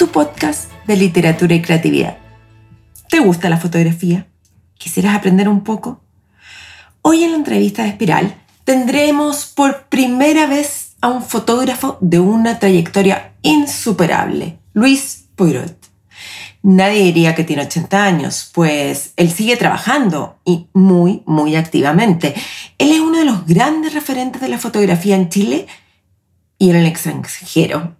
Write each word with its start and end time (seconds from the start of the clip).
tu 0.00 0.08
podcast 0.08 0.72
de 0.86 0.96
literatura 0.96 1.54
y 1.54 1.60
creatividad. 1.60 2.16
¿Te 3.10 3.20
gusta 3.20 3.50
la 3.50 3.58
fotografía? 3.58 4.26
¿Quisieras 4.78 5.14
aprender 5.14 5.46
un 5.46 5.62
poco? 5.62 6.00
Hoy 7.02 7.22
en 7.22 7.32
la 7.32 7.36
entrevista 7.36 7.82
de 7.82 7.90
Espiral 7.90 8.34
tendremos 8.64 9.44
por 9.44 9.88
primera 9.90 10.46
vez 10.46 10.96
a 11.02 11.08
un 11.08 11.22
fotógrafo 11.22 11.98
de 12.00 12.18
una 12.18 12.58
trayectoria 12.58 13.34
insuperable, 13.42 14.58
Luis 14.72 15.26
Poirot. 15.36 15.76
Nadie 16.62 17.02
diría 17.02 17.34
que 17.34 17.44
tiene 17.44 17.64
80 17.64 18.02
años, 18.02 18.50
pues 18.54 19.12
él 19.18 19.30
sigue 19.30 19.58
trabajando 19.58 20.38
y 20.46 20.68
muy, 20.72 21.22
muy 21.26 21.56
activamente. 21.56 22.34
Él 22.78 22.90
es 22.90 23.00
uno 23.00 23.18
de 23.18 23.26
los 23.26 23.44
grandes 23.44 23.92
referentes 23.92 24.40
de 24.40 24.48
la 24.48 24.56
fotografía 24.56 25.16
en 25.16 25.28
Chile 25.28 25.66
y 26.56 26.70
en 26.70 26.76
el 26.76 26.86
extranjero. 26.86 27.99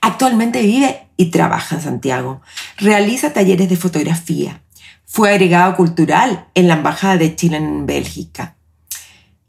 Actualmente 0.00 0.62
vive 0.62 1.06
y 1.16 1.26
trabaja 1.26 1.76
en 1.76 1.82
Santiago. 1.82 2.42
Realiza 2.76 3.32
talleres 3.32 3.68
de 3.68 3.76
fotografía. 3.76 4.62
Fue 5.04 5.30
agregado 5.30 5.76
cultural 5.76 6.46
en 6.54 6.68
la 6.68 6.74
Embajada 6.74 7.16
de 7.16 7.36
Chile 7.36 7.58
en 7.58 7.86
Bélgica. 7.86 8.56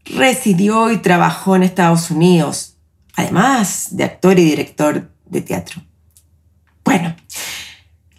Residió 0.05 0.91
y 0.91 0.97
trabajó 0.97 1.55
en 1.55 1.63
Estados 1.63 2.11
Unidos, 2.11 2.75
además 3.15 3.87
de 3.91 4.03
actor 4.03 4.37
y 4.37 4.43
director 4.43 5.11
de 5.25 5.41
teatro. 5.41 5.81
Bueno, 6.83 7.15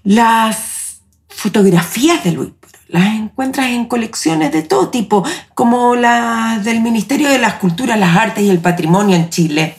las 0.02 1.00
fotografías 1.28 2.24
de 2.24 2.32
Luis 2.32 2.52
las 2.88 3.14
encuentras 3.14 3.68
en 3.68 3.86
colecciones 3.86 4.52
de 4.52 4.62
todo 4.62 4.90
tipo, 4.90 5.24
como 5.54 5.96
las 5.96 6.64
del 6.64 6.80
Ministerio 6.80 7.28
de 7.28 7.38
las 7.38 7.54
Culturas, 7.54 7.98
las 7.98 8.16
Artes 8.16 8.44
y 8.44 8.50
el 8.50 8.60
Patrimonio 8.60 9.16
en 9.16 9.30
Chile, 9.30 9.76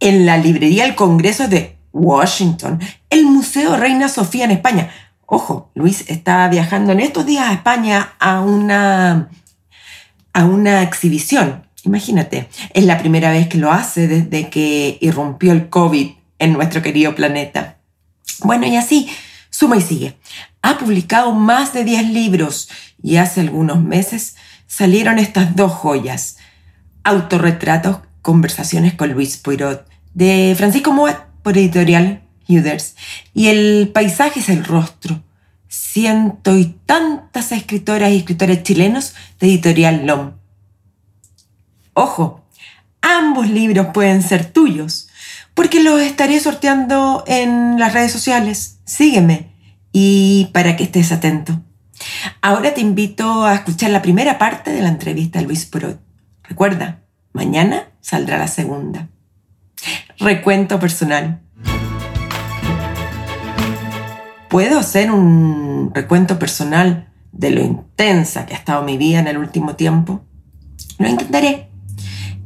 en 0.00 0.26
la 0.26 0.38
Librería 0.38 0.84
del 0.84 0.94
Congreso 0.94 1.46
de 1.46 1.76
Washington, 1.92 2.80
el 3.10 3.26
Museo 3.26 3.76
Reina 3.76 4.08
Sofía 4.08 4.44
en 4.44 4.50
España. 4.52 4.90
Ojo, 5.26 5.70
Luis 5.74 6.04
está 6.08 6.48
viajando 6.48 6.92
en 6.92 7.00
estos 7.00 7.26
días 7.26 7.48
a 7.48 7.52
España 7.52 8.14
a 8.18 8.40
una, 8.40 9.28
a 10.32 10.44
una 10.44 10.82
exhibición. 10.82 11.66
Imagínate, 11.84 12.48
es 12.74 12.84
la 12.84 12.98
primera 12.98 13.30
vez 13.30 13.48
que 13.48 13.58
lo 13.58 13.70
hace 13.70 14.08
desde 14.08 14.50
que 14.50 14.98
irrumpió 15.00 15.52
el 15.52 15.68
COVID 15.68 16.10
en 16.38 16.52
nuestro 16.52 16.82
querido 16.82 17.14
planeta. 17.14 17.76
Bueno, 18.42 18.66
y 18.66 18.76
así, 18.76 19.08
Suma 19.50 19.76
y 19.76 19.82
sigue. 19.82 20.16
Ha 20.62 20.78
publicado 20.78 21.32
más 21.32 21.72
de 21.72 21.84
10 21.84 22.10
libros 22.10 22.68
y 23.02 23.16
hace 23.16 23.40
algunos 23.40 23.82
meses 23.82 24.36
salieron 24.66 25.18
estas 25.18 25.56
dos 25.56 25.72
joyas. 25.72 26.38
Autorretratos, 27.02 27.98
conversaciones 28.22 28.94
con 28.94 29.12
Luis 29.12 29.36
Poirot, 29.36 29.89
de 30.14 30.54
Francisco 30.56 30.92
Moat 30.92 31.18
por 31.42 31.56
editorial 31.56 32.22
Huders. 32.48 32.96
Y 33.34 33.48
el 33.48 33.90
paisaje 33.92 34.40
es 34.40 34.48
el 34.48 34.64
rostro. 34.64 35.22
Ciento 35.68 36.56
y 36.56 36.76
tantas 36.86 37.52
escritoras 37.52 38.10
y 38.10 38.16
escritores 38.16 38.62
chilenos 38.62 39.14
de 39.38 39.46
editorial 39.46 40.06
LOM. 40.06 40.32
Ojo, 41.94 42.44
ambos 43.02 43.48
libros 43.48 43.88
pueden 43.92 44.22
ser 44.22 44.46
tuyos, 44.46 45.08
porque 45.54 45.82
los 45.82 46.00
estaré 46.00 46.40
sorteando 46.40 47.24
en 47.26 47.78
las 47.78 47.92
redes 47.92 48.12
sociales. 48.12 48.78
Sígueme 48.84 49.52
y 49.92 50.50
para 50.52 50.76
que 50.76 50.84
estés 50.84 51.12
atento. 51.12 51.60
Ahora 52.40 52.74
te 52.74 52.80
invito 52.80 53.44
a 53.44 53.54
escuchar 53.54 53.90
la 53.90 54.02
primera 54.02 54.38
parte 54.38 54.72
de 54.72 54.82
la 54.82 54.88
entrevista 54.88 55.38
a 55.38 55.42
Luis 55.42 55.66
Prot. 55.66 56.00
Recuerda, 56.42 57.02
mañana 57.32 57.90
saldrá 58.00 58.38
la 58.38 58.48
segunda. 58.48 59.08
Recuento 60.20 60.78
personal. 60.78 61.40
¿Puedo 64.48 64.78
hacer 64.78 65.10
un 65.10 65.92
recuento 65.94 66.38
personal 66.38 67.08
de 67.32 67.50
lo 67.50 67.62
intensa 67.62 68.46
que 68.46 68.54
ha 68.54 68.58
estado 68.58 68.82
mi 68.82 68.96
vida 68.96 69.18
en 69.18 69.28
el 69.28 69.38
último 69.38 69.76
tiempo? 69.76 70.22
Lo 70.98 71.08
intentaré. 71.08 71.70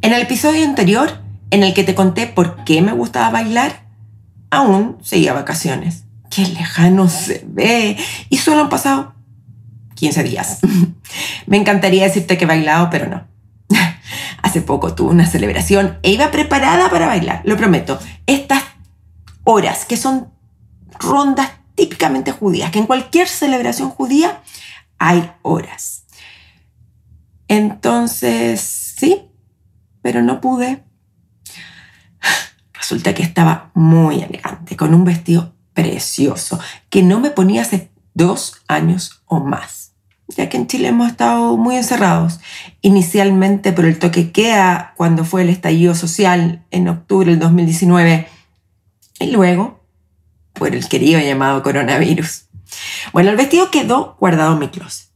En 0.02 0.12
el 0.12 0.22
episodio 0.22 0.64
anterior, 0.64 1.10
en 1.50 1.62
el 1.62 1.74
que 1.74 1.84
te 1.84 1.94
conté 1.94 2.26
por 2.26 2.64
qué 2.64 2.82
me 2.82 2.92
gustaba 2.92 3.30
bailar, 3.30 3.86
aún 4.50 4.98
seguía 5.02 5.32
vacaciones 5.32 6.04
qué 6.34 6.46
lejano 6.48 7.08
se 7.08 7.44
ve. 7.46 7.96
Y 8.28 8.38
solo 8.38 8.62
han 8.62 8.68
pasado 8.68 9.14
15 9.94 10.22
días. 10.24 10.58
Me 11.46 11.56
encantaría 11.56 12.04
decirte 12.04 12.36
que 12.36 12.44
he 12.44 12.48
bailado, 12.48 12.90
pero 12.90 13.08
no. 13.08 13.33
Hace 14.44 14.60
poco 14.60 14.94
tuve 14.94 15.10
una 15.10 15.24
celebración 15.24 15.98
e 16.02 16.10
iba 16.10 16.30
preparada 16.30 16.90
para 16.90 17.06
bailar, 17.06 17.40
lo 17.44 17.56
prometo. 17.56 17.98
Estas 18.26 18.62
horas, 19.42 19.86
que 19.86 19.96
son 19.96 20.34
rondas 21.00 21.50
típicamente 21.74 22.30
judías, 22.30 22.70
que 22.70 22.78
en 22.78 22.84
cualquier 22.84 23.26
celebración 23.26 23.88
judía 23.88 24.42
hay 24.98 25.32
horas. 25.40 26.04
Entonces, 27.48 28.60
sí, 28.60 29.30
pero 30.02 30.20
no 30.20 30.42
pude. 30.42 30.84
Resulta 32.74 33.14
que 33.14 33.22
estaba 33.22 33.70
muy 33.72 34.20
elegante, 34.20 34.76
con 34.76 34.92
un 34.92 35.06
vestido 35.06 35.54
precioso 35.72 36.60
que 36.90 37.02
no 37.02 37.18
me 37.18 37.30
ponía 37.30 37.62
hace 37.62 37.90
dos 38.12 38.62
años 38.68 39.22
o 39.24 39.40
más, 39.40 39.93
ya 40.28 40.48
que 40.48 40.56
en 40.56 40.66
Chile 40.66 40.88
hemos 40.88 41.08
estado 41.08 41.56
muy 41.56 41.76
encerrados, 41.76 42.40
inicialmente 42.80 43.72
por 43.72 43.84
el 43.84 43.98
toque 43.98 44.32
queda 44.32 44.94
cuando 44.96 45.24
fue 45.24 45.42
el 45.42 45.50
estallido 45.50 45.94
social 45.94 46.64
en 46.70 46.88
octubre 46.88 47.30
del 47.30 47.40
2019 47.40 48.26
y 49.20 49.26
luego 49.30 49.84
por 50.52 50.74
el 50.74 50.88
querido 50.88 51.20
llamado 51.20 51.62
coronavirus. 51.62 52.46
Bueno, 53.12 53.30
el 53.30 53.36
vestido 53.36 53.70
quedó 53.70 54.16
guardado 54.18 54.54
en 54.54 54.60
mi 54.60 54.68
closet. 54.68 55.08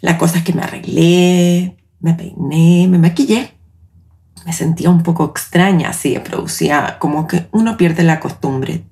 La 0.00 0.18
cosa 0.18 0.38
es 0.38 0.44
que 0.44 0.52
me 0.52 0.62
arreglé, 0.62 1.76
me 2.00 2.14
peiné, 2.14 2.88
me 2.88 2.98
maquillé. 2.98 3.54
Me 4.44 4.52
sentía 4.52 4.90
un 4.90 5.04
poco 5.04 5.24
extraña, 5.26 5.90
así, 5.90 6.18
producía 6.18 6.98
como 6.98 7.28
que 7.28 7.46
uno 7.52 7.76
pierde 7.76 8.02
la 8.02 8.18
costumbre 8.18 8.84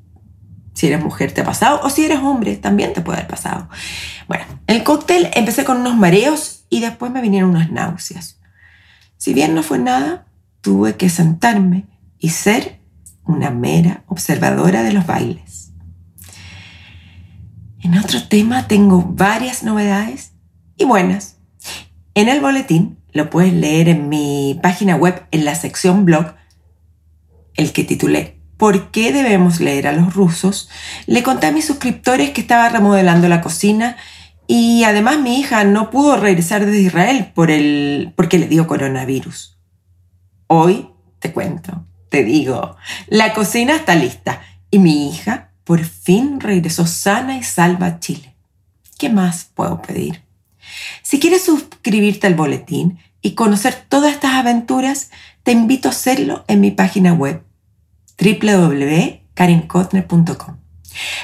si 0.81 0.87
eres 0.87 1.05
mujer 1.05 1.33
te 1.33 1.43
ha 1.43 1.45
pasado 1.45 1.79
o 1.83 1.91
si 1.91 2.07
eres 2.07 2.21
hombre 2.21 2.57
también 2.57 2.95
te 2.95 3.03
puede 3.03 3.19
haber 3.19 3.31
pasado. 3.31 3.69
Bueno, 4.29 4.45
el 4.67 4.83
cóctel 4.83 5.29
empecé 5.35 5.63
con 5.63 5.77
unos 5.77 5.95
mareos 5.95 6.65
y 6.71 6.81
después 6.81 7.13
me 7.13 7.21
vinieron 7.21 7.51
unas 7.51 7.71
náuseas. 7.71 8.41
Si 9.19 9.35
bien 9.35 9.55
no 9.55 9.63
fue 9.63 9.79
nada, 9.79 10.25
tuve 10.63 10.97
que 10.97 11.11
sentarme 11.11 11.85
y 12.19 12.31
ser 12.31 12.81
una 13.25 13.51
mera 13.51 14.05
observadora 14.07 14.83
de 14.83 14.93
los 14.93 15.07
bailes. 15.07 15.73
En 17.83 17.99
otro 17.99 18.27
tema 18.27 18.67
tengo 18.67 19.03
varias 19.03 19.63
novedades 19.63 20.33
y 20.79 20.87
buenas. 20.87 21.37
En 22.15 22.31
el 22.31 22.41
boletín 22.41 22.97
lo 23.13 23.29
puedes 23.29 23.53
leer 23.53 23.91
en 23.91 24.09
mi 24.09 24.59
página 24.63 24.97
web 24.97 25.27
en 25.31 25.45
la 25.45 25.55
sección 25.57 26.07
blog, 26.07 26.37
el 27.55 27.75
que 27.75 27.85
titulé 27.85 28.40
por 28.61 28.91
qué 28.91 29.11
debemos 29.11 29.59
leer 29.59 29.87
a 29.87 29.93
los 29.93 30.13
rusos, 30.13 30.69
le 31.07 31.23
conté 31.23 31.47
a 31.47 31.51
mis 31.51 31.65
suscriptores 31.65 32.29
que 32.31 32.43
estaba 32.43 32.69
remodelando 32.69 33.27
la 33.27 33.41
cocina 33.41 33.97
y 34.47 34.85
además 34.85 35.19
mi 35.19 35.41
hija 35.41 35.65
no 35.65 35.89
pudo 35.89 36.19
regresar 36.19 36.67
desde 36.67 36.83
Israel 36.83 37.33
por 37.35 37.51
el, 37.51 38.13
porque 38.17 38.39
le 38.39 38.49
dio 38.49 38.67
coronavirus. 38.67 39.57
Hoy 40.47 40.91
te 41.21 41.33
cuento, 41.33 41.87
te 42.11 42.23
digo, 42.23 42.77
la 43.07 43.33
cocina 43.33 43.77
está 43.77 43.95
lista 43.95 44.43
y 44.71 44.79
mi 44.79 45.09
hija 45.09 45.53
por 45.65 45.83
fin 45.83 46.39
regresó 46.39 46.87
sana 46.87 47.39
y 47.39 47.43
salva 47.43 47.87
a 47.87 47.99
Chile. 47.99 48.37
¿Qué 48.99 49.09
más 49.09 49.49
puedo 49.55 49.81
pedir? 49.81 50.23
Si 51.03 51.19
quieres 51.19 51.47
suscribirte 51.47 52.27
al 52.27 52.35
boletín 52.35 52.99
y 53.23 53.31
conocer 53.31 53.87
todas 53.89 54.13
estas 54.13 54.35
aventuras, 54.35 55.11
te 55.45 55.53
invito 55.53 55.89
a 55.89 55.93
hacerlo 55.93 56.45
en 56.47 56.61
mi 56.61 56.73
página 56.73 57.15
web 57.15 57.43
www.karenkotner.com. 58.21 60.57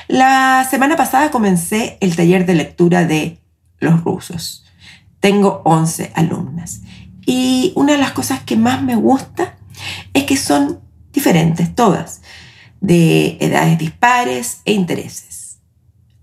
La 0.08 0.66
semana 0.70 0.96
pasada 0.96 1.30
comencé 1.30 1.98
el 2.00 2.16
taller 2.16 2.46
de 2.46 2.54
lectura 2.54 3.04
de 3.04 3.38
los 3.78 4.02
rusos. 4.02 4.64
Tengo 5.20 5.60
11 5.64 6.12
alumnas 6.14 6.80
y 7.26 7.72
una 7.74 7.92
de 7.92 7.98
las 7.98 8.12
cosas 8.12 8.40
que 8.40 8.56
más 8.56 8.82
me 8.82 8.96
gusta 8.96 9.56
es 10.14 10.24
que 10.24 10.36
son 10.36 10.80
diferentes 11.12 11.74
todas. 11.74 12.22
de 12.80 13.38
edades 13.40 13.78
dispares 13.78 14.60
e 14.66 14.72
intereses. 14.72 15.60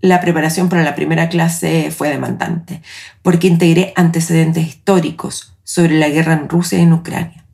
La 0.00 0.20
preparación 0.20 0.68
para 0.68 0.84
la 0.84 0.94
primera 0.94 1.28
clase 1.28 1.90
fue 1.90 2.10
demandante, 2.10 2.80
porque 3.22 3.48
integré 3.48 3.92
antecedentes 3.96 4.66
históricos 4.66 5.56
sobre 5.64 5.98
la 5.98 6.08
guerra 6.08 6.34
en 6.34 6.48
Rusia 6.48 6.78
y 6.78 6.82
en 6.82 6.92
Ucrania. 6.92 7.44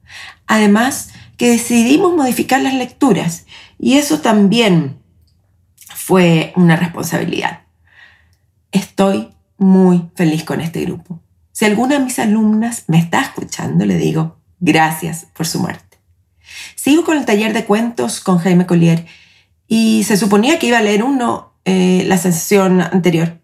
Además, 0.46 1.12
que 1.40 1.52
decidimos 1.52 2.14
modificar 2.14 2.60
las 2.60 2.74
lecturas, 2.74 3.46
y 3.78 3.96
eso 3.96 4.20
también 4.20 4.98
fue 5.88 6.52
una 6.54 6.76
responsabilidad. 6.76 7.62
Estoy 8.72 9.30
muy 9.56 10.10
feliz 10.16 10.44
con 10.44 10.60
este 10.60 10.82
grupo. 10.82 11.18
Si 11.50 11.64
alguna 11.64 11.94
de 11.98 12.04
mis 12.04 12.18
alumnas 12.18 12.84
me 12.88 12.98
está 12.98 13.22
escuchando, 13.22 13.86
le 13.86 13.96
digo 13.96 14.36
gracias 14.58 15.28
por 15.32 15.46
su 15.46 15.60
muerte. 15.60 15.96
Sigo 16.74 17.06
con 17.06 17.16
el 17.16 17.24
taller 17.24 17.54
de 17.54 17.64
cuentos 17.64 18.20
con 18.20 18.36
Jaime 18.36 18.66
Collier 18.66 19.06
y 19.66 20.04
se 20.04 20.18
suponía 20.18 20.58
que 20.58 20.66
iba 20.66 20.76
a 20.76 20.82
leer 20.82 21.02
uno 21.02 21.54
eh, 21.64 22.04
la 22.06 22.18
sesión 22.18 22.82
anterior. 22.82 23.40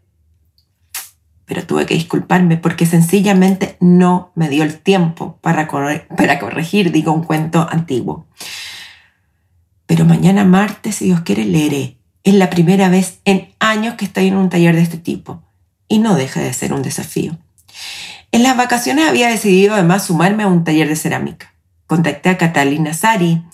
Pero 1.46 1.64
tuve 1.64 1.87
que 1.87 1.94
disculparme 1.94 2.56
porque 2.56 2.87
sencillamente 2.87 3.76
no 3.81 4.32
me 4.34 4.48
dio 4.48 4.64
el 4.64 4.78
tiempo 4.78 5.38
para, 5.40 5.69
corregir, 5.69 6.93
digo, 6.93 7.12
un 7.12 7.22
cuento 7.22 7.66
antiguo. 7.70 8.26
Pero 9.87 10.04
mañana 10.04 10.44
martes, 10.44 10.96
si 10.96 11.06
Dios 11.06 11.20
quiere, 11.20 11.44
leeré. 11.44 11.96
Es 12.25 12.34
la 12.34 12.50
primera 12.50 12.88
vez 12.88 13.20
en 13.25 13.54
años 13.60 13.94
que 13.94 14.04
estoy 14.04 14.26
en 14.26 14.37
un 14.37 14.50
taller 14.50 14.75
de 14.75 14.82
este 14.82 14.98
tipo 14.98 15.44
y 15.88 16.00
no 16.00 16.16
deja 16.16 16.40
de 16.40 16.52
ser 16.52 16.72
un 16.72 16.82
desafío. 16.82 17.38
En 18.32 18.42
las 18.42 18.56
vacaciones 18.56 19.08
había 19.08 19.28
decidido 19.28 19.75
además 19.75 20.04
sumarme 20.04 20.42
a 20.42 20.49
un 20.49 20.64
taller 20.64 20.88
de 20.88 20.96
cerámica. 20.96 21.54
Contacté 21.87 22.31
a 22.31 22.38
Catalina 22.38 22.92
Sari. 22.92 23.44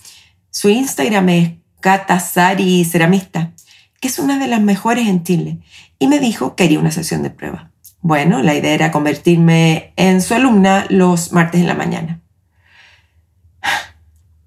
Su 0.51 0.71
Instagram 0.71 1.29
es 1.29 1.51
Catasari 1.81 2.85
Ceramista, 2.85 3.53
que 4.01 4.09
es 4.09 4.19
una 4.19 4.39
de 4.39 4.49
las 4.49 4.63
mejores 4.63 5.09
en 5.09 5.25
Chile, 5.25 5.59
y 5.99 6.07
me 6.07 6.19
dijo 6.19 6.57
que 6.57 6.65
haría 6.65 6.79
una 6.79 6.91
sesión 6.91 7.23
de 7.23 7.31
prueba. 7.31 7.72
Bueno, 8.03 8.43
la 8.43 8.55
idea 8.55 8.75
era 8.75 8.91
convertirme 8.91 9.93
en 9.97 10.21
su 10.21 10.35
alumna 10.35 10.87
los 10.91 11.33
martes 11.33 11.61
en 11.61 11.69
la 11.69 11.75
mañana. 11.75 12.21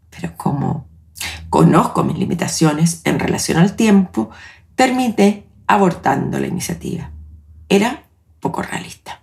Pero 0.10 0.36
como 0.36 0.88
conozco 1.50 2.04
mis 2.04 2.18
limitaciones 2.18 3.00
en 3.06 3.18
relación 3.18 3.58
al 3.58 3.78
tiempo, 3.78 4.30
terminé 4.76 5.46
abortando 5.68 6.38
la 6.38 6.48
iniciativa. 6.48 7.12
Era 7.70 8.04
poco 8.42 8.62
realista. 8.62 9.22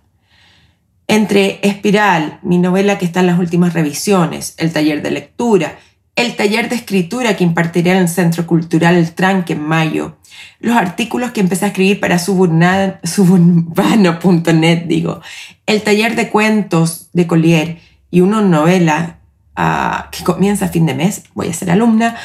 Entre 1.07 1.59
Espiral, 1.61 2.39
mi 2.41 2.57
novela 2.57 2.97
que 2.97 3.05
está 3.05 3.19
en 3.19 3.27
las 3.27 3.37
últimas 3.37 3.73
revisiones, 3.73 4.55
el 4.57 4.73
taller 4.73 5.03
de 5.03 5.11
lectura, 5.11 5.77
el 6.15 6.35
taller 6.35 6.69
de 6.69 6.75
escritura 6.75 7.35
que 7.35 7.43
impartiré 7.43 7.91
en 7.91 7.97
el 7.97 8.09
Centro 8.09 8.47
Cultural 8.47 8.95
El 8.95 9.13
Tranque 9.13 9.53
en 9.53 9.61
mayo, 9.61 10.17
los 10.59 10.75
artículos 10.75 11.31
que 11.31 11.39
empecé 11.41 11.65
a 11.65 11.69
escribir 11.69 11.99
para 11.99 12.19
suburbano.net, 12.19 14.83
digo, 14.85 15.21
el 15.65 15.81
taller 15.81 16.15
de 16.15 16.29
cuentos 16.29 17.09
de 17.13 17.25
Collier 17.27 17.79
y 18.11 18.21
una 18.21 18.41
novela 18.41 19.17
uh, 19.57 20.09
que 20.11 20.23
comienza 20.23 20.65
a 20.65 20.69
fin 20.69 20.85
de 20.85 20.93
mes, 20.93 21.23
voy 21.33 21.49
a 21.49 21.53
ser 21.53 21.71
alumna, 21.71 22.15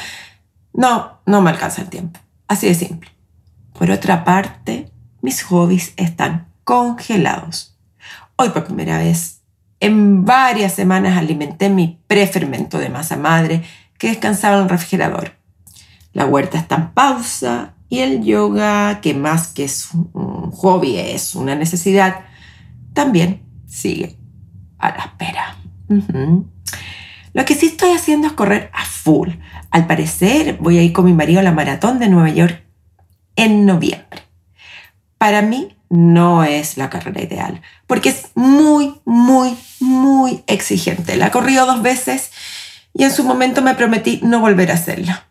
no, 0.73 1.21
no 1.27 1.43
me 1.43 1.51
alcanza 1.51 1.83
el 1.83 1.89
tiempo. 1.89 2.21
Así 2.47 2.69
de 2.69 2.75
simple. 2.75 3.11
Por 3.79 3.91
otra 3.91 4.25
parte, 4.25 4.91
mis 5.23 5.43
hobbies 5.43 5.93
están 5.97 6.49
congelados. 6.65 7.77
Hoy 8.37 8.51
por 8.51 8.65
primera 8.65 8.99
vez 8.99 9.39
en 9.81 10.25
varias 10.25 10.75
semanas 10.75 11.17
alimenté 11.17 11.69
mi 11.69 12.01
prefermento 12.07 12.79
de 12.79 12.89
masa 12.89 13.17
madre 13.17 13.63
que 13.97 14.09
descansaba 14.09 14.57
en 14.57 14.65
el 14.65 14.69
refrigerador. 14.69 15.33
La 16.13 16.27
huerta 16.27 16.59
está 16.59 16.77
en 16.77 16.91
pausa 16.91 17.75
y 17.89 18.01
el 18.01 18.23
yoga, 18.23 19.01
que 19.01 19.15
más 19.15 19.49
que 19.49 19.65
es 19.65 19.89
un 19.93 20.51
hobby 20.51 20.97
es 20.99 21.35
una 21.35 21.55
necesidad, 21.55 22.27
también 22.93 23.43
sigue 23.67 24.17
a 24.79 24.91
la 24.91 25.05
espera. 25.05 25.57
Lo 27.33 27.45
que 27.45 27.55
sí 27.55 27.67
estoy 27.67 27.93
haciendo 27.93 28.27
es 28.27 28.33
correr 28.35 28.71
a 28.75 28.85
full. 28.85 29.31
Al 29.71 29.87
parecer 29.87 30.59
voy 30.61 30.79
a 30.79 30.83
ir 30.83 30.93
con 30.93 31.05
mi 31.05 31.13
marido 31.13 31.41
a 31.41 31.45
la 31.45 31.53
maratón 31.53 31.99
de 31.99 32.09
Nueva 32.09 32.31
York 32.31 32.63
en 33.37 33.65
noviembre. 33.67 34.23
Para 35.17 35.43
mí 35.43 35.77
no 35.91 36.45
es 36.45 36.77
la 36.77 36.91
carrera 36.91 37.23
ideal, 37.23 37.63
porque 37.87 38.11
es 38.11 38.29
muy, 38.35 39.01
muy, 39.05 39.57
muy 39.81 40.43
exigente. 40.47 41.17
La 41.17 41.29
he 41.29 41.31
corrido 41.31 41.67
dos 41.67 41.83
veces 41.83 42.31
y 42.93 43.05
en 43.05 43.13
su 43.13 43.25
momento 43.25 43.63
me 43.63 43.75
prometí 43.75 44.21
no 44.23 44.41
volver 44.41 44.71
a 44.71 44.75
hacerla. 44.75 45.28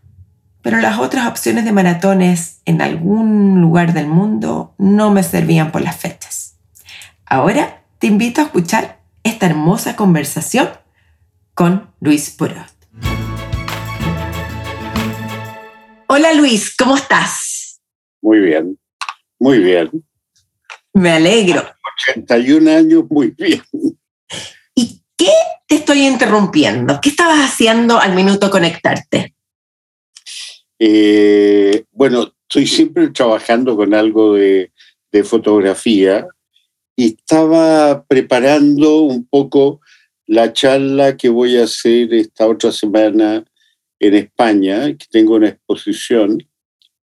Pero 0.67 0.81
las 0.81 0.99
otras 0.99 1.27
opciones 1.27 1.63
de 1.63 1.71
maratones 1.71 2.59
en 2.65 2.81
algún 2.81 3.61
lugar 3.61 3.93
del 3.93 4.05
mundo 4.05 4.75
no 4.77 5.11
me 5.11 5.23
servían 5.23 5.71
por 5.71 5.81
las 5.81 5.95
fechas. 5.95 6.57
Ahora 7.25 7.85
te 7.99 8.07
invito 8.07 8.41
a 8.41 8.43
escuchar 8.43 8.99
esta 9.23 9.45
hermosa 9.45 9.95
conversación 9.95 10.67
con 11.53 11.89
Luis 12.01 12.31
Purot. 12.31 12.67
Hola 16.07 16.33
Luis, 16.33 16.75
¿cómo 16.75 16.97
estás? 16.97 17.79
Muy 18.21 18.41
bien, 18.41 18.77
muy 19.39 19.59
bien. 19.59 19.89
Me 20.93 21.11
alegro. 21.11 21.63
81 22.13 22.71
años, 22.71 23.03
muy 23.09 23.27
bien. 23.27 23.63
¿Y 24.75 25.01
qué 25.15 25.31
te 25.65 25.75
estoy 25.75 26.05
interrumpiendo? 26.05 26.99
¿Qué 26.99 27.07
estabas 27.07 27.39
haciendo 27.39 28.01
al 28.01 28.13
minuto 28.13 28.51
conectarte? 28.51 29.36
Eh, 30.79 31.85
bueno, 31.91 32.33
estoy 32.47 32.67
siempre 32.67 33.09
trabajando 33.09 33.75
con 33.75 33.93
algo 33.93 34.35
de, 34.35 34.71
de 35.11 35.23
fotografía 35.23 36.27
y 36.95 37.15
estaba 37.15 38.03
preparando 38.07 39.01
un 39.01 39.25
poco 39.27 39.81
la 40.25 40.51
charla 40.51 41.15
que 41.15 41.29
voy 41.29 41.57
a 41.57 41.63
hacer 41.63 42.13
esta 42.13 42.47
otra 42.47 42.71
semana 42.71 43.45
en 43.99 44.13
España, 44.13 44.95
que 44.95 45.05
tengo 45.09 45.35
una 45.35 45.49
exposición 45.49 46.45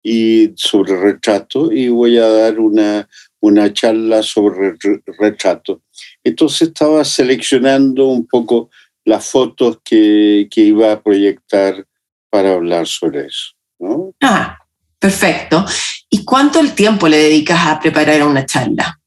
y 0.02 0.52
sobre 0.56 0.96
retrato 0.98 1.72
y 1.72 1.88
voy 1.88 2.18
a 2.18 2.28
dar 2.28 2.60
una, 2.60 3.08
una 3.40 3.72
charla 3.72 4.22
sobre 4.22 4.76
retrato. 5.18 5.82
Entonces 6.22 6.68
estaba 6.68 7.04
seleccionando 7.04 8.06
un 8.06 8.26
poco 8.26 8.70
las 9.04 9.28
fotos 9.28 9.80
que, 9.84 10.48
que 10.50 10.60
iba 10.62 10.92
a 10.92 11.02
proyectar 11.02 11.86
para 12.30 12.54
hablar 12.54 12.86
sobre 12.86 13.26
eso. 13.26 13.57
¿No? 13.78 14.12
Ah, 14.22 14.58
perfecto. 14.98 15.64
¿Y 16.10 16.24
cuánto 16.24 16.60
el 16.60 16.74
tiempo 16.74 17.08
le 17.08 17.18
dedicas 17.18 17.66
a 17.66 17.80
preparar 17.80 18.22
una 18.22 18.46
charla? 18.46 19.00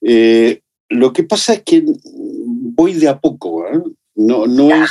Eh, 0.00 0.60
lo 0.88 1.12
que 1.12 1.24
pasa 1.24 1.54
es 1.54 1.62
que 1.62 1.84
voy 2.04 2.94
de 2.94 3.08
a 3.08 3.18
poco, 3.18 3.66
¿eh? 3.66 3.80
no, 4.14 4.46
no 4.46 4.84
es 4.84 4.90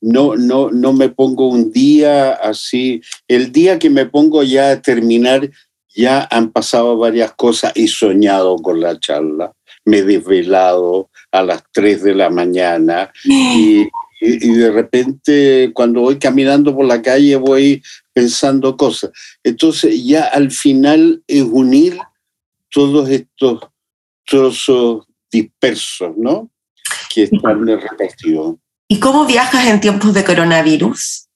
no, 0.00 0.36
no, 0.36 0.70
no 0.70 0.92
me 0.92 1.08
pongo 1.08 1.48
un 1.48 1.72
día 1.72 2.32
así. 2.34 3.00
El 3.26 3.50
día 3.50 3.78
que 3.78 3.90
me 3.90 4.06
pongo 4.06 4.42
ya 4.42 4.70
a 4.70 4.82
terminar, 4.82 5.50
ya 5.94 6.28
han 6.30 6.52
pasado 6.52 6.96
varias 6.96 7.32
cosas. 7.32 7.72
He 7.74 7.88
soñado 7.88 8.56
con 8.56 8.80
la 8.80 8.98
charla, 9.00 9.52
me 9.84 9.98
he 9.98 10.02
desvelado 10.04 11.10
a 11.32 11.42
las 11.42 11.64
3 11.72 12.02
de 12.04 12.14
la 12.14 12.30
mañana 12.30 13.10
y, 13.24 13.88
y, 14.20 14.54
de 14.54 14.70
repente 14.70 15.70
cuando 15.74 16.00
voy 16.00 16.18
caminando 16.18 16.74
por 16.74 16.86
la 16.86 17.02
calle 17.02 17.36
voy 17.36 17.82
pensando 18.12 18.76
cosas. 18.76 19.10
Entonces 19.42 20.04
ya 20.04 20.24
al 20.24 20.50
final 20.50 21.22
es 21.26 21.42
unir 21.42 21.98
todos 22.70 23.08
estos 23.08 23.60
trozos 24.24 25.06
dispersos, 25.30 26.16
¿no? 26.16 26.50
Que 27.14 27.24
están 27.24 27.66
repartidos. 27.66 28.56
¿Y 28.88 29.00
cómo 29.00 29.26
viajas 29.26 29.66
en 29.66 29.80
tiempos 29.80 30.14
de 30.14 30.24
coronavirus? 30.24 31.28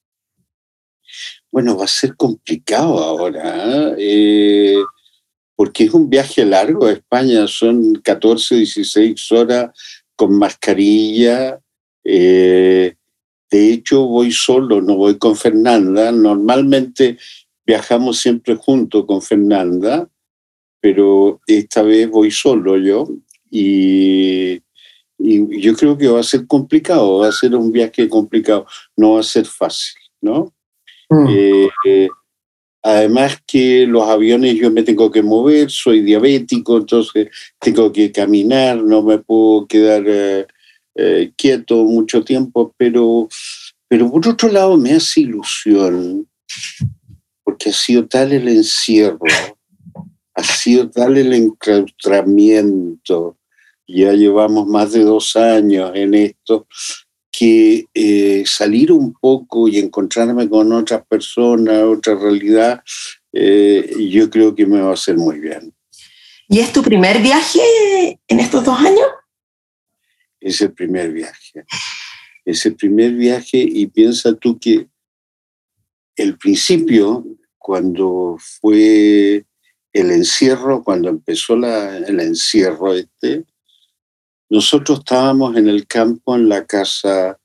Bueno, 1.53 1.77
va 1.77 1.85
a 1.85 1.89
ser 1.89 2.15
complicado 2.17 2.99
ahora, 3.03 3.93
¿eh? 3.99 4.77
porque 5.57 5.85
es 5.85 5.93
un 5.93 6.09
viaje 6.09 6.45
largo 6.45 6.87
a 6.87 6.93
España, 6.93 7.47
son 7.47 7.95
14, 7.97 8.55
16 8.57 9.33
horas 9.33 9.71
con 10.15 10.39
mascarilla. 10.39 11.59
Eh, 12.05 12.95
de 13.51 13.73
hecho, 13.73 14.07
voy 14.07 14.33
solo, 14.33 14.81
no 14.81 14.97
voy 14.97 15.19
con 15.19 15.37
Fernanda. 15.37 16.13
Normalmente 16.13 17.19
viajamos 17.67 18.19
siempre 18.19 18.57
junto 18.57 19.07
con 19.07 19.23
Fernanda, 19.23 20.09
pero 20.81 21.41
esta 21.47 21.83
vez 21.83 22.09
voy 22.09 22.31
solo 22.31 22.79
yo 22.79 23.09
y 23.51 24.63
y 25.23 25.61
yo 25.61 25.75
creo 25.75 25.99
que 25.99 26.09
va 26.09 26.21
a 26.21 26.25
ser 26.25 26.47
complicado, 26.47 27.19
va 27.19 27.29
a 27.29 27.33
ser 27.33 27.55
un 27.55 27.71
viaje 27.71 28.09
complicado, 28.09 28.67
no 28.97 29.13
va 29.13 29.21
a 29.21 29.25
ser 29.25 29.45
fácil, 29.45 30.01
¿no? 30.23 30.55
Mm. 31.11 31.27
Eh, 31.85 32.09
además 32.83 33.39
que 33.47 33.87
los 33.87 34.09
aviones 34.09 34.55
yo 34.55 34.71
me 34.71 34.83
tengo 34.83 35.11
que 35.11 35.23
mover, 35.23 35.71
soy 35.71 36.01
diabético, 36.01 36.79
entonces 36.79 37.29
tengo 37.59 37.93
que 37.93 38.11
caminar, 38.11 38.83
no 38.83 39.03
me 39.03 39.19
puedo 39.19 39.67
quedar 39.67 40.47
eh, 41.03 41.33
quieto 41.37 41.85
mucho 41.85 42.23
tiempo, 42.23 42.75
pero, 42.77 43.29
Pero 43.89 44.11
por 44.11 44.29
otro 44.29 44.51
lado 44.51 44.77
me 44.77 44.93
hace 44.93 45.23
ilusión, 45.23 46.29
porque 47.43 47.71
ha 47.71 47.73
sido 47.73 48.07
tal 48.07 48.33
el 48.33 48.49
encierro, 48.49 49.19
ha 50.35 50.45
sido 50.45 50.91
tal 50.91 51.17
el 51.17 51.33
enclaustramiento, 51.33 53.39
ya 53.89 54.13
llevamos 54.13 54.67
más 54.67 54.93
de 54.93 55.05
dos 55.05 55.35
años 55.37 55.91
en 55.95 56.15
esto, 56.15 56.67
que 57.33 57.87
eh, 57.95 58.45
salir 58.47 58.93
un 58.93 59.15
poco 59.15 59.67
y 59.67 59.79
encontrarme 59.79 60.49
con 60.49 60.71
otras 60.73 61.05
personas, 61.07 61.83
otra 61.83 62.15
realidad, 62.15 62.83
eh, 63.33 63.91
yo 64.11 64.29
creo 64.29 64.55
que 64.55 64.67
me 64.67 64.81
va 64.81 64.91
a 64.91 64.95
hacer 64.95 65.17
muy 65.17 65.41
bien. 65.41 65.73
¿Y 66.49 66.59
es 66.59 66.73
tu 66.73 66.83
primer 66.83 67.23
viaje 67.23 68.19
en 68.29 68.41
estos 68.41 68.65
dos 68.65 68.79
años? 68.79 69.07
Es 70.41 70.61
el 70.63 70.73
primer 70.73 71.13
viaje. 71.13 71.65
Es 72.45 72.65
el 72.67 72.75
primer 72.75 73.13
viaje 73.13 73.59
y 73.59 73.87
piensa 73.87 74.35
tú 74.35 74.59
que 74.59 74.89
el 76.17 76.39
principio, 76.39 77.25
cuando 77.59 78.37
fue 78.61 79.45
el 79.93 80.11
encierro, 80.11 80.83
cuando 80.83 81.09
empezó 81.09 81.57
la, 81.57 81.99
el 81.99 82.21
encierro 82.21 82.95
este, 82.95 83.45
nosotros 84.49 85.01
estábamos 85.01 85.57
en 85.57 85.69
el 85.69 85.87
campo, 85.87 86.35
en 86.35 86.49
la 86.49 86.67
casa 86.67 87.39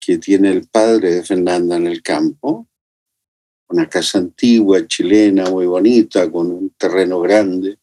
que 0.00 0.18
tiene 0.18 0.50
el 0.50 0.66
padre 0.66 1.12
de 1.12 1.22
Fernanda 1.22 1.76
en 1.76 1.86
el 1.86 2.02
campo, 2.02 2.66
una 3.68 3.86
casa 3.88 4.18
antigua, 4.18 4.86
chilena, 4.86 5.50
muy 5.50 5.66
bonita, 5.66 6.30
con 6.30 6.50
un 6.50 6.70
terreno 6.70 7.20
grande. 7.20 7.78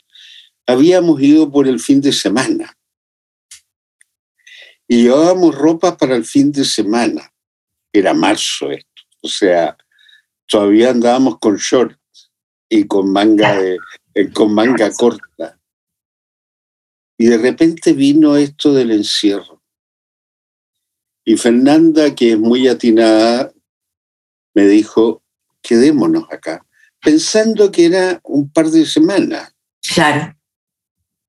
Habíamos 0.65 1.21
ido 1.21 1.51
por 1.51 1.67
el 1.67 1.79
fin 1.79 2.01
de 2.01 2.11
semana 2.11 2.74
y 4.87 5.03
llevábamos 5.03 5.55
ropa 5.55 5.97
para 5.97 6.15
el 6.15 6.25
fin 6.25 6.51
de 6.51 6.65
semana. 6.65 7.31
Era 7.91 8.13
marzo 8.13 8.71
esto, 8.71 9.03
o 9.21 9.27
sea, 9.27 9.77
todavía 10.47 10.91
andábamos 10.91 11.39
con 11.39 11.55
short 11.55 11.97
y 12.69 12.85
con 12.85 13.11
manga, 13.11 13.59
eh, 13.61 13.77
con 14.33 14.53
manga 14.53 14.91
corta. 14.91 15.59
Y 17.17 17.27
de 17.27 17.37
repente 17.37 17.93
vino 17.93 18.35
esto 18.35 18.73
del 18.73 18.91
encierro. 18.91 19.63
Y 21.23 21.37
Fernanda, 21.37 22.13
que 22.13 22.33
es 22.33 22.39
muy 22.39 22.67
atinada, 22.67 23.51
me 24.53 24.67
dijo, 24.67 25.23
quedémonos 25.61 26.25
acá, 26.31 26.65
pensando 27.01 27.71
que 27.71 27.85
era 27.85 28.19
un 28.23 28.51
par 28.51 28.67
de 28.67 28.85
semanas. 28.85 29.55
Claro. 29.93 30.35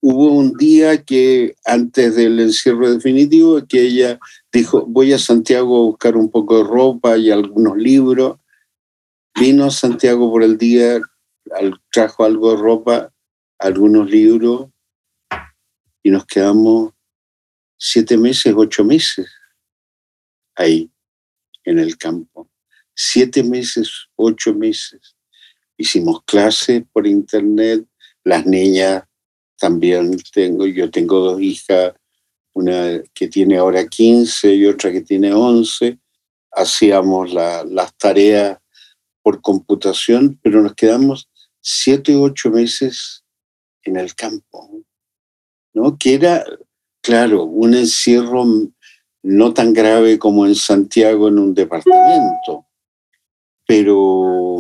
Hubo 0.09 0.29
un 0.29 0.53
día 0.53 1.03
que 1.03 1.57
antes 1.65 2.15
del 2.15 2.39
encierro 2.39 2.89
definitivo, 2.89 3.67
que 3.67 3.81
ella 3.83 4.21
dijo, 4.53 4.87
voy 4.87 5.13
a 5.13 5.19
Santiago 5.19 5.77
a 5.77 5.87
buscar 5.87 6.17
un 6.17 6.31
poco 6.31 6.59
de 6.59 6.63
ropa 6.63 7.19
y 7.19 7.33
algunos 7.33 7.77
libros. 7.77 8.39
Vino 9.35 9.65
a 9.65 9.71
Santiago 9.73 10.31
por 10.31 10.45
el 10.45 10.59
día, 10.59 11.01
trajo 11.91 12.23
algo 12.23 12.53
de 12.53 12.63
ropa, 12.63 13.13
algunos 13.59 14.09
libros 14.09 14.69
y 16.05 16.11
nos 16.11 16.25
quedamos 16.25 16.93
siete 17.77 18.17
meses, 18.17 18.55
ocho 18.57 18.85
meses 18.85 19.27
ahí, 20.55 20.89
en 21.65 21.81
el 21.81 21.99
campo. 21.99 22.49
Siete 22.95 23.43
meses, 23.43 24.07
ocho 24.15 24.55
meses. 24.55 25.17
Hicimos 25.77 26.23
clases 26.23 26.85
por 26.93 27.09
internet, 27.09 27.85
las 28.23 28.47
niñas 28.47 29.03
también 29.59 30.17
tengo, 30.33 30.67
yo 30.67 30.91
tengo 30.91 31.21
dos 31.21 31.41
hijas, 31.41 31.95
una 32.55 33.03
que 33.15 33.29
tiene 33.29 33.59
ahora 33.59 33.87
15 33.87 34.55
y 34.55 34.67
otra 34.67 34.93
que 34.93 35.03
tiene 35.03 35.33
11. 35.33 35.99
Hacíamos 36.53 37.33
las 37.33 37.97
tareas 37.97 38.59
por 39.23 39.43
computación, 39.43 40.39
pero 40.43 40.63
nos 40.63 40.75
quedamos 40.75 41.29
siete, 41.61 42.17
ocho 42.17 42.51
meses 42.51 43.25
en 43.83 43.97
el 43.97 44.15
campo. 44.15 44.85
¿no? 45.77 45.99
que 45.99 46.15
era, 46.15 46.43
claro, 47.03 47.45
un 47.45 47.75
encierro 47.75 48.47
no 49.23 49.53
tan 49.53 49.75
grave 49.75 50.19
como 50.19 50.47
en 50.47 50.55
Santiago 50.55 51.29
en 51.29 51.39
un 51.39 51.55
departamento, 51.55 52.67
pero, 53.67 54.59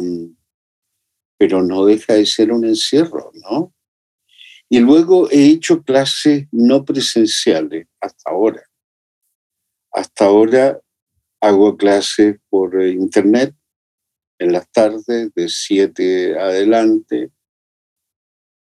pero 1.38 1.62
no 1.62 1.86
deja 1.86 2.12
de 2.14 2.26
ser 2.26 2.52
un 2.52 2.66
encierro, 2.66 3.30
¿no? 3.34 3.72
Y 4.68 4.80
luego 4.80 5.30
he 5.30 5.46
hecho 5.46 5.82
clases 5.82 6.46
no 6.50 6.84
presenciales 6.84 7.86
hasta 8.00 8.30
ahora. 8.30 8.62
Hasta 9.92 10.24
ahora 10.26 10.80
hago 11.40 11.76
clases 11.76 12.36
por 12.48 12.82
internet 12.82 13.54
en 14.38 14.52
las 14.52 14.70
tardes 14.70 15.32
de 15.34 15.48
7 15.48 16.38
adelante 16.38 17.30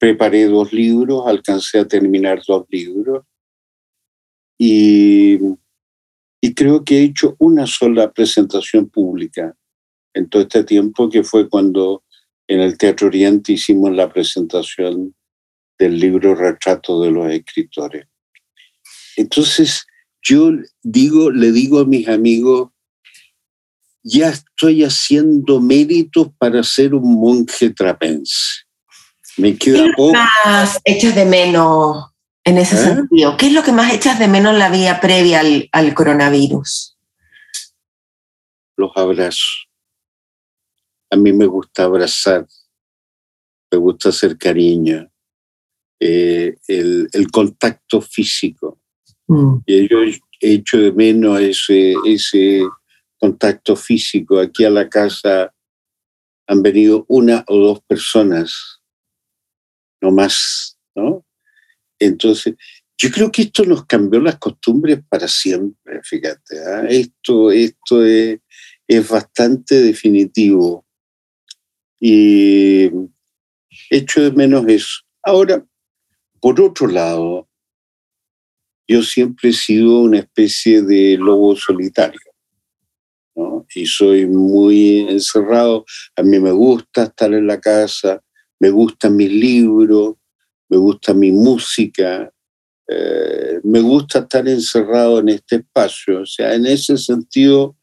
preparé 0.01 0.45
dos 0.45 0.73
libros, 0.73 1.27
alcancé 1.27 1.77
a 1.77 1.87
terminar 1.87 2.41
dos 2.47 2.65
libros 2.69 3.23
y, 4.57 5.37
y 6.41 6.53
creo 6.55 6.83
que 6.83 6.97
he 6.97 7.03
hecho 7.03 7.35
una 7.37 7.67
sola 7.67 8.11
presentación 8.11 8.89
pública 8.89 9.55
en 10.15 10.27
todo 10.27 10.41
este 10.41 10.63
tiempo, 10.63 11.07
que 11.07 11.23
fue 11.23 11.47
cuando 11.47 12.03
en 12.47 12.61
el 12.61 12.79
Teatro 12.79 13.09
Oriente 13.09 13.53
hicimos 13.53 13.95
la 13.95 14.11
presentación 14.11 15.13
del 15.81 15.99
libro 15.99 16.35
Retrato 16.35 17.01
de 17.01 17.09
los 17.09 17.31
Escritores. 17.31 18.05
Entonces, 19.17 19.87
yo 20.21 20.51
digo, 20.83 21.31
le 21.31 21.51
digo 21.51 21.79
a 21.79 21.85
mis 21.85 22.07
amigos, 22.07 22.69
ya 24.03 24.29
estoy 24.29 24.83
haciendo 24.83 25.59
méritos 25.59 26.27
para 26.37 26.61
ser 26.61 26.93
un 26.93 27.19
monje 27.19 27.71
trapense. 27.71 28.61
Me 29.37 29.57
queda 29.57 29.85
¿Qué 29.85 29.91
poco. 29.97 30.13
más 30.13 30.79
echas 30.85 31.15
de 31.15 31.25
menos 31.25 32.11
en 32.43 32.59
ese 32.59 32.75
¿Eh? 32.75 32.83
sentido? 32.83 33.35
¿Qué 33.37 33.47
es 33.47 33.53
lo 33.53 33.63
que 33.63 33.71
más 33.71 33.91
echas 33.91 34.19
de 34.19 34.27
menos 34.27 34.53
en 34.53 34.59
la 34.59 34.69
vida 34.69 35.01
previa 35.01 35.39
al, 35.39 35.67
al 35.71 35.95
coronavirus? 35.95 36.95
Los 38.77 38.91
abrazos. 38.95 39.67
A 41.09 41.15
mí 41.15 41.33
me 41.33 41.47
gusta 41.47 41.85
abrazar, 41.85 42.45
me 43.71 43.77
gusta 43.79 44.09
hacer 44.09 44.37
cariño, 44.37 45.11
eh, 46.03 46.55
el, 46.67 47.07
el, 47.13 47.29
contacto 47.29 48.01
físico. 48.01 48.81
Mm. 49.27 49.57
Y 49.67 49.87
yo 49.87 50.01
he 50.01 50.53
hecho 50.53 50.79
de 50.79 50.91
menos 50.91 51.39
ese, 51.39 51.93
ese 52.05 52.63
contacto 53.19 53.75
físico. 53.75 54.39
Aquí 54.39 54.65
a 54.65 54.71
la 54.71 54.89
casa 54.89 55.53
han 56.47 56.63
venido 56.63 57.05
una 57.07 57.45
o 57.47 57.57
dos 57.57 57.81
personas 57.81 58.81
no 60.01 60.09
más, 60.09 60.79
¿no? 60.95 61.23
Entonces, 61.99 62.55
yo 62.97 63.11
creo 63.11 63.31
que 63.31 63.43
esto 63.43 63.63
nos 63.63 63.85
cambió 63.85 64.19
las 64.19 64.39
costumbres 64.39 64.99
para 65.07 65.27
siempre, 65.27 66.01
fíjate. 66.03 66.59
¿ah? 66.65 66.85
Esto, 66.89 67.51
esto 67.51 68.03
es, 68.03 68.39
es, 68.87 69.07
bastante 69.07 69.75
definitivo. 69.75 70.83
Y 71.99 72.89
echo 73.91 74.23
de 74.23 74.31
menos 74.31 74.65
eso. 74.67 75.01
Ahora, 75.23 75.63
por 76.41 76.59
otro 76.59 76.87
lado, 76.87 77.47
yo 78.87 79.03
siempre 79.03 79.51
he 79.51 79.53
sido 79.53 79.99
una 79.99 80.19
especie 80.19 80.81
de 80.81 81.15
lobo 81.17 81.55
solitario. 81.55 82.19
¿no? 83.35 83.65
Y 83.73 83.85
soy 83.85 84.25
muy 84.25 84.99
encerrado. 85.07 85.85
A 86.15 86.23
mí 86.23 86.39
me 86.39 86.51
gusta 86.51 87.03
estar 87.03 87.33
en 87.33 87.47
la 87.47 87.61
casa, 87.61 88.21
me 88.59 88.69
gustan 88.69 89.15
mis 89.15 89.31
libros, 89.31 90.15
me 90.67 90.77
gusta 90.77 91.13
mi 91.13 91.31
música, 91.31 92.31
eh, 92.87 93.59
me 93.63 93.79
gusta 93.79 94.19
estar 94.19 94.47
encerrado 94.47 95.19
en 95.19 95.29
este 95.29 95.57
espacio. 95.57 96.21
O 96.21 96.25
sea, 96.25 96.53
en 96.53 96.65
ese 96.65 96.97
sentido 96.97 97.77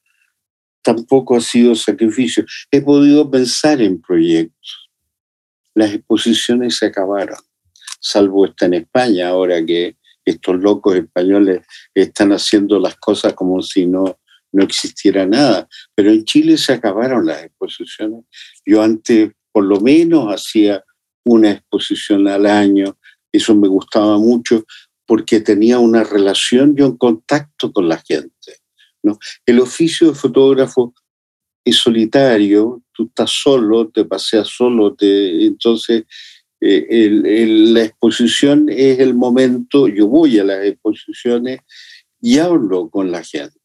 tampoco 0.82 1.36
ha 1.36 1.40
sido 1.40 1.74
sacrificio. 1.74 2.44
He 2.70 2.80
podido 2.80 3.30
pensar 3.30 3.80
en 3.80 4.00
proyectos. 4.00 4.90
Las 5.74 5.92
exposiciones 5.92 6.76
se 6.76 6.86
acabaron, 6.86 7.38
salvo 7.99 8.47
esta 8.47 8.67
en 8.67 8.75
España, 8.75 9.28
ahora 9.28 9.64
que 9.64 9.97
estos 10.25 10.61
locos 10.61 10.97
españoles 10.97 11.67
están 11.95 12.33
haciendo 12.33 12.78
las 12.78 12.97
cosas 12.97 13.35
como 13.35 13.62
si 13.62 13.87
no, 13.87 14.19
no 14.52 14.62
existiera 14.62 15.26
nada. 15.26 15.69
Pero 15.95 16.11
en 16.11 16.25
Chile 16.25 16.57
se 16.59 16.75
acabaron 16.75 17.26
las 17.26 17.45
exposiciones. 17.45 18.25
Yo 18.64 18.83
antes 18.83 19.33
por 19.52 19.64
lo 19.64 19.81
menos 19.81 20.33
hacía 20.33 20.85
una 21.25 21.52
exposición 21.52 22.28
al 22.28 22.47
año. 22.47 22.99
Eso 23.33 23.55
me 23.55 23.69
gustaba 23.69 24.19
mucho 24.19 24.64
porque 25.07 25.40
tenía 25.40 25.78
una 25.78 26.05
relación 26.05 26.75
y 26.76 26.83
un 26.83 26.97
contacto 26.97 27.73
con 27.73 27.88
la 27.88 27.99
gente. 27.99 28.59
¿no? 29.02 29.19
El 29.47 29.61
oficio 29.61 30.09
de 30.09 30.14
fotógrafo 30.14 30.95
es 31.64 31.76
solitario, 31.76 32.83
tú 32.93 33.07
estás 33.07 33.31
solo, 33.31 33.88
te 33.88 34.05
paseas 34.05 34.49
solo, 34.49 34.95
te, 34.95 35.47
entonces 35.47 36.05
eh, 36.60 37.08
la 37.10 37.82
exposición 37.82 38.68
es 38.68 38.98
el 38.98 39.14
momento, 39.14 39.88
yo 39.88 40.08
voy 40.08 40.38
a 40.38 40.44
las 40.44 40.64
exposiciones 40.64 41.60
y 42.20 42.38
hablo 42.38 42.90
con 42.90 43.10
la 43.10 43.22
gente. 43.22 43.58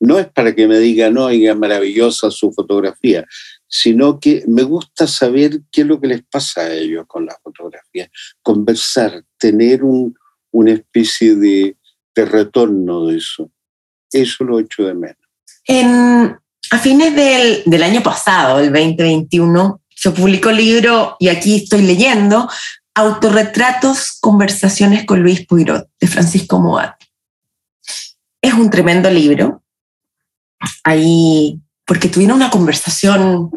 no 0.00 0.18
es 0.18 0.26
para 0.28 0.54
que 0.54 0.68
me 0.68 0.78
digan, 0.78 1.16
oiga, 1.16 1.54
maravillosa 1.54 2.30
su 2.30 2.52
fotografía, 2.52 3.24
sino 3.68 4.20
que 4.20 4.44
me 4.46 4.62
gusta 4.62 5.06
saber 5.06 5.60
qué 5.70 5.82
es 5.82 5.86
lo 5.86 6.00
que 6.00 6.08
les 6.08 6.22
pasa 6.24 6.62
a 6.62 6.74
ellos 6.74 7.04
con 7.06 7.24
la 7.26 7.36
fotografía, 7.42 8.10
conversar, 8.42 9.22
tener 9.38 9.82
un, 9.82 10.14
una 10.52 10.72
especie 10.72 11.34
de, 11.36 11.76
retorno 12.14 13.06
de 13.06 13.18
eso. 13.18 13.50
Eso 14.10 14.44
lo 14.44 14.58
echo 14.58 14.86
de 14.86 14.94
menos. 14.94 15.18
En, 15.66 16.34
a 16.70 16.78
fines 16.78 17.14
del 17.66 17.82
año 17.82 18.02
pasado, 18.02 18.60
el 18.60 18.72
2021, 18.72 19.82
se 19.96 20.10
publicó 20.10 20.50
el 20.50 20.58
libro, 20.58 21.16
y 21.18 21.28
aquí 21.28 21.64
estoy 21.64 21.82
leyendo, 21.82 22.48
Autorretratos, 22.94 24.18
Conversaciones 24.20 25.04
con 25.06 25.22
Luis 25.22 25.46
Puirot, 25.46 25.88
de 25.98 26.06
Francisco 26.06 26.60
Moat. 26.60 26.94
Es 28.40 28.52
un 28.54 28.70
tremendo 28.70 29.10
libro. 29.10 29.62
Ahí 30.84 31.60
porque 31.86 32.08
tuvieron 32.08 32.36
una 32.36 32.50
conversación 32.50 33.50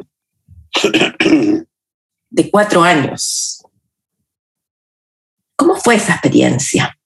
de 2.30 2.52
cuatro 2.52 2.84
años. 2.84 3.62
¿Cómo 5.56 5.76
fue 5.76 5.96
esa 5.96 6.14
experiencia? 6.14 6.98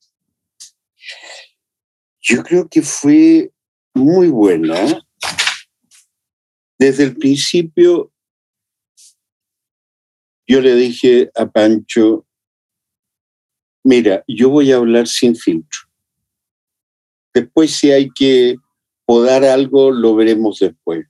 Yo 2.22 2.44
creo 2.44 2.68
que 2.70 2.84
fue 2.84 3.52
muy 3.96 4.28
buena. 4.28 5.04
Desde 6.78 7.04
el 7.04 7.18
principio, 7.18 8.13
yo 10.54 10.62
le 10.62 10.76
dije 10.76 11.32
a 11.36 11.50
Pancho, 11.50 12.26
mira, 13.84 14.24
yo 14.28 14.50
voy 14.50 14.72
a 14.72 14.78
hablar 14.78 15.08
sin 15.08 15.36
filtro. 15.36 15.80
Después 17.34 17.72
si 17.72 17.92
hay 17.92 18.10
que 18.10 18.56
podar 19.06 19.44
algo, 19.44 19.92
lo 19.92 20.16
veremos 20.16 20.60
después 20.60 21.08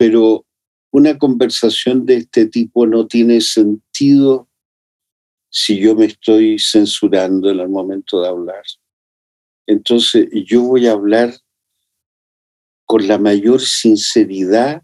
pero 0.00 0.46
una 0.92 1.18
conversación 1.18 2.06
de 2.06 2.16
este 2.16 2.46
tipo 2.46 2.86
no 2.86 3.06
tiene 3.06 3.42
sentido 3.42 4.48
si 5.50 5.78
yo 5.78 5.94
me 5.94 6.06
estoy 6.06 6.58
censurando 6.58 7.50
en 7.50 7.60
el 7.60 7.68
momento 7.68 8.22
de 8.22 8.28
hablar. 8.28 8.62
Entonces 9.66 10.26
yo 10.46 10.62
voy 10.62 10.86
a 10.86 10.92
hablar 10.92 11.34
con 12.86 13.06
la 13.06 13.18
mayor 13.18 13.60
sinceridad 13.60 14.82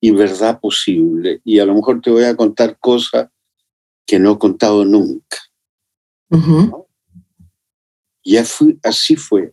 y 0.00 0.10
verdad 0.10 0.60
posible. 0.60 1.40
Y 1.44 1.58
a 1.58 1.66
lo 1.66 1.74
mejor 1.74 2.00
te 2.00 2.10
voy 2.10 2.24
a 2.24 2.36
contar 2.36 2.78
cosas 2.78 3.28
que 4.06 4.18
no 4.18 4.32
he 4.32 4.38
contado 4.38 4.84
nunca. 4.84 5.38
Y 8.22 8.36
así 8.36 9.16
fue. 9.16 9.52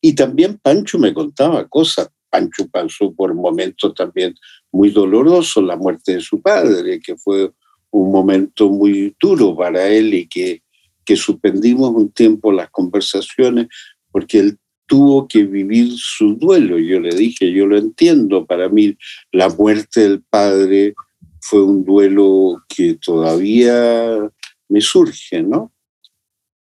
Y 0.00 0.14
también 0.14 0.58
Pancho 0.58 0.98
me 0.98 1.12
contaba 1.12 1.66
cosas 1.68 2.10
Pancho 2.30 2.68
pasó 2.68 3.12
por 3.12 3.34
momentos 3.34 3.94
también 3.94 4.34
muy 4.70 4.90
dolorosos, 4.90 5.64
la 5.64 5.76
muerte 5.76 6.14
de 6.14 6.20
su 6.20 6.40
padre, 6.40 7.00
que 7.00 7.16
fue 7.16 7.52
un 7.90 8.12
momento 8.12 8.68
muy 8.68 9.16
duro 9.20 9.56
para 9.56 9.88
él 9.88 10.14
y 10.14 10.28
que, 10.28 10.62
que 11.04 11.16
suspendimos 11.16 11.90
un 11.90 12.10
tiempo 12.12 12.52
las 12.52 12.70
conversaciones 12.70 13.68
porque 14.10 14.40
él 14.40 14.58
tuvo 14.88 15.28
que 15.28 15.44
vivir 15.44 15.92
su 15.96 16.34
duelo. 16.34 16.78
Yo 16.78 16.98
le 16.98 17.14
dije, 17.14 17.52
yo 17.52 17.66
lo 17.66 17.78
entiendo, 17.78 18.46
para 18.46 18.68
mí 18.68 18.96
la 19.30 19.48
muerte 19.48 20.00
del 20.00 20.22
padre 20.22 20.94
fue 21.40 21.62
un 21.62 21.84
duelo 21.84 22.64
que 22.68 22.94
todavía 22.94 24.28
me 24.68 24.80
surge, 24.80 25.42
¿no? 25.42 25.72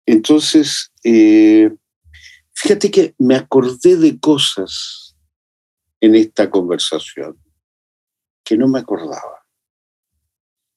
Entonces, 0.06 0.92
eh, 1.04 1.72
fíjate 2.54 2.92
que 2.92 3.16
me 3.18 3.36
acordé 3.36 3.98
de 3.98 4.20
cosas 4.20 5.16
en 6.00 6.16
esta 6.16 6.50
conversación 6.50 7.38
que 8.44 8.58
no 8.58 8.68
me 8.68 8.80
acordaba. 8.80 9.46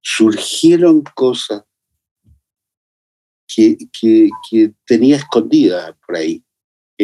Surgieron 0.03 1.03
cosas 1.15 1.63
que, 3.47 3.77
que, 4.01 4.75
tenía 4.87 5.17
escondidas 5.17 5.95
por 6.07 6.17
ahí, 6.17 6.45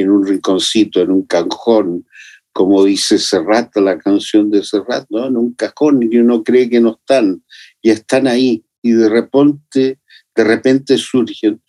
en 0.01 0.11
un 0.11 0.27
rinconcito, 0.27 1.01
en 1.01 1.11
un 1.11 1.23
cajón, 1.23 2.07
como 2.53 2.85
dice 2.85 3.19
Serrat, 3.19 3.75
la 3.77 3.99
canción 3.99 4.51
de 4.51 4.63
Serrat, 4.63 5.07
¿no? 5.11 5.27
en 5.27 5.37
un 5.37 5.55
cajón 5.55 6.03
y 6.03 6.19
uno 6.19 6.43
cree 6.43 6.69
que 6.69 6.81
no 6.81 6.99
están, 6.99 7.43
y 7.83 7.91
están 7.91 8.27
ahí, 8.27 8.65
y 8.83 8.93
de 8.93 9.09
repente, 9.09 10.01
de 10.35 10.45
repente 10.45 10.99
surgen. 10.99 11.63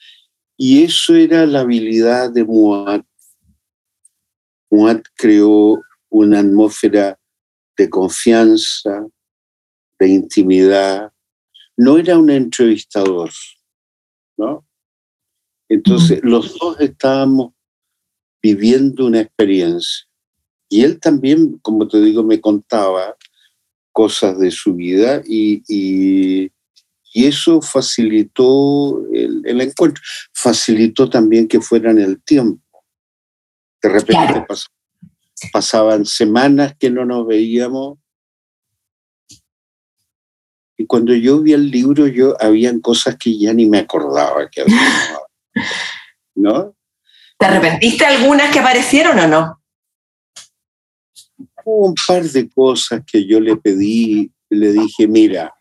Y 0.57 0.83
eso 0.83 1.15
era 1.15 1.45
la 1.45 1.61
habilidad 1.61 2.31
de 2.31 2.43
Muad. 2.43 3.01
Muad 4.69 5.01
creó 5.15 5.81
una 6.09 6.39
atmósfera 6.39 7.19
de 7.77 7.89
confianza, 7.89 9.05
de 9.99 10.07
intimidad. 10.07 11.11
No 11.77 11.97
era 11.97 12.17
un 12.17 12.29
entrevistador, 12.29 13.29
¿no? 14.37 14.67
Entonces, 15.69 16.21
los 16.23 16.57
dos 16.57 16.79
estábamos 16.79 17.53
viviendo 18.41 19.05
una 19.05 19.21
experiencia. 19.21 20.05
Y 20.69 20.83
él 20.83 20.99
también, 20.99 21.57
como 21.59 21.87
te 21.87 22.01
digo, 22.01 22.23
me 22.23 22.41
contaba 22.41 23.15
cosas 23.91 24.37
de 24.37 24.51
su 24.51 24.75
vida 24.75 25.21
y, 25.25 25.63
y, 25.67 26.51
eso 27.13 27.63
facilitó 27.63 29.03
el, 29.11 29.41
el, 29.43 29.61
encuentro. 29.61 30.03
Facilitó 30.31 31.09
también 31.09 31.47
que 31.47 31.59
fuera 31.59 31.89
en 31.89 31.97
el 31.97 32.21
tiempo. 32.21 32.61
De 33.81 33.89
repente 33.89 34.45
pasaban 35.51 36.05
semanas 36.05 36.75
que 36.77 36.91
no 36.91 37.05
nos 37.05 37.25
veíamos. 37.25 37.97
Y 40.77 40.85
cuando 40.85 41.15
yo 41.15 41.41
vi 41.41 41.53
el 41.53 41.71
libro, 41.71 42.05
yo 42.05 42.35
habían 42.39 42.81
cosas 42.81 43.17
que 43.17 43.35
ya 43.35 43.51
ni 43.51 43.65
me 43.65 43.79
acordaba 43.79 44.47
que 44.47 44.61
había. 44.61 44.79
¿No? 46.35 46.75
¿Te 47.37 47.45
arrepentiste 47.45 48.05
algunas 48.05 48.51
que 48.51 48.59
aparecieron 48.59 49.19
o 49.19 49.27
no? 49.27 49.61
Hubo 51.63 51.87
un 51.87 51.95
par 52.07 52.23
de 52.23 52.49
cosas 52.49 53.01
que 53.05 53.25
yo 53.25 53.39
le 53.39 53.57
pedí, 53.57 54.31
le 54.49 54.71
dije, 54.71 55.07
mira, 55.07 55.53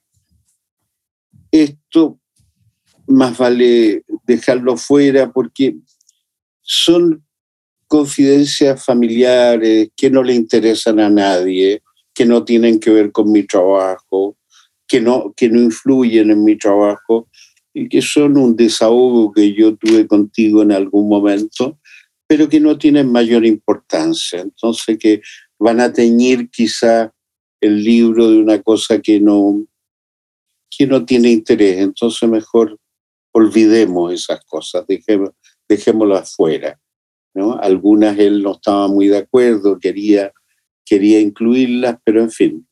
esto 1.51 2.19
más 3.09 3.37
vale 3.37 4.05
dejarlo 4.25 4.77
fuera 4.77 5.31
porque 5.33 5.77
son 6.63 7.25
confidencias 7.87 8.85
familiares 8.85 9.91
que 9.97 10.11
no 10.11 10.23
le 10.23 10.35
interesan 10.35 10.99
a 10.99 11.09
nadie, 11.09 11.83
que 12.15 12.25
no 12.25 12.45
tienen 12.45 12.81
que 12.81 12.91
ver 12.91 13.13
con 13.13 13.31
mi 13.31 13.45
trabajo, 13.45 14.37
que 14.89 15.01
no, 15.01 15.33
que 15.37 15.49
no 15.49 15.61
influyen 15.61 16.31
en 16.31 16.43
mi 16.43 16.57
trabajo 16.57 17.29
y 17.79 17.91
que 17.91 18.01
son 18.01 18.39
un 18.39 18.57
desahogo 18.57 19.31
que 19.33 19.53
yo 19.53 19.77
tuve 19.77 20.07
contigo 20.07 20.63
en 20.63 20.73
algún 20.73 21.11
momento, 21.11 21.79
pero 22.27 22.49
que 22.49 22.59
no 22.59 22.79
tienen 22.79 23.13
mayor 23.13 23.45
importancia. 23.45 24.41
Entonces 24.41 24.99
que 24.99 25.21
van 25.59 25.81
a 25.81 25.93
teñir 25.93 26.49
quizá 26.49 27.13
el 27.61 27.85
libro 27.85 28.31
de 28.31 28.39
una 28.39 28.63
cosa 28.63 29.03
que 29.03 29.21
no, 29.21 29.67
que 30.71 30.87
no 30.87 31.05
tiene 31.05 31.31
interés. 31.31 31.77
Entonces 31.77 32.27
mejor 32.27 32.79
olvidemos 33.33 34.11
esas 34.11 34.43
cosas, 34.47 34.87
dejemos, 34.87 35.33
dejémoslas 35.69 36.35
fuera. 36.35 36.81
Algunas 37.61 38.19
él 38.19 38.43
no 38.43 38.53
estaba 38.53 38.89
muy 38.89 39.09
de 39.09 39.19
acuerdo, 39.19 39.79
quería, 39.79 40.33
quería 40.83 41.21
incluirlas, 41.21 41.99
pero 42.03 42.23
en 42.23 42.31
fin, 42.31 42.67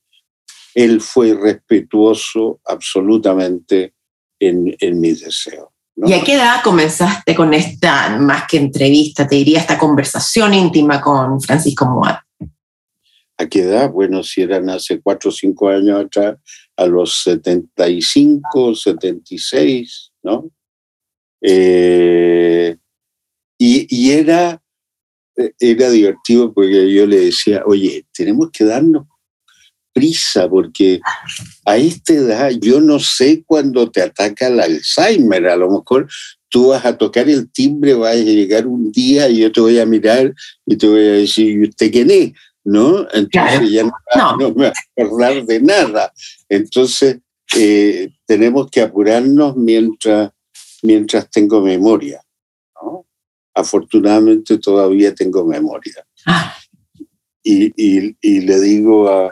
él 0.74 1.02
fue 1.02 1.34
respetuoso 1.34 2.58
absolutamente 2.64 3.92
en, 4.38 4.76
en 4.78 5.00
mis 5.00 5.20
deseos. 5.20 5.68
¿Y 5.96 6.12
a 6.12 6.22
qué 6.22 6.34
edad 6.34 6.62
comenzaste 6.62 7.34
con 7.34 7.54
esta, 7.54 8.18
más 8.18 8.44
que 8.48 8.56
entrevista, 8.56 9.28
te 9.28 9.36
diría, 9.36 9.60
esta 9.60 9.78
conversación 9.78 10.52
íntima 10.52 11.00
con 11.00 11.40
Francisco 11.40 11.86
Moat? 11.86 12.18
¿A 13.36 13.46
qué 13.46 13.60
edad? 13.60 13.90
Bueno, 13.90 14.22
si 14.22 14.42
eran 14.42 14.68
hace 14.70 15.00
cuatro 15.00 15.30
o 15.30 15.32
cinco 15.32 15.68
años 15.68 16.04
atrás, 16.04 16.36
a 16.76 16.86
los 16.86 17.22
75, 17.22 18.74
76, 18.74 20.12
¿no? 20.22 20.50
Eh, 21.40 22.76
y, 23.58 24.10
era, 24.10 24.60
era 25.58 25.90
divertido 25.90 26.52
porque 26.52 26.92
yo 26.92 27.06
le 27.06 27.20
decía, 27.20 27.62
oye, 27.66 28.04
tenemos 28.12 28.50
que 28.50 28.64
darnos 28.64 29.06
prisa 29.94 30.48
porque 30.50 31.00
a 31.64 31.76
esta 31.78 32.12
edad 32.12 32.50
yo 32.60 32.80
no 32.80 32.98
sé 32.98 33.42
cuándo 33.46 33.90
te 33.90 34.02
ataca 34.02 34.48
el 34.48 34.60
Alzheimer, 34.60 35.46
a 35.48 35.56
lo 35.56 35.70
mejor 35.70 36.08
tú 36.50 36.68
vas 36.68 36.84
a 36.84 36.98
tocar 36.98 37.28
el 37.30 37.50
timbre, 37.50 37.94
vas 37.94 38.12
a 38.16 38.18
llegar 38.18 38.66
un 38.66 38.92
día 38.92 39.28
y 39.30 39.38
yo 39.38 39.50
te 39.52 39.60
voy 39.60 39.78
a 39.78 39.86
mirar 39.86 40.34
y 40.66 40.76
te 40.76 40.86
voy 40.86 41.00
a 41.00 41.12
decir, 41.12 41.48
¿y 41.48 41.68
usted 41.68 41.90
quién 41.90 42.10
es? 42.10 42.32
¿No? 42.64 43.06
Entonces 43.12 43.70
ya 43.70 43.84
no, 43.84 44.36
me 44.36 44.44
voy 44.50 44.66
a 44.66 44.72
acordar 44.96 45.44
de 45.46 45.60
nada. 45.60 46.12
Entonces 46.48 47.18
eh, 47.56 48.10
tenemos 48.26 48.70
que 48.70 48.80
apurarnos 48.82 49.56
mientras, 49.56 50.30
mientras 50.82 51.30
tengo 51.30 51.60
memoria. 51.60 52.20
afortunadamente 53.54 54.58
todavía 54.58 55.14
tengo 55.14 55.44
memoria. 55.44 56.04
Ah, 56.26 56.54
Y, 57.42 57.66
y- 57.76 58.16
y 58.22 58.40
le 58.40 58.58
digo 58.60 59.08
a, 59.08 59.30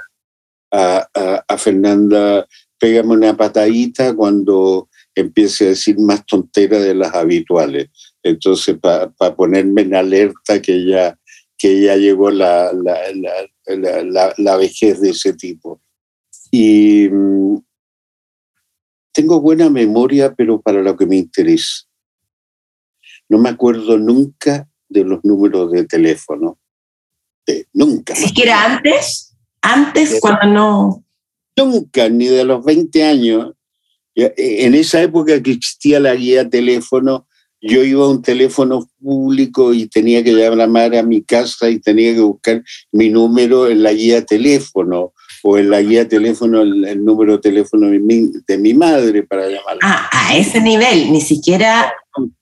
a, 0.72 1.06
a- 1.14 1.44
a 1.46 1.58
Fernanda, 1.58 2.46
pégame 2.78 3.10
una 3.14 3.36
patadita 3.36 4.14
cuando 4.14 4.88
empiece 5.14 5.66
a 5.66 5.68
decir 5.68 5.98
más 5.98 6.24
tontera 6.26 6.78
de 6.78 6.94
las 6.94 7.14
habituales. 7.14 7.90
Entonces, 8.22 8.76
para 8.78 9.10
ponerme 9.36 9.82
en 9.82 9.94
alerta 9.94 10.60
que 10.62 10.84
ya, 10.86 11.18
que 11.58 11.82
ya 11.82 11.96
llegó 11.96 12.30
la, 12.30 12.72
la, 12.72 12.98
la, 13.66 14.34
la- 14.38 14.56
vejez 14.56 15.00
de 15.00 15.10
ese 15.10 15.34
tipo. 15.34 15.80
Y 16.50 17.08
mm, 17.10 17.56
tengo 19.12 19.40
buena 19.40 19.68
memoria, 19.68 20.34
pero 20.34 20.60
para 20.60 20.80
lo 20.82 20.96
que 20.96 21.06
me 21.06 21.16
interesa. 21.16 21.84
No 23.28 23.38
me 23.38 23.50
acuerdo 23.50 23.98
nunca 23.98 24.68
de 24.88 25.04
los 25.04 25.24
números 25.24 25.70
de 25.72 25.84
teléfono. 25.84 26.58
De- 27.46 27.66
nunca. 27.72 28.14
si 28.14 28.28
siquiera 28.28 28.64
antes, 28.64 29.31
antes 29.62 30.18
cuando 30.20 30.46
no. 30.46 31.04
nunca, 31.56 32.08
ni 32.08 32.26
de 32.26 32.44
los 32.44 32.64
20 32.64 33.04
años. 33.04 33.52
Eh, 34.14 34.34
En 34.36 34.74
esa 34.74 35.02
época 35.02 35.42
que 35.42 35.52
existía 35.52 36.00
la 36.00 36.14
guía 36.14 36.48
teléfono, 36.48 37.26
yo 37.60 37.84
iba 37.84 38.04
a 38.04 38.08
un 38.08 38.22
teléfono 38.22 38.88
público 39.00 39.72
y 39.72 39.86
tenía 39.86 40.22
que 40.24 40.32
llamar 40.32 40.94
a 40.96 41.02
mi 41.04 41.22
casa 41.22 41.70
y 41.70 41.78
tenía 41.78 42.12
que 42.12 42.20
buscar 42.20 42.62
mi 42.90 43.08
número 43.08 43.68
en 43.68 43.84
la 43.84 43.92
guía 43.92 44.26
teléfono 44.26 45.12
o 45.44 45.58
en 45.58 45.70
la 45.70 45.80
guía 45.80 46.08
teléfono 46.08 46.62
el, 46.62 46.84
el 46.84 47.04
número 47.04 47.34
de 47.34 47.38
teléfono 47.38 47.88
de 47.88 48.00
mi, 48.00 48.30
de 48.46 48.58
mi 48.58 48.74
madre 48.74 49.22
para 49.22 49.44
llamarla. 49.44 49.78
Ah, 49.82 50.10
a 50.10 50.36
ese 50.36 50.60
nivel, 50.60 51.12
ni 51.12 51.20
siquiera. 51.20 51.92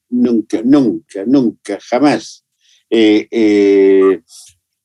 Nunca, 0.09 0.61
nunca, 0.65 1.25
nunca, 1.27 1.79
jamás. 1.89 2.45
Eh, 2.89 3.29
eh, 3.31 4.21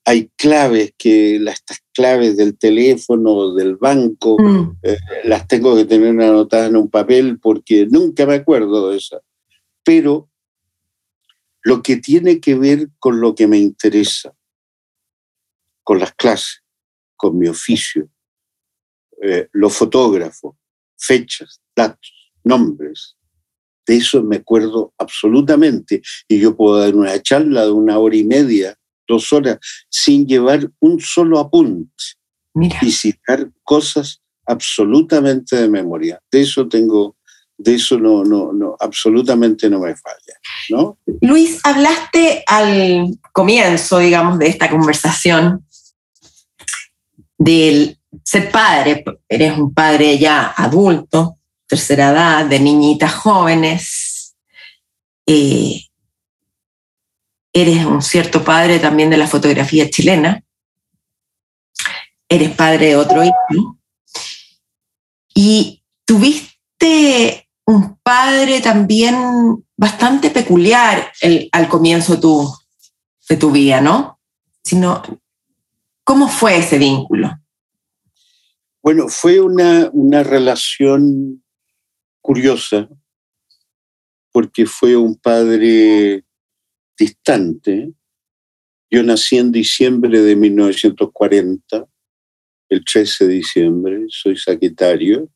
hay 0.05 0.29
claves 0.37 0.93
que 0.97 1.39
las 1.39 1.55
estas 1.55 1.79
claves 1.91 2.37
del 2.37 2.57
teléfono, 2.57 3.55
del 3.55 3.75
banco, 3.75 4.37
Mm, 4.39 4.77
las 5.23 5.47
tengo 5.47 5.75
que 5.75 5.85
tener 5.85 6.09
anotadas 6.09 6.69
en 6.69 6.75
un 6.75 6.89
papel 6.89 7.39
porque 7.39 7.87
nunca 7.89 8.25
me 8.25 8.35
acuerdo 8.35 8.91
de 8.91 8.97
esas. 8.97 9.21
Pero 9.83 10.29
lo 11.63 11.81
que 11.81 11.97
tiene 11.97 12.39
que 12.39 12.55
ver 12.55 12.89
con 12.99 13.19
lo 13.19 13.33
que 13.33 13.47
me 13.47 13.57
interesa, 13.57 14.35
con 15.83 15.99
las 15.99 16.13
clases, 16.13 16.63
con 17.15 17.37
mi 17.39 17.47
oficio, 17.47 18.07
eh, 19.23 19.47
los 19.53 19.75
fotógrafos, 19.75 20.55
fechas, 20.97 21.61
datos, 21.75 22.31
nombres, 22.43 23.15
de 23.87 23.97
eso 23.97 24.21
me 24.23 24.37
acuerdo 24.37 24.93
absolutamente. 24.97 26.01
Y 26.27 26.39
yo 26.39 26.55
puedo 26.55 26.77
dar 26.77 26.95
una 26.95 27.19
charla 27.21 27.63
de 27.63 27.71
una 27.71 27.97
hora 27.97 28.15
y 28.15 28.23
media, 28.23 28.77
dos 29.07 29.31
horas, 29.33 29.57
sin 29.89 30.25
llevar 30.25 30.69
un 30.79 30.99
solo 30.99 31.39
apunte 31.39 32.03
mira. 32.53 32.79
y 32.81 32.91
citar 32.91 33.49
cosas 33.63 34.21
absolutamente 34.45 35.55
de 35.55 35.69
memoria. 35.69 36.21
De 36.31 36.41
eso 36.41 36.67
tengo, 36.67 37.15
de 37.57 37.75
eso 37.75 37.97
no, 37.99 38.23
no, 38.23 38.53
no, 38.53 38.75
absolutamente 38.79 39.69
no 39.69 39.79
me 39.79 39.95
falla, 39.95 40.39
¿no? 40.69 40.97
Luis, 41.21 41.59
hablaste 41.63 42.43
al 42.47 43.17
comienzo, 43.31 43.99
digamos, 43.99 44.39
de 44.39 44.47
esta 44.47 44.69
conversación 44.69 45.65
del 47.37 47.99
ser 48.23 48.51
padre. 48.51 49.03
Eres 49.27 49.57
un 49.57 49.73
padre 49.73 50.17
ya 50.17 50.53
adulto, 50.55 51.37
tercera 51.67 52.11
edad, 52.11 52.45
de 52.45 52.59
niñitas 52.59 53.13
jóvenes. 53.13 54.35
Eh, 55.25 55.81
eres 57.55 57.85
un 57.85 58.01
cierto 58.01 58.43
padre 58.43 58.79
también 58.79 59.09
de 59.09 59.15
la 59.15 59.27
fotografía 59.27 59.89
chilena. 59.89 60.43
Eres 62.27 62.51
padre 62.51 62.87
de 62.87 62.95
otro 62.97 63.23
hijo. 63.23 63.79
Y 65.33 65.81
tuviste 66.03 67.47
un 67.65 67.97
padre 68.03 68.59
también 68.59 69.65
bastante 69.77 70.29
peculiar 70.31 71.13
el- 71.21 71.47
al 71.53 71.69
comienzo 71.69 72.15
de 72.15 73.37
tu, 73.37 73.51
vida, 73.51 73.79
¿no? 73.79 74.19
Sino, 74.61 75.01
¿Cómo 76.03 76.27
fue 76.27 76.57
ese 76.57 76.77
vínculo? 76.77 77.31
Bueno, 78.83 79.07
fue 79.07 79.39
una, 79.39 79.89
una 79.93 80.21
relación 80.23 81.43
curiosa 82.21 82.87
porque 84.31 84.65
fue 84.65 84.95
un 84.97 85.15
padre 85.15 86.24
distante. 86.97 87.91
Yo 88.89 89.03
nací 89.03 89.37
en 89.37 89.51
diciembre 89.51 90.21
de 90.21 90.35
1940, 90.35 91.87
el 92.69 92.85
13 92.85 93.27
de 93.27 93.33
diciembre, 93.33 94.05
soy 94.09 94.37
Sagitario, 94.37 95.29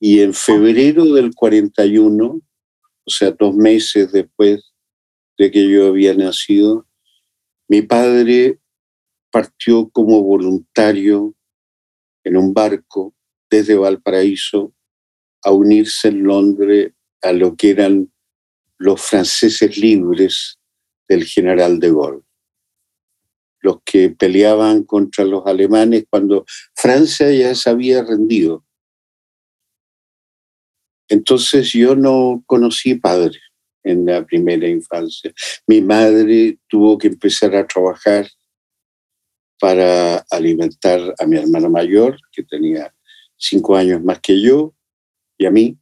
y 0.00 0.20
en 0.20 0.34
febrero 0.34 1.04
del 1.04 1.34
41, 1.34 2.40
o 3.04 3.10
sea, 3.10 3.30
dos 3.32 3.54
meses 3.54 4.10
después 4.12 4.72
de 5.38 5.50
que 5.50 5.68
yo 5.68 5.88
había 5.88 6.14
nacido, 6.14 6.86
mi 7.68 7.82
padre 7.82 8.58
partió 9.30 9.88
como 9.88 10.22
voluntario 10.22 11.34
en 12.24 12.36
un 12.36 12.52
barco 12.52 13.14
desde 13.50 13.76
Valparaíso 13.76 14.74
a 15.42 15.52
unirse 15.52 16.08
en 16.08 16.22
Londres 16.24 16.92
a 17.22 17.32
lo 17.32 17.56
que 17.56 17.70
eran 17.70 18.12
los 18.78 19.00
franceses 19.00 19.78
libres 19.78 20.58
del 21.08 21.24
general 21.24 21.78
de 21.80 21.90
Gaulle, 21.90 22.22
los 23.60 23.78
que 23.84 24.10
peleaban 24.10 24.84
contra 24.84 25.24
los 25.24 25.46
alemanes 25.46 26.04
cuando 26.08 26.44
Francia 26.74 27.30
ya 27.30 27.54
se 27.54 27.70
había 27.70 28.02
rendido. 28.02 28.64
Entonces 31.08 31.72
yo 31.72 31.94
no 31.94 32.42
conocí 32.46 32.94
padre 32.94 33.38
en 33.84 34.06
la 34.06 34.24
primera 34.24 34.66
infancia. 34.68 35.32
Mi 35.66 35.80
madre 35.80 36.58
tuvo 36.68 36.96
que 36.96 37.08
empezar 37.08 37.54
a 37.54 37.66
trabajar 37.66 38.28
para 39.60 40.24
alimentar 40.30 41.14
a 41.18 41.26
mi 41.26 41.36
hermana 41.36 41.68
mayor, 41.68 42.16
que 42.32 42.42
tenía 42.42 42.92
cinco 43.36 43.76
años 43.76 44.02
más 44.02 44.20
que 44.20 44.40
yo, 44.40 44.74
y 45.38 45.46
a 45.46 45.50
mí. 45.50 45.78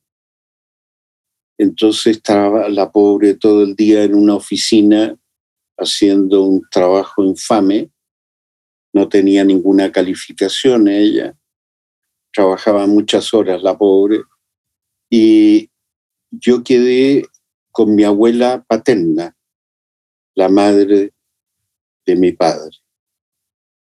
Entonces 1.60 2.16
estaba 2.16 2.70
la 2.70 2.90
pobre 2.90 3.34
todo 3.34 3.64
el 3.64 3.76
día 3.76 4.02
en 4.02 4.14
una 4.14 4.34
oficina 4.34 5.14
haciendo 5.76 6.42
un 6.42 6.62
trabajo 6.70 7.22
infame. 7.22 7.90
No 8.94 9.10
tenía 9.10 9.44
ninguna 9.44 9.92
calificación 9.92 10.88
ella. 10.88 11.36
Trabajaba 12.32 12.86
muchas 12.86 13.34
horas 13.34 13.62
la 13.62 13.76
pobre. 13.76 14.22
Y 15.10 15.70
yo 16.30 16.64
quedé 16.64 17.26
con 17.70 17.94
mi 17.94 18.04
abuela 18.04 18.64
paterna, 18.66 19.36
la 20.34 20.48
madre 20.48 21.12
de 22.06 22.16
mi 22.16 22.32
padre, 22.32 22.74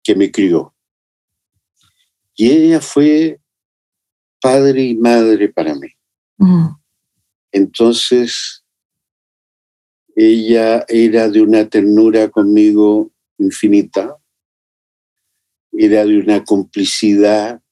que 0.02 0.16
me 0.16 0.32
crió. 0.32 0.74
Y 2.34 2.50
ella 2.50 2.80
fue 2.80 3.40
padre 4.40 4.82
y 4.82 4.96
madre 4.96 5.48
para 5.50 5.72
mí. 5.76 5.88
Mm, 6.38 6.79
Entonces, 7.52 8.64
ella 10.14 10.84
era 10.88 11.28
de 11.28 11.40
una 11.40 11.68
ternura 11.68 12.28
conmigo 12.28 13.10
infinita, 13.38 14.16
era 15.72 16.04
de 16.04 16.18
una 16.18 16.44
complicidad 16.44 17.62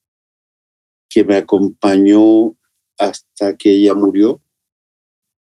que 1.09 1.25
me 1.25 1.37
acompañó 1.37 2.57
hasta 2.97 3.57
que 3.57 3.71
ella 3.71 3.95
murió. 3.95 4.43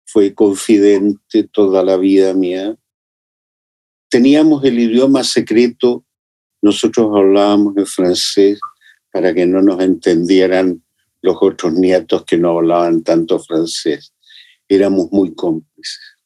Fue 0.07 0.35
confidente 0.35 1.45
toda 1.45 1.83
la 1.83 1.97
vida 1.97 2.35
mía. 2.35 2.77
Teníamos 4.09 4.65
el 4.65 4.79
idioma 4.79 5.25
secreto, 5.25 6.05
nosotros 6.63 7.11
hablábamos 7.15 7.77
en 7.77 7.87
francés 7.87 8.61
para 9.13 9.35
que 9.35 9.47
no 9.47 9.63
nos 9.63 9.81
entendieran 9.81 10.83
los 11.23 11.37
otros 11.41 11.73
nietos 11.73 12.25
que 12.25 12.39
no 12.39 12.57
hablaban 12.57 13.03
tanto 13.03 13.39
francés. 13.41 14.13
Éramos 14.69 15.11
muy 15.11 15.35
cómplices. 15.35 16.17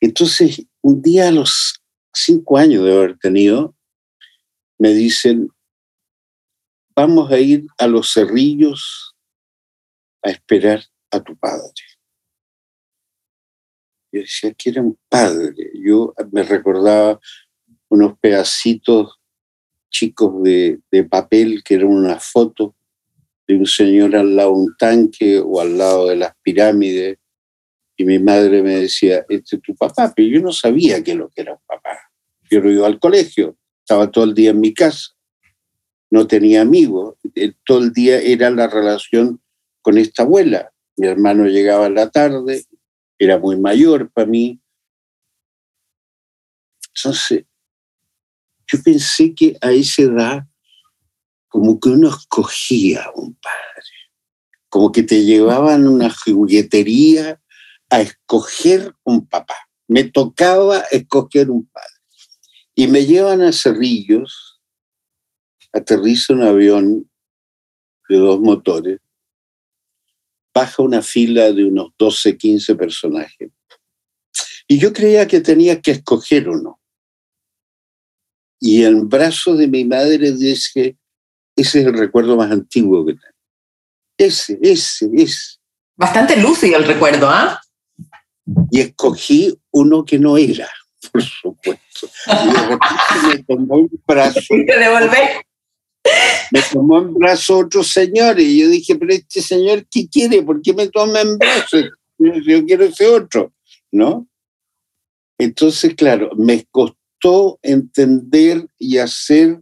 Entonces, 0.00 0.66
un 0.82 1.02
día 1.02 1.28
a 1.28 1.32
los 1.32 1.82
cinco 2.12 2.56
años 2.56 2.84
de 2.84 2.92
haber 2.92 3.18
tenido, 3.18 3.74
me 4.78 4.92
dicen, 4.92 5.48
vamos 6.94 7.30
a 7.30 7.38
ir 7.38 7.66
a 7.78 7.86
los 7.86 8.12
cerrillos 8.12 9.14
a 10.22 10.30
esperar 10.30 10.82
a 11.10 11.20
tu 11.20 11.36
padre. 11.36 11.72
Yo 14.12 14.20
decía 14.20 14.52
que 14.54 14.70
era 14.70 14.82
un 14.82 14.98
padre. 15.08 15.70
Yo 15.74 16.14
me 16.32 16.42
recordaba 16.42 17.20
unos 17.88 18.18
pedacitos 18.18 19.18
chicos 19.90 20.42
de, 20.42 20.80
de 20.90 21.04
papel 21.04 21.62
que 21.64 21.74
eran 21.74 21.88
una 21.88 22.18
foto 22.18 22.74
de 23.46 23.56
un 23.56 23.66
señor 23.66 24.16
al 24.16 24.34
lado 24.34 24.50
de 24.50 24.56
un 24.56 24.76
tanque 24.76 25.38
o 25.38 25.60
al 25.60 25.78
lado 25.78 26.08
de 26.08 26.16
las 26.16 26.34
pirámides 26.42 27.18
Y 27.96 28.04
mi 28.04 28.18
madre 28.18 28.62
me 28.62 28.76
decía, 28.76 29.24
este 29.28 29.56
es 29.56 29.62
tu 29.62 29.74
papá, 29.74 30.12
pero 30.14 30.28
yo 30.28 30.40
no 30.40 30.52
sabía 30.52 31.02
que 31.02 31.14
lo 31.14 31.30
que 31.30 31.40
era 31.40 31.54
un 31.54 31.60
papá. 31.66 31.98
Yo 32.50 32.60
no 32.60 32.70
iba 32.70 32.86
al 32.86 32.98
colegio, 33.00 33.56
estaba 33.80 34.10
todo 34.10 34.24
el 34.24 34.34
día 34.34 34.50
en 34.50 34.60
mi 34.60 34.74
casa, 34.74 35.16
no 36.10 36.26
tenía 36.26 36.60
amigos, 36.60 37.16
eh, 37.34 37.54
todo 37.64 37.78
el 37.78 37.92
día 37.92 38.20
era 38.20 38.50
la 38.50 38.66
relación 38.66 39.40
con 39.80 39.98
esta 39.98 40.22
abuela. 40.22 40.72
Mi 40.96 41.06
hermano 41.06 41.46
llegaba 41.46 41.86
a 41.86 41.90
la 41.90 42.10
tarde, 42.10 42.64
era 43.18 43.38
muy 43.38 43.58
mayor 43.58 44.10
para 44.10 44.26
mí. 44.26 44.60
Entonces, 46.94 47.44
yo 48.70 48.82
pensé 48.82 49.34
que 49.34 49.56
a 49.60 49.72
esa 49.72 50.02
edad, 50.02 50.46
como 51.48 51.80
que 51.80 51.88
uno 51.88 52.08
escogía 52.08 53.04
a 53.04 53.12
un 53.14 53.34
padre, 53.34 53.56
como 54.68 54.92
que 54.92 55.02
te 55.02 55.24
llevaban 55.24 55.88
una 55.88 56.10
juguetería 56.10 57.40
a 57.90 58.00
escoger 58.00 58.94
un 59.04 59.26
papá. 59.26 59.56
Me 59.88 60.04
tocaba 60.04 60.80
escoger 60.90 61.50
un 61.50 61.66
padre. 61.66 61.88
Y 62.74 62.88
me 62.88 63.06
llevan 63.06 63.42
a 63.42 63.52
Cerrillos, 63.52 64.60
aterriza 65.72 66.34
un 66.34 66.42
avión 66.42 67.10
de 68.08 68.16
dos 68.16 68.40
motores, 68.40 69.00
baja 70.52 70.82
una 70.82 71.02
fila 71.02 71.52
de 71.52 71.64
unos 71.64 71.92
12, 71.98 72.36
15 72.36 72.74
personajes. 72.74 73.50
Y 74.68 74.78
yo 74.78 74.92
creía 74.92 75.26
que 75.26 75.40
tenía 75.40 75.80
que 75.80 75.92
escoger 75.92 76.48
uno. 76.48 76.80
Y 78.58 78.84
en 78.84 79.08
brazos 79.08 79.58
de 79.58 79.68
mi 79.68 79.84
madre 79.84 80.32
dije, 80.32 80.96
ese 81.54 81.80
es 81.80 81.86
el 81.86 81.94
recuerdo 81.94 82.36
más 82.36 82.50
antiguo 82.50 83.04
que 83.06 83.12
tengo. 83.12 83.36
Ese, 84.18 84.58
ese, 84.62 85.10
ese. 85.14 85.58
Bastante 85.94 86.36
lúcido 86.36 86.78
el 86.78 86.84
recuerdo, 86.84 87.28
¿ah? 87.28 87.60
Y 88.70 88.80
escogí 88.80 89.58
uno 89.72 90.04
que 90.04 90.18
no 90.18 90.36
era, 90.36 90.68
por 91.12 91.22
supuesto. 91.22 92.08
Y 92.26 93.26
me 93.28 93.42
tomó 93.44 93.76
un 93.76 94.02
brazo. 94.06 94.40
Me 96.52 96.62
tomó 96.72 96.98
en 96.98 97.14
brazo 97.14 97.58
otro 97.58 97.82
señor 97.82 98.38
y 98.38 98.60
yo 98.60 98.68
dije, 98.68 98.94
pero 98.96 99.12
este 99.12 99.42
señor, 99.42 99.86
¿qué 99.90 100.08
quiere? 100.08 100.42
¿Por 100.42 100.62
qué 100.62 100.72
me 100.72 100.88
toma 100.88 101.20
en 101.20 101.38
brazo? 101.38 101.78
Yo 102.18 102.64
quiero 102.64 102.84
ese 102.84 103.06
otro, 103.08 103.52
¿no? 103.90 104.26
Entonces, 105.38 105.94
claro, 105.94 106.30
me 106.36 106.64
costó 106.70 107.58
entender 107.62 108.66
y 108.78 108.98
hacer 108.98 109.60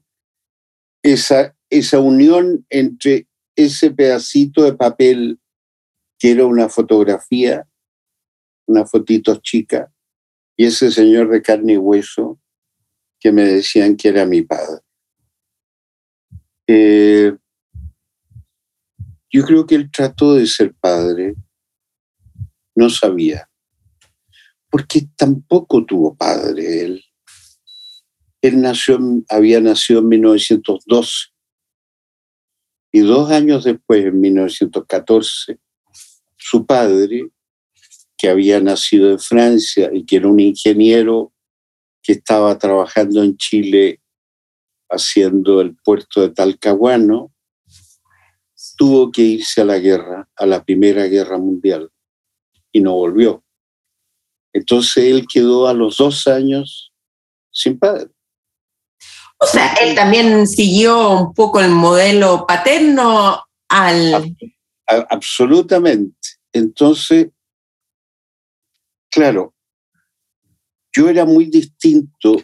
esa, 1.03 1.57
esa 1.69 1.99
unión 1.99 2.65
entre 2.71 3.27
ese 3.57 3.91
pedacito 3.91 4.63
de 4.63 4.75
papel 4.75 5.39
que 6.19 6.31
era 6.31 6.47
una 6.47 6.69
fotografía, 6.69 7.67
una 8.67 8.87
fotito 8.87 9.37
chica, 9.37 9.93
y 10.57 10.67
ese 10.67 10.91
señor 10.91 11.29
de 11.31 11.43
carne 11.43 11.75
y 11.75 11.77
hueso 11.77 12.41
que 13.19 13.33
me 13.33 13.45
decían 13.45 13.97
que 13.97 14.09
era 14.09 14.27
mi 14.27 14.43
padre. 14.43 14.83
Eh, 16.67 17.37
yo 19.31 19.45
creo 19.45 19.67
que 19.67 19.75
él 19.75 19.91
trató 19.91 20.35
de 20.35 20.47
ser 20.47 20.75
padre, 20.75 21.35
no 22.75 22.89
sabía, 22.89 23.51
porque 24.71 25.09
tampoco 25.17 25.85
tuvo 25.85 26.17
padre 26.17 26.83
él. 26.83 27.05
Él 28.41 28.61
nació, 28.61 28.99
había 29.29 29.61
nacido 29.61 30.01
en 30.01 30.09
1912 30.09 31.35
y 32.93 33.01
dos 33.01 33.31
años 33.33 33.65
después, 33.65 34.05
en 34.05 34.21
1914, 34.21 35.59
su 36.37 36.65
padre, 36.65 37.29
que 38.25 38.31
había 38.31 38.59
nacido 38.59 39.11
en 39.11 39.19
Francia 39.19 39.91
y 39.93 40.07
que 40.07 40.17
era 40.17 40.29
un 40.29 40.41
ingeniero 40.41 41.35
que 42.03 42.13
estaba 42.13 42.57
trabajando 42.59 43.23
en 43.23 43.37
Chile 43.37 44.01
haciendo 44.89 45.61
el 45.61 45.77
puerto 45.77 46.23
de 46.23 46.31
Talcahuano, 46.31 47.35
tuvo 48.79 49.13
que 49.13 49.21
irse 49.21 49.61
a 49.61 49.67
la 49.67 49.79
guerra, 49.79 50.27
a 50.37 50.47
la 50.47 50.65
Primera 50.65 51.05
Guerra 51.05 51.37
Mundial, 51.37 51.91
y 52.73 52.81
no 52.81 52.95
volvió. 52.95 53.45
Entonces 54.55 55.05
él 55.05 55.27
quedó 55.31 55.69
a 55.69 55.75
los 55.75 55.99
dos 55.99 56.27
años 56.27 56.95
sin 57.51 57.79
padre. 57.79 58.09
O 59.39 59.47
sea, 59.47 59.75
él 59.83 59.95
también 59.95 60.49
siguió 60.49 61.11
un 61.11 61.35
poco 61.35 61.61
el 61.61 61.69
modelo 61.69 62.47
paterno 62.47 63.45
al... 63.69 64.35
Absolutamente. 64.87 66.17
Entonces, 66.55 67.34
claro, 69.15 69.55
yo 70.95 71.09
era 71.09 71.25
muy 71.25 71.47
distinto 71.47 72.43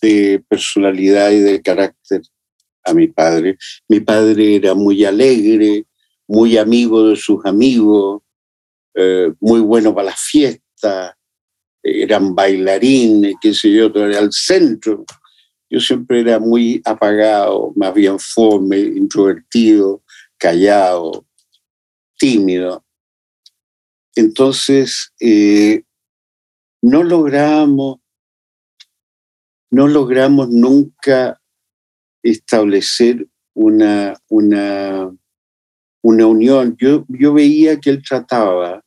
de 0.00 0.44
personalidad 0.48 1.30
y 1.30 1.40
de 1.40 1.62
carácter 1.62 2.22
a 2.84 2.94
mi 2.94 3.08
padre. 3.08 3.56
Mi 3.88 4.00
padre 4.00 4.56
era 4.56 4.74
muy 4.74 5.04
alegre, 5.04 5.86
muy 6.26 6.56
amigo 6.56 7.08
de 7.08 7.16
sus 7.16 7.44
amigos, 7.44 8.22
eh, 8.94 9.32
muy 9.40 9.60
bueno 9.60 9.94
para 9.94 10.10
las 10.10 10.20
fiestas, 10.20 11.14
eran 11.82 12.34
bailarines, 12.34 13.34
qué 13.40 13.52
sé 13.52 13.72
yo, 13.72 13.86
era 13.86 14.18
el 14.18 14.32
centro. 14.32 15.04
Yo 15.68 15.80
siempre 15.80 16.20
era 16.20 16.38
muy 16.38 16.80
apagado, 16.84 17.72
más 17.74 17.92
bien 17.94 18.18
fome, 18.18 18.78
introvertido, 18.78 20.02
callado, 20.38 21.26
tímido. 22.18 22.83
Entonces, 24.14 25.12
eh, 25.20 25.82
no 26.82 27.02
logramos 27.02 27.98
no 29.74 29.88
logramos 29.88 30.50
nunca 30.50 31.40
establecer 32.22 33.26
una, 33.54 34.14
una, 34.28 35.10
una 36.02 36.26
unión. 36.26 36.76
Yo, 36.78 37.04
yo 37.08 37.32
veía 37.34 37.80
que 37.80 37.90
él 37.90 38.02
trataba, 38.06 38.82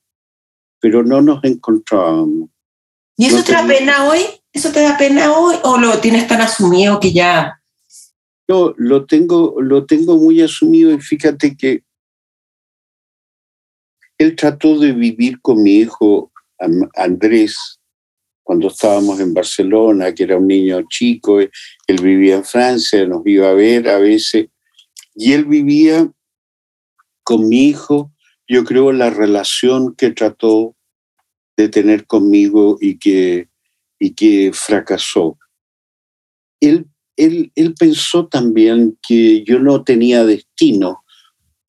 pero 0.80 1.04
no 1.04 1.22
nos 1.22 1.44
encontrábamos. 1.44 2.50
¿Y 3.18 3.26
eso 3.26 3.44
te 3.44 3.52
da 3.52 3.68
pena 3.68 4.08
hoy? 4.08 4.22
¿Eso 4.54 4.72
te 4.72 4.82
da 4.82 4.98
pena 4.98 5.34
hoy 5.38 5.56
o 5.64 5.78
lo 5.78 6.00
tienes 6.00 6.26
tan 6.28 6.42
asumido 6.42 7.00
que 7.02 7.12
ya... 7.12 7.62
No, 8.48 8.74
lo 8.78 9.06
tengo, 9.06 9.62
lo 9.62 9.86
tengo 9.86 10.16
muy 10.16 10.42
asumido 10.42 10.92
y 10.92 11.02
fíjate 11.02 11.58
que 11.58 11.84
él 14.18 14.36
trató 14.36 14.80
de 14.80 14.94
vivir 14.94 15.40
con 15.42 15.62
mi 15.62 15.78
hijo 15.78 16.32
Andrés 16.96 17.80
cuando 18.44 18.70
estábamos 18.70 19.20
en 19.20 19.34
Barcelona, 19.34 20.14
que 20.14 20.24
era 20.24 20.38
un 20.38 20.48
niño 20.48 20.82
chico, 20.90 21.42
él 21.42 22.02
vivía 22.02 22.36
en 22.36 22.46
Francia, 22.46 23.06
nos 23.06 23.22
iba 23.26 23.50
a 23.50 23.54
ver 23.54 23.90
a 23.90 24.00
veces, 24.00 24.48
y 25.14 25.34
él 25.34 25.44
vivía 25.46 26.10
con 27.24 27.50
mi 27.50 27.68
hijo, 27.68 28.14
yo 28.48 28.64
creo, 28.64 28.94
la 28.94 29.10
relación 29.10 29.94
que 29.96 30.12
trató 30.12 30.78
de 31.58 31.68
tener 31.68 32.08
conmigo 32.08 32.78
y 32.80 32.98
que, 33.00 33.50
y 34.00 34.14
que 34.14 34.52
fracasó. 34.54 35.38
Él, 36.62 36.86
él, 37.18 37.52
él 37.56 37.74
pensó 37.78 38.28
también 38.28 38.98
que 39.06 39.44
yo 39.44 39.60
no 39.60 39.84
tenía 39.84 40.24
destino, 40.24 41.04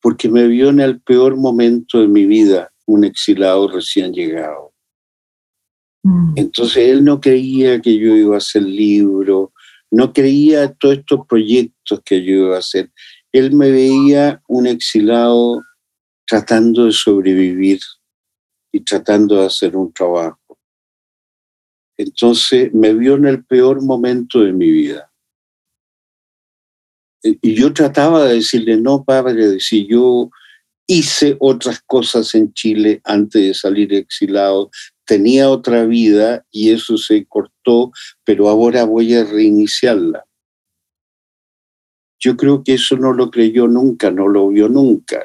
porque 0.01 0.29
me 0.29 0.47
vio 0.47 0.69
en 0.69 0.79
el 0.79 1.01
peor 1.01 1.35
momento 1.35 1.99
de 1.99 2.07
mi 2.07 2.25
vida, 2.25 2.71
un 2.85 3.03
exilado 3.03 3.67
recién 3.67 4.13
llegado 4.13 4.69
Mm. 6.03 6.33
Entonces 6.35 6.77
él 6.77 7.03
no 7.03 7.19
creía 7.19 7.81
que 7.81 7.97
yo 7.97 8.15
iba 8.15 8.35
a 8.35 8.39
hacer 8.39 8.63
libro, 8.63 9.53
no 9.91 10.13
creía 10.13 10.73
todos 10.73 10.99
estos 10.99 11.25
proyectos 11.27 12.01
que 12.05 12.23
yo 12.23 12.45
iba 12.45 12.55
a 12.55 12.59
hacer. 12.59 12.91
Él 13.31 13.53
me 13.53 13.71
veía 13.71 14.41
un 14.47 14.67
exilado 14.67 15.61
tratando 16.25 16.85
de 16.85 16.91
sobrevivir 16.91 17.79
y 18.71 18.81
tratando 18.81 19.35
de 19.35 19.45
hacer 19.45 19.75
un 19.75 19.91
trabajo. 19.91 20.57
Entonces 21.97 22.73
me 22.73 22.93
vio 22.93 23.15
en 23.15 23.25
el 23.25 23.43
peor 23.43 23.83
momento 23.83 24.41
de 24.41 24.53
mi 24.53 24.69
vida. 24.69 25.08
Y 27.21 27.53
yo 27.55 27.73
trataba 27.73 28.25
de 28.25 28.35
decirle, 28.35 28.77
no, 28.77 29.03
padre, 29.03 29.59
si 29.59 29.87
yo 29.87 30.29
hice 30.87 31.35
otras 31.39 31.81
cosas 31.85 32.33
en 32.33 32.53
Chile 32.53 33.01
antes 33.03 33.41
de 33.41 33.53
salir 33.53 33.93
exilado, 33.93 34.71
tenía 35.05 35.49
otra 35.49 35.85
vida 35.85 36.45
y 36.51 36.71
eso 36.71 36.97
se 36.97 37.25
cortó, 37.25 37.91
pero 38.23 38.47
ahora 38.47 38.85
voy 38.85 39.13
a 39.13 39.23
reiniciarla. 39.23 40.23
Yo 42.19 42.35
creo 42.35 42.63
que 42.63 42.73
eso 42.73 42.97
no 42.97 43.13
lo 43.13 43.31
creyó 43.31 43.67
nunca, 43.67 44.11
no 44.11 44.27
lo 44.27 44.49
vio 44.49 44.67
nunca. 44.67 45.21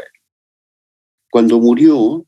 Cuando 1.31 1.59
murió, 1.59 2.25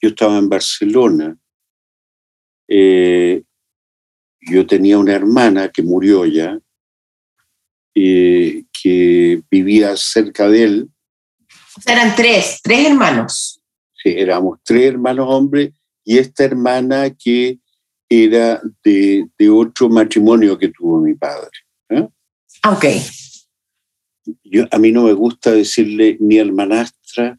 yo 0.00 0.08
estaba 0.08 0.38
en 0.38 0.48
Barcelona, 0.48 1.38
eh, 2.68 3.44
yo 4.40 4.66
tenía 4.66 4.98
una 4.98 5.14
hermana 5.14 5.68
que 5.68 5.82
murió 5.82 6.26
ya, 6.26 6.58
eh, 7.94 8.64
que 8.72 9.42
vivía 9.50 9.96
cerca 9.96 10.48
de 10.48 10.64
él. 10.64 10.88
eran 11.86 12.14
tres, 12.16 12.60
tres 12.62 12.88
hermanos. 12.88 13.60
Sí, 14.02 14.14
éramos 14.16 14.58
tres 14.64 14.86
hermanos 14.92 15.26
hombres 15.28 15.72
y 16.04 16.18
esta 16.18 16.44
hermana 16.44 17.10
que 17.10 17.58
era 18.08 18.60
de, 18.82 19.28
otro 19.50 19.88
matrimonio 19.88 20.58
que 20.58 20.68
tuvo 20.68 21.00
mi 21.00 21.14
padre. 21.14 21.50
¿eh? 21.88 22.08
Ok. 22.68 22.84
Yo, 24.44 24.66
a 24.70 24.78
mí 24.78 24.92
no 24.92 25.04
me 25.04 25.12
gusta 25.12 25.52
decirle 25.52 26.16
ni 26.20 26.38
hermanastra 26.38 27.38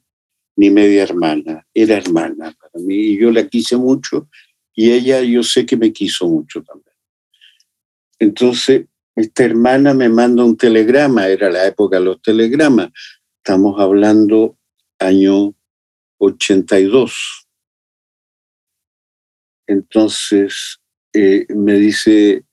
ni 0.55 0.69
media 0.69 1.03
hermana, 1.03 1.65
era 1.73 1.97
hermana 1.97 2.55
para 2.59 2.83
mí 2.83 2.95
y 2.95 3.17
yo 3.17 3.31
la 3.31 3.47
quise 3.47 3.75
mucho 3.75 4.29
y 4.75 4.91
ella 4.91 5.21
yo 5.21 5.43
sé 5.43 5.65
que 5.65 5.77
me 5.77 5.91
quiso 5.91 6.27
mucho 6.27 6.63
también. 6.63 6.95
Entonces, 8.19 8.85
esta 9.15 9.43
hermana 9.43 9.93
me 9.93 10.09
manda 10.09 10.43
un 10.43 10.57
telegrama, 10.57 11.27
era 11.27 11.49
la 11.49 11.65
época 11.67 11.97
de 11.97 12.05
los 12.05 12.21
telegramas, 12.21 12.89
estamos 13.37 13.79
hablando 13.79 14.57
año 14.99 15.53
82. 16.17 17.47
Entonces 19.67 20.79
eh, 21.13 21.45
me 21.49 21.75
dice, 21.75 22.43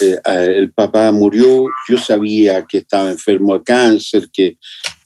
eh, 0.00 0.20
el 0.24 0.72
papá 0.72 1.10
murió, 1.12 1.66
yo 1.88 1.98
sabía 1.98 2.64
que 2.66 2.78
estaba 2.78 3.10
enfermo 3.10 3.58
de 3.58 3.64
cáncer, 3.64 4.28
que, 4.32 4.58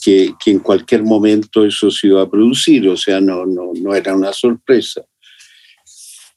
que, 0.03 0.35
en 0.47 0.59
cualquier 0.59 1.03
momento 1.03 1.65
eso 1.65 1.91
se 1.91 2.09
iba 2.09 2.23
a 2.23 2.31
producir, 2.31 2.89
o 2.89 2.97
sea, 2.97 3.21
no, 3.21 3.47
no, 3.47 3.73
no 3.75 3.95
era 3.95 4.15
una 4.15 4.33
sorpresa. 4.33 5.05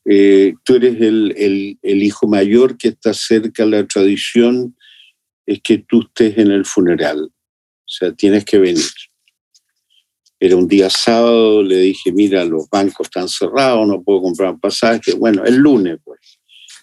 Eh, 0.09 0.53
tú 0.63 0.75
eres 0.75 1.01
el, 1.01 1.33
el, 1.37 1.77
el, 1.81 2.03
hijo 2.03 2.27
mayor 2.27 2.77
que 2.77 2.89
está 2.89 3.13
cerca, 3.13 3.65
la 3.65 3.85
tradición 3.85 4.75
es 5.45 5.59
que 5.61 5.79
tú 5.79 6.01
estés 6.01 6.37
en 6.37 6.49
el 6.49 6.65
funeral, 6.65 7.23
o 7.23 7.89
sea, 7.89 8.13
tienes 8.13 8.45
que 8.45 8.57
venir. 8.57 8.85
Era 10.39 10.55
un 10.55 10.67
día 10.67 10.89
sábado, 10.89 11.61
le 11.61 11.77
dije, 11.77 12.11
mira, 12.11 12.45
los 12.45 12.69
bancos 12.69 13.07
están 13.07 13.27
cerrados, 13.27 13.87
no 13.87 14.01
puedo 14.01 14.21
comprar 14.21 14.51
un 14.53 14.59
pasaje. 14.59 15.13
Bueno, 15.15 15.43
el 15.43 15.55
lunes, 15.55 15.97
pues. 16.03 16.19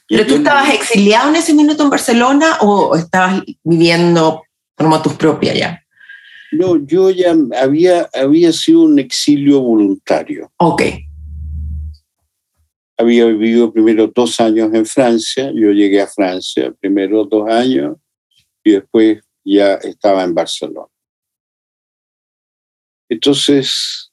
¿Pero 0.09 0.27
tú 0.27 0.35
estabas 0.35 0.75
exiliado 0.75 1.31
en 1.31 1.37
ese 1.37 1.55
minuto 1.55 1.85
en 1.85 1.91
Barcelona 1.91 2.59
o 2.61 2.95
estabas 2.97 3.43
viviendo 3.63 4.43
como 4.77 5.01
tus 5.01 5.15
propias 5.15 5.57
ya? 5.57 5.83
No, 6.53 6.85
yo 6.85 7.11
ya 7.11 7.35
había, 7.61 8.09
había 8.13 8.53
sido 8.53 8.83
un 8.83 8.99
exilio 8.99 9.61
voluntario. 9.61 10.53
Ok. 10.59 10.83
Había 12.97 13.27
vivido 13.27 13.73
primero 13.73 14.07
dos 14.07 14.39
años 14.41 14.73
en 14.73 14.87
Francia, 14.87 15.51
yo 15.53 15.73
llegué 15.73 16.01
a 16.01 16.07
Francia, 16.07 16.73
primero 16.81 17.25
dos 17.25 17.49
años, 17.51 17.97
y 18.63 18.73
después 18.73 19.21
ya 19.45 19.75
estaba 19.75 20.23
en 20.23 20.35
Barcelona. 20.35 20.89
Entonces, 23.09 24.13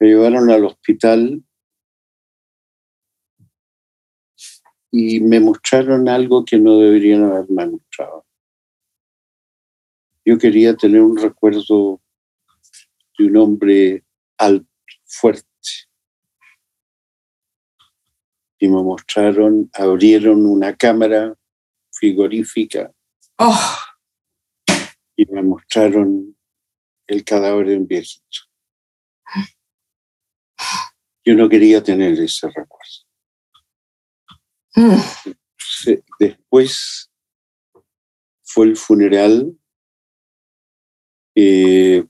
me 0.00 0.08
llevaron 0.08 0.50
al 0.50 0.64
hospital 0.64 1.42
y 4.90 5.20
me 5.20 5.40
mostraron 5.40 6.08
algo 6.08 6.44
que 6.44 6.58
no 6.58 6.78
deberían 6.78 7.24
haberme 7.24 7.66
mostrado. 7.66 8.24
Yo 10.24 10.38
quería 10.38 10.76
tener 10.76 11.00
un 11.02 11.16
recuerdo 11.16 12.00
de 13.18 13.26
un 13.26 13.36
hombre 13.36 14.04
alto, 14.38 14.68
fuerte. 15.04 15.53
Y 18.58 18.68
me 18.68 18.82
mostraron, 18.82 19.70
abrieron 19.74 20.46
una 20.46 20.74
cámara 20.74 21.34
frigorífica. 21.90 22.92
Oh 23.38 23.78
y 25.16 25.26
me 25.26 25.42
mostraron 25.42 26.36
el 27.06 27.24
cadáver 27.24 27.68
de 27.68 27.76
un 27.76 27.86
viejito. 27.86 28.38
Yo 31.24 31.34
no 31.34 31.48
quería 31.48 31.82
tener 31.82 32.18
ese 32.20 32.48
recuerdo. 32.48 33.04
Mm. 34.76 35.00
Después 36.18 37.10
fue 38.42 38.66
el 38.66 38.76
funeral. 38.76 39.56
Eh, 41.34 42.04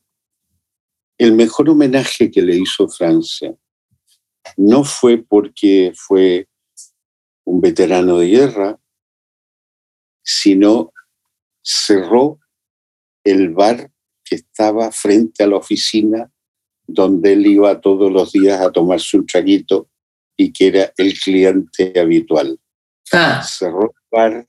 el 1.19 1.33
mejor 1.33 1.71
homenaje 1.71 2.31
que 2.31 2.43
le 2.43 2.57
hizo 2.57 2.89
Francia 2.89 3.57
no 4.57 4.85
fue 4.85 5.19
porque 5.19 5.93
fue 5.95 6.49
un 7.45 7.61
veterano 7.61 8.19
de 8.19 8.29
guerra, 8.29 8.81
sino 10.23 10.93
cerró 11.63 12.41
el 13.25 13.51
bar 13.51 13.91
que 14.25 14.37
estaba 14.37 14.91
frente 14.93 15.45
a 15.45 15.47
la 15.47 15.57
oficina 15.57 16.31
donde 16.87 17.33
él 17.33 17.47
iba 17.47 17.81
todos 17.81 18.13
los 18.13 18.33
días 18.33 18.61
a 18.61 18.71
tomarse 18.71 19.17
un 19.17 19.27
traguito 19.27 19.89
y 20.37 20.53
que 20.53 20.69
era 20.69 20.93
el 20.97 21.19
cliente 21.19 21.99
habitual. 21.99 22.59
Ah. 23.13 23.43
Cerró 23.43 23.85
el 23.85 24.09
bar, 24.11 24.49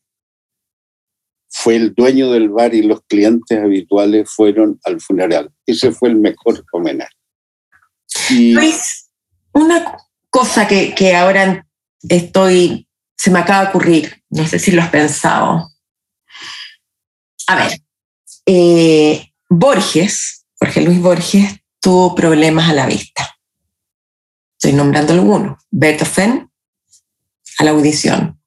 fue 1.49 1.77
el 1.77 1.93
dueño 1.93 2.31
del 2.31 2.49
bar 2.49 2.73
y 2.73 2.81
los 2.81 3.01
clientes 3.07 3.57
habituales 3.57 4.29
fueron 4.29 4.79
al 4.83 4.99
funeral. 4.99 5.51
Ese 5.65 5.91
fue 5.91 6.09
el 6.09 6.17
mejor 6.17 6.65
homenaje. 6.71 7.15
Luis, 8.29 9.04
una 9.55 9.97
cosa 10.29 10.67
que, 10.67 10.93
que 10.93 11.15
ahora 11.15 11.65
estoy, 12.07 12.87
se 13.17 13.31
me 13.31 13.39
acaba 13.39 13.63
de 13.63 13.69
ocurrir, 13.69 14.23
no 14.29 14.45
sé 14.45 14.59
si 14.59 14.71
lo 14.71 14.81
has 14.81 14.89
pensado. 14.89 15.71
A 17.47 17.55
ver, 17.55 17.79
eh, 18.45 19.31
Borges, 19.49 20.45
Jorge 20.59 20.81
Luis 20.81 21.01
Borges, 21.01 21.55
tuvo 21.79 22.15
problemas 22.15 22.69
a 22.69 22.73
la 22.73 22.85
vista. 22.85 23.37
Estoy 24.57 24.73
nombrando 24.73 25.13
algunos. 25.13 25.63
Beethoven, 25.71 26.51
a 27.57 27.63
la 27.63 27.71
audición. 27.71 28.39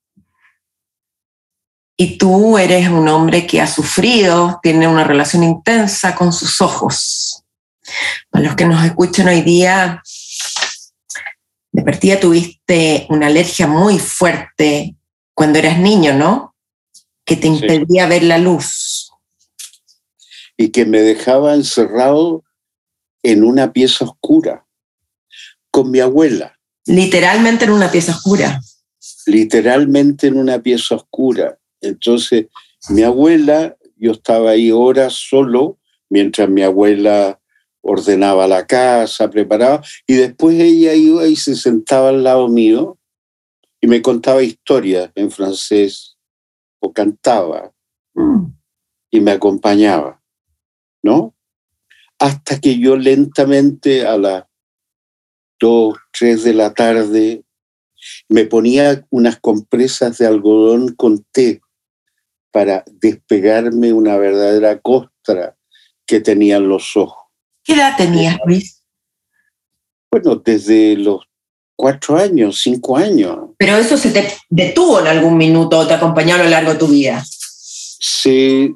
Y 1.97 2.19
tú 2.19 2.59
eres 2.59 2.89
un 2.89 3.09
hombre 3.09 3.47
que 3.47 3.61
ha 3.61 3.67
sufrido, 3.67 4.61
tiene 4.63 4.87
una 4.87 5.05
relación 5.05 5.43
intensa 5.43 6.15
con 6.15 6.33
sus 6.33 6.61
ojos. 6.61 7.45
Para 8.31 8.45
los 8.45 8.57
que 8.57 8.67
nos 8.67 8.85
escuchan 8.85 9.29
hoy 9.29 9.43
día, 9.43 10.03
de 11.79 11.85
partida 11.85 12.19
tuviste 12.19 13.07
una 13.09 13.29
alergia 13.29 13.69
muy 13.69 14.01
fuerte 14.01 14.97
cuando 15.33 15.61
eras 15.61 15.79
niño, 15.79 16.13
¿no? 16.13 16.57
Que 17.25 17.37
te 17.37 17.47
impedía 17.47 18.09
ver 18.09 18.25
la 18.25 18.39
luz 18.39 19.13
y 20.57 20.71
que 20.71 20.85
me 20.85 21.01
dejaba 21.01 21.55
encerrado 21.55 22.45
en 23.23 23.45
una 23.45 23.73
pieza 23.73 24.05
oscura 24.05 24.67
con 25.71 25.91
mi 25.93 26.01
abuela. 26.01 26.59
Literalmente 26.85 27.65
en 27.65 27.71
una 27.71 27.91
pieza 27.93 28.13
oscura. 28.13 28.61
Literalmente 29.27 30.27
en 30.27 30.37
una 30.37 30.61
pieza 30.61 30.97
oscura. 30.97 31.59
Entonces, 31.81 32.47
mi 32.89 33.05
abuela, 33.05 33.77
yo 33.97 34.13
estaba 34.13 34.51
ahí 34.51 34.73
horas 34.73 35.15
solo, 35.15 35.79
mientras 36.11 36.49
mi 36.49 36.63
abuela 36.63 37.41
ordenaba 37.89 38.47
la 38.47 38.67
casa, 38.67 39.31
preparaba, 39.31 39.83
y 40.07 40.15
después 40.15 40.59
ella 40.61 40.95
iba 40.95 41.27
y 41.27 41.37
se 41.37 41.57
sentaba 41.57 42.11
al 42.11 42.23
lado 42.23 42.49
mío 42.49 42.99
y 43.81 43.87
me 43.87 44.03
contaba 44.03 44.43
historias 44.43 45.11
en 45.15 45.31
francés 45.31 46.17
o 46.81 46.93
cantaba 46.93 47.73
mm. 48.15 48.47
y 49.11 49.21
me 49.21 49.33
acompañaba. 49.33 50.19
¿no? 51.03 51.35
Hasta 52.19 52.61
que 52.61 52.79
yo 52.79 52.97
lentamente 52.97 54.07
a 54.07 54.17
las 54.19 54.45
dos, 55.61 55.97
tres 56.13 56.45
de 56.45 56.55
la 56.55 56.75
tarde 56.75 57.45
me 58.29 58.45
ponía 58.45 59.07
unas 59.11 59.41
compresas 59.41 60.19
de 60.19 60.27
algodón 60.27 60.95
con 60.95 61.25
té 61.33 61.61
para 62.51 62.85
despegarme 62.87 63.93
una 63.93 64.17
verdadera 64.17 64.81
costra 64.81 65.57
que 66.07 66.21
tenían 66.21 66.69
los 66.69 66.97
ojos. 66.97 67.28
¿Qué 67.69 67.75
edad 67.75 67.97
tenías, 67.97 68.39
Luis? 68.47 68.83
Bueno, 70.11 70.37
desde 70.37 70.97
los 70.97 71.25
cuatro 71.77 72.17
años, 72.17 72.61
cinco 72.61 72.97
años. 72.97 73.51
Pero 73.59 73.77
eso 73.77 73.97
se 73.97 74.11
te 74.11 74.33
detuvo 74.49 75.01
en 75.01 75.07
algún 75.07 75.37
minuto 75.37 75.79
o 75.79 75.87
te 75.87 75.93
acompañó 75.95 76.35
a 76.35 76.39
lo 76.39 76.49
largo 76.49 76.73
de 76.73 76.79
tu 76.79 76.89
vida 76.89 77.23
se, 77.99 78.75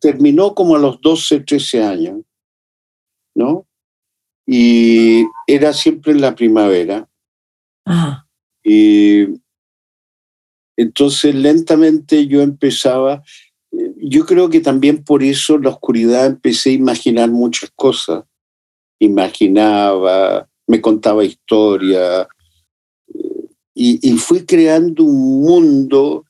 terminó 0.00 0.54
como 0.54 0.76
a 0.76 0.78
los 0.78 1.00
12, 1.00 1.40
13 1.40 1.82
años, 1.82 2.22
¿no? 3.34 3.66
Y 4.46 5.24
era 5.46 5.72
siempre 5.72 6.12
en 6.12 6.20
la 6.20 6.34
primavera. 6.34 7.08
Y 8.64 9.26
entonces 10.76 11.34
lentamente 11.34 12.26
yo 12.26 12.40
empezaba, 12.42 13.22
yo 14.02 14.26
creo 14.26 14.48
que 14.50 14.60
también 14.60 15.04
por 15.04 15.22
eso 15.22 15.58
la 15.58 15.70
oscuridad 15.70 16.26
empecé 16.26 16.70
a 16.70 16.74
imaginar 16.74 17.30
muchas 17.30 17.70
cosas. 17.74 18.24
Imaginaba, 18.98 20.48
me 20.66 20.80
contaba 20.80 21.24
historias, 21.24 22.26
y, 23.74 23.98
y 24.06 24.18
fui 24.18 24.44
creando 24.44 25.04
un 25.04 25.42
mundo 25.42 26.26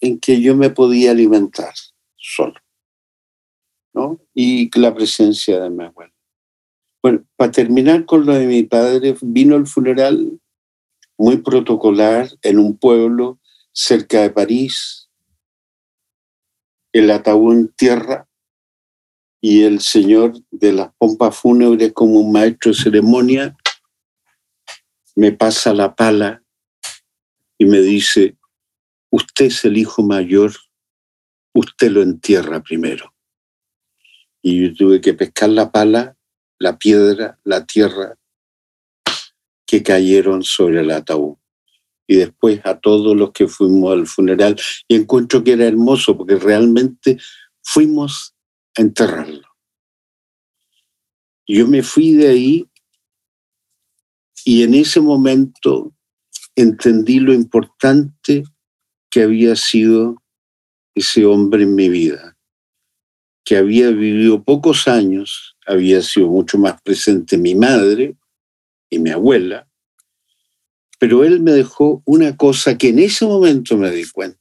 en 0.00 0.18
que 0.18 0.40
yo 0.40 0.56
me 0.56 0.70
podía 0.70 1.10
alimentar 1.10 1.74
solo. 2.16 2.54
¿no? 3.92 4.20
Y 4.34 4.70
la 4.78 4.94
presencia 4.94 5.60
de 5.60 5.70
mi 5.70 5.84
abuela. 5.84 6.12
Bueno, 7.02 7.24
para 7.36 7.50
terminar 7.50 8.04
con 8.04 8.26
lo 8.26 8.34
de 8.34 8.46
mi 8.46 8.62
padre, 8.62 9.16
vino 9.22 9.56
el 9.56 9.66
funeral 9.66 10.38
muy 11.18 11.38
protocolar 11.38 12.28
en 12.42 12.58
un 12.58 12.76
pueblo 12.76 13.38
cerca 13.72 14.22
de 14.22 14.30
París, 14.30 14.99
el 16.92 17.10
ataúd 17.10 17.54
en 17.54 17.68
tierra 17.68 18.28
y 19.40 19.62
el 19.62 19.80
señor 19.80 20.34
de 20.50 20.72
las 20.72 20.92
pompas 20.98 21.36
fúnebres 21.36 21.92
como 21.92 22.20
un 22.20 22.32
maestro 22.32 22.72
de 22.72 22.78
ceremonia 22.78 23.56
me 25.16 25.32
pasa 25.32 25.72
la 25.72 25.94
pala 25.94 26.42
y 27.58 27.64
me 27.66 27.80
dice, 27.80 28.36
usted 29.10 29.46
es 29.46 29.64
el 29.64 29.76
hijo 29.76 30.02
mayor, 30.02 30.52
usted 31.52 31.90
lo 31.90 32.02
entierra 32.02 32.62
primero. 32.62 33.12
Y 34.40 34.62
yo 34.62 34.74
tuve 34.74 35.00
que 35.00 35.12
pescar 35.12 35.50
la 35.50 35.70
pala, 35.70 36.16
la 36.58 36.78
piedra, 36.78 37.38
la 37.44 37.66
tierra 37.66 38.16
que 39.66 39.82
cayeron 39.82 40.42
sobre 40.42 40.80
el 40.80 40.90
ataúd. 40.90 41.39
Y 42.10 42.16
después 42.16 42.60
a 42.64 42.76
todos 42.76 43.16
los 43.16 43.30
que 43.30 43.46
fuimos 43.46 43.92
al 43.92 44.04
funeral. 44.04 44.60
Y 44.88 44.96
encuentro 44.96 45.44
que 45.44 45.52
era 45.52 45.64
hermoso 45.64 46.18
porque 46.18 46.34
realmente 46.34 47.18
fuimos 47.62 48.34
a 48.76 48.82
enterrarlo. 48.82 49.46
Yo 51.46 51.68
me 51.68 51.84
fui 51.84 52.14
de 52.14 52.26
ahí 52.26 52.68
y 54.44 54.64
en 54.64 54.74
ese 54.74 55.00
momento 55.00 55.94
entendí 56.56 57.20
lo 57.20 57.32
importante 57.32 58.42
que 59.08 59.22
había 59.22 59.54
sido 59.54 60.20
ese 60.96 61.24
hombre 61.24 61.62
en 61.62 61.76
mi 61.76 61.88
vida, 61.88 62.36
que 63.44 63.56
había 63.56 63.90
vivido 63.90 64.42
pocos 64.42 64.88
años, 64.88 65.56
había 65.64 66.02
sido 66.02 66.26
mucho 66.26 66.58
más 66.58 66.82
presente 66.82 67.38
mi 67.38 67.54
madre 67.54 68.16
y 68.90 68.98
mi 68.98 69.10
abuela, 69.10 69.69
pero 71.00 71.24
él 71.24 71.40
me 71.40 71.52
dejó 71.52 72.02
una 72.04 72.36
cosa 72.36 72.76
que 72.76 72.88
en 72.88 72.98
ese 72.98 73.24
momento 73.24 73.78
me 73.78 73.90
di 73.90 74.06
cuenta. 74.10 74.38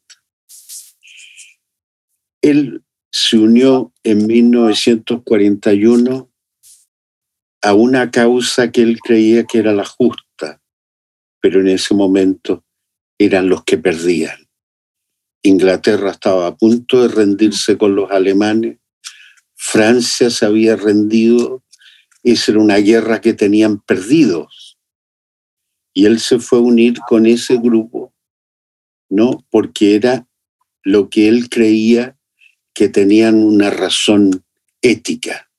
Él 2.41 2.83
se 3.09 3.37
unió 3.37 3.93
en 4.03 4.27
1941 4.27 6.29
a 7.61 7.73
una 7.73 8.11
causa 8.11 8.73
que 8.73 8.81
él 8.81 8.99
creía 8.99 9.45
que 9.45 9.59
era 9.59 9.71
la 9.71 9.85
justa, 9.85 10.61
pero 11.39 11.61
en 11.61 11.69
ese 11.69 11.93
momento 11.93 12.65
eran 13.17 13.47
los 13.47 13.63
que 13.63 13.77
perdían. 13.77 14.49
Inglaterra 15.41 16.11
estaba 16.11 16.47
a 16.47 16.57
punto 16.57 17.01
de 17.01 17.07
rendirse 17.07 17.77
con 17.77 17.95
los 17.95 18.11
alemanes, 18.11 18.79
Francia 19.55 20.29
se 20.29 20.45
había 20.45 20.75
rendido, 20.75 21.63
esa 22.23 22.51
era 22.51 22.59
una 22.59 22.77
guerra 22.77 23.21
que 23.21 23.33
tenían 23.33 23.79
perdidos. 23.79 24.68
Y 25.99 26.05
él 26.05 26.21
se 26.21 26.39
fue 26.39 26.59
a 26.59 26.61
unir 26.61 26.97
con 27.09 27.25
ese 27.25 27.57
grupo, 27.57 28.13
¿no? 29.09 29.45
Porque 29.49 29.95
era 29.95 30.25
lo 30.81 31.09
que 31.09 31.27
él 31.27 31.49
creía 31.49 32.17
que 32.73 32.87
tenían 32.87 33.35
una 33.35 33.69
razón 33.69 34.45
ética. 34.81 35.51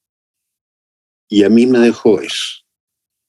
Y 1.29 1.45
a 1.45 1.51
mí 1.51 1.67
me 1.67 1.79
dejó 1.81 2.23
eso. 2.23 2.65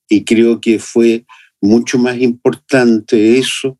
Y 0.07 0.23
creo 0.23 0.61
que 0.61 0.79
fue 0.79 1.25
mucho 1.59 1.97
más 1.97 2.17
importante 2.17 3.37
eso 3.37 3.77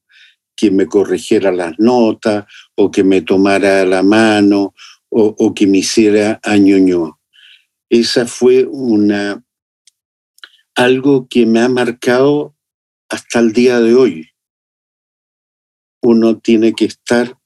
que 0.54 0.70
me 0.70 0.88
corrigiera 0.88 1.54
las 1.54 1.80
notas 1.80 2.44
o 2.76 2.92
que 2.92 3.06
me 3.06 3.22
tomara 3.22 3.86
la 3.86 4.04
mano 4.04 4.74
o, 5.08 5.54
que 5.54 5.68
me 5.68 5.78
hiciera 5.78 6.38
añoño. 6.44 7.18
Esa 7.90 8.28
fue 8.28 8.66
una 8.66 9.42
algo 10.76 11.30
que 11.30 11.46
me 11.46 11.62
ha 11.62 11.70
marcado 11.70 12.58
hasta 13.12 13.40
el 13.40 13.52
día 13.52 13.80
de 13.80 13.94
hoy. 13.94 14.30
Uno 16.02 16.40
tiene 16.40 16.74
que 16.74 16.86
estar 16.86 17.38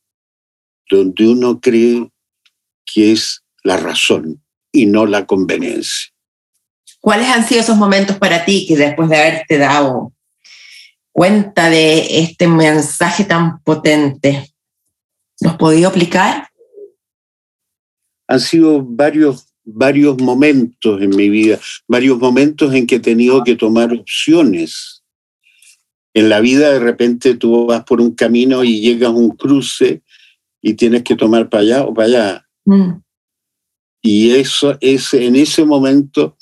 donde 0.90 1.28
uno 1.28 1.60
cree 1.60 2.10
que 2.86 3.12
es 3.12 3.44
la 3.64 3.78
razón 3.78 4.44
y 4.72 4.86
no 4.86 5.08
la 5.08 5.26
conveniencia. 5.26 6.12
¿Cuáles 7.02 7.28
han 7.28 7.48
sido 7.48 7.62
esos 7.62 7.78
momentos 7.78 8.18
para 8.18 8.46
ti 8.46 8.66
que 8.68 8.78
después 8.78 9.10
de 9.10 9.18
haberte 9.18 9.58
dado 9.58 10.14
cuenta 11.12 11.70
de 11.70 12.20
este 12.20 12.48
mensaje 12.48 13.24
tan 13.24 13.60
potente, 13.64 14.54
¿los 15.40 15.58
podido 15.58 15.90
aplicar? 15.90 16.48
Han 18.28 18.40
sido 18.40 18.84
varios, 18.84 19.48
varios 19.64 20.22
momentos 20.22 21.02
en 21.02 21.10
mi 21.10 21.30
vida, 21.30 21.60
varios 21.88 22.20
momentos 22.20 22.74
en 22.74 22.86
que 22.86 22.96
he 22.96 23.00
tenido 23.00 23.44
que 23.44 23.56
tomar 23.56 23.92
opciones. 23.94 24.95
En 26.16 26.30
la 26.30 26.40
vida 26.40 26.72
de 26.72 26.80
repente 26.80 27.36
tú 27.36 27.68
vas 27.68 27.84
por 27.84 28.02
un 28.02 28.16
camino 28.16 28.64
y 28.64 28.82
llegas 28.82 29.10
a 29.10 29.14
un 29.14 29.30
cruce 29.36 30.02
y 30.62 30.74
tienes 30.74 31.04
que 31.04 31.16
tomar 31.16 31.50
para 31.50 31.62
allá 31.62 31.84
o 31.84 31.94
para 31.94 32.08
allá 32.08 32.46
Mm. 32.66 33.02
Y 34.02 34.32
eso 34.32 34.78
es, 34.82 35.14
en 35.14 35.36
ese 35.36 35.66
momento 35.66 36.38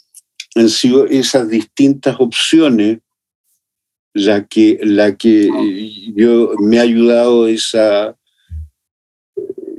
han 0.55 0.69
sido 0.69 1.05
esas 1.05 1.49
distintas 1.49 2.15
opciones 2.19 2.99
la 4.13 4.45
que, 4.45 4.79
la 4.83 5.15
que 5.17 5.49
yo 6.15 6.53
me 6.59 6.79
ha 6.79 6.83
ayudado 6.83 7.47
esa, 7.47 8.15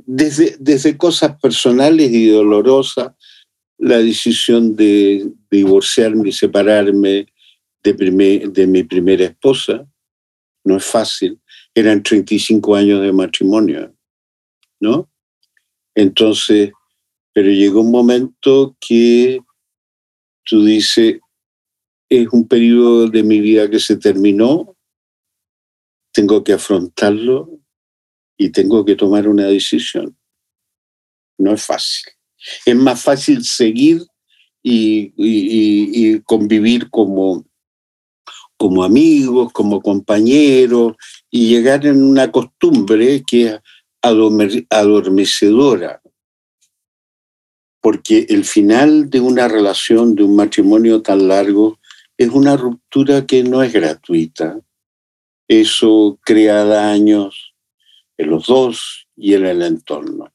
desde, 0.07 0.57
desde 0.59 0.97
cosas 0.97 1.38
personales 1.40 2.11
y 2.11 2.28
dolorosas, 2.28 3.12
la 3.78 3.99
decisión 3.99 4.74
de 4.74 5.30
divorciarme 5.51 6.30
y 6.30 6.32
separarme 6.32 7.26
de, 7.85 8.49
de 8.51 8.66
mi 8.66 8.82
primera 8.82 9.24
esposa. 9.24 9.87
No 10.64 10.76
es 10.76 10.85
fácil. 10.85 11.41
Eran 11.74 12.03
35 12.03 12.74
años 12.74 13.03
de 13.03 13.12
matrimonio, 13.12 13.95
¿no? 14.80 15.11
Entonces, 15.95 16.72
pero 17.32 17.51
llegó 17.51 17.82
un 17.82 17.91
momento 17.91 18.76
que 18.80 19.41
tú 20.45 20.64
dices, 20.64 21.20
es 22.09 22.28
un 22.32 22.47
periodo 22.47 23.09
de 23.09 23.22
mi 23.22 23.41
vida 23.41 23.68
que 23.68 23.80
se 23.80 23.97
terminó, 23.97 24.76
tengo 26.12 26.45
que 26.45 26.53
afrontarlo 26.53 27.51
y 28.37 28.51
tengo 28.51 28.85
que 28.85 28.95
tomar 28.95 29.28
una 29.28 29.47
decisión. 29.47 30.16
No 31.39 31.53
es 31.53 31.64
fácil. 31.64 32.12
Es 32.64 32.76
más 32.76 33.03
fácil 33.03 33.43
seguir 33.45 34.03
y, 34.62 36.20
convivir 36.20 36.89
como, 36.91 37.45
como 38.64 38.82
amigos, 38.82 39.52
como 39.52 39.82
compañeros 39.82 40.94
y 41.30 41.50
llegar 41.50 41.84
en 41.84 42.02
una 42.02 42.32
costumbre 42.32 43.22
que 43.22 43.60
adormecedora, 44.00 46.00
porque 47.82 48.24
el 48.30 48.46
final 48.46 49.10
de 49.10 49.20
una 49.20 49.48
relación, 49.48 50.14
de 50.14 50.22
un 50.22 50.34
matrimonio 50.34 51.02
tan 51.02 51.28
largo, 51.28 51.78
es 52.16 52.30
una 52.30 52.56
ruptura 52.56 53.26
que 53.26 53.44
no 53.44 53.62
es 53.62 53.70
gratuita. 53.70 54.58
Eso 55.46 56.18
crea 56.24 56.64
daños 56.64 57.52
en 58.16 58.30
los 58.30 58.46
dos 58.46 59.06
y 59.14 59.34
en 59.34 59.44
el 59.44 59.60
entorno. 59.60 60.32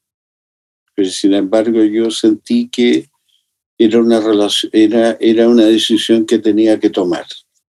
Pero 0.94 1.10
sin 1.10 1.34
embargo 1.34 1.82
yo 1.82 2.12
sentí 2.12 2.68
que 2.68 3.08
era 3.76 3.98
una, 3.98 4.20
relación, 4.20 4.70
era, 4.72 5.16
era 5.18 5.48
una 5.48 5.64
decisión 5.64 6.26
que 6.26 6.38
tenía 6.38 6.78
que 6.78 6.90
tomar, 6.90 7.26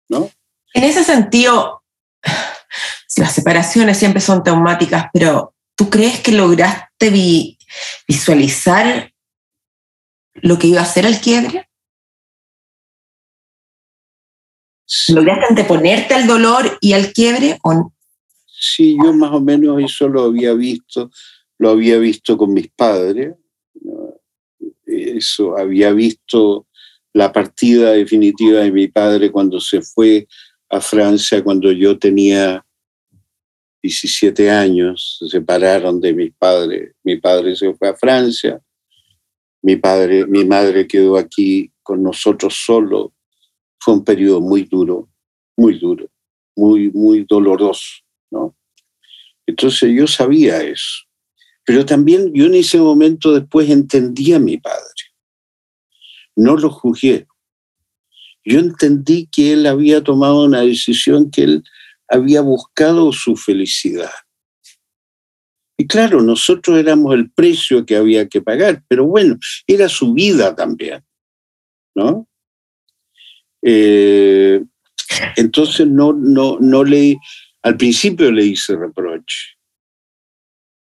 ¿no? 0.09 0.29
En 0.73 0.83
ese 0.83 1.03
sentido, 1.03 1.83
las 3.17 3.33
separaciones 3.33 3.97
siempre 3.97 4.21
son 4.21 4.43
traumáticas, 4.43 5.07
pero 5.13 5.53
¿Tú 5.75 5.89
crees 5.89 6.21
que 6.21 6.31
lograste 6.31 7.11
visualizar 8.07 9.11
lo 10.35 10.59
que 10.59 10.67
iba 10.67 10.81
a 10.81 10.85
ser 10.85 11.05
el 11.05 11.19
quiebre? 11.19 11.67
¿Lograste 15.09 15.45
anteponerte 15.49 16.13
al 16.13 16.27
dolor 16.27 16.77
y 16.79 16.93
al 16.93 17.11
quiebre? 17.11 17.57
Sí, 18.45 18.95
yo 19.03 19.13
más 19.13 19.31
o 19.31 19.41
menos 19.41 19.81
eso 19.81 20.07
lo 20.07 20.23
había 20.23 20.53
visto, 20.53 21.09
lo 21.57 21.71
había 21.71 21.97
visto 21.97 22.37
con 22.37 22.53
mis 22.53 22.69
padres, 22.69 23.33
eso 24.85 25.57
había 25.57 25.91
visto 25.91 26.67
la 27.13 27.31
partida 27.31 27.91
definitiva 27.91 28.59
de 28.59 28.71
mi 28.71 28.87
padre 28.87 29.31
cuando 29.31 29.59
se 29.59 29.81
fue 29.81 30.27
a 30.73 30.81
Francia, 30.81 31.43
cuando 31.43 31.71
yo 31.71 31.99
tenía 31.99 32.65
17 33.83 34.49
años, 34.49 35.17
se 35.19 35.29
separaron 35.29 36.01
de 36.01 36.13
mis 36.13 36.33
padres. 36.33 36.95
Mi 37.03 37.17
padre 37.17 37.55
se 37.55 37.73
fue 37.75 37.89
a 37.89 37.95
Francia, 37.95 38.59
mi, 39.61 39.75
padre, 39.75 40.25
mi 40.25 40.43
madre 40.45 40.87
quedó 40.87 41.15
aquí 41.17 41.71
con 41.83 42.01
nosotros 42.01 42.55
solo. 42.65 43.13
Fue 43.79 43.93
un 43.93 44.03
periodo 44.03 44.41
muy 44.41 44.63
duro, 44.63 45.09
muy 45.55 45.77
duro, 45.77 46.09
muy, 46.55 46.89
muy 46.91 47.23
doloroso, 47.29 48.01
¿no? 48.31 48.55
Entonces 49.45 49.91
yo 49.95 50.07
sabía 50.07 50.63
eso. 50.63 51.05
Pero 51.65 51.85
también 51.85 52.33
yo 52.33 52.45
en 52.45 52.55
ese 52.55 52.79
momento 52.79 53.31
después 53.31 53.69
entendía 53.69 54.37
a 54.37 54.39
mi 54.39 54.57
padre. 54.57 54.81
no 56.35 56.57
lo 56.57 56.71
juzgué. 56.71 57.27
Yo 58.45 58.59
entendí 58.59 59.27
que 59.31 59.53
él 59.53 59.65
había 59.65 60.03
tomado 60.03 60.43
una 60.43 60.61
decisión, 60.61 61.31
que 61.31 61.43
él 61.43 61.63
había 62.07 62.41
buscado 62.41 63.11
su 63.11 63.35
felicidad. 63.35 64.11
Y 65.77 65.87
claro, 65.87 66.21
nosotros 66.21 66.77
éramos 66.77 67.15
el 67.15 67.31
precio 67.31 67.85
que 67.85 67.95
había 67.95 68.27
que 68.27 68.41
pagar, 68.41 68.83
pero 68.87 69.05
bueno, 69.05 69.37
era 69.65 69.89
su 69.89 70.13
vida 70.13 70.55
también, 70.55 71.03
¿no? 71.95 72.27
Eh, 73.63 74.63
entonces 75.35 75.87
no, 75.87 76.13
no, 76.13 76.59
no 76.59 76.83
le, 76.83 77.17
al 77.63 77.77
principio 77.77 78.31
le 78.31 78.45
hice 78.45 78.75
reproche, 78.75 79.57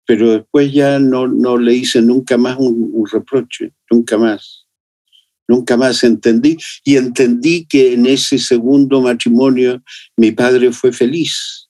pero 0.05 0.31
después 0.31 0.71
ya 0.71 0.99
no, 0.99 1.27
no 1.27 1.57
le 1.57 1.73
hice 1.73 2.01
nunca 2.01 2.37
más 2.37 2.57
un, 2.57 3.05
reproche, 3.11 3.73
nunca 3.89 4.17
más. 4.17 4.62
Nunca 5.47 5.75
más 5.77 6.03
entendí 6.03 6.57
y 6.83 6.95
entendí 6.95 7.65
que 7.65 7.93
en 7.93 8.05
ese 8.05 8.39
segundo 8.39 9.01
matrimonio 9.01 9.83
mi 10.15 10.31
padre 10.31 10.71
fue 10.71 10.93
feliz 10.93 11.63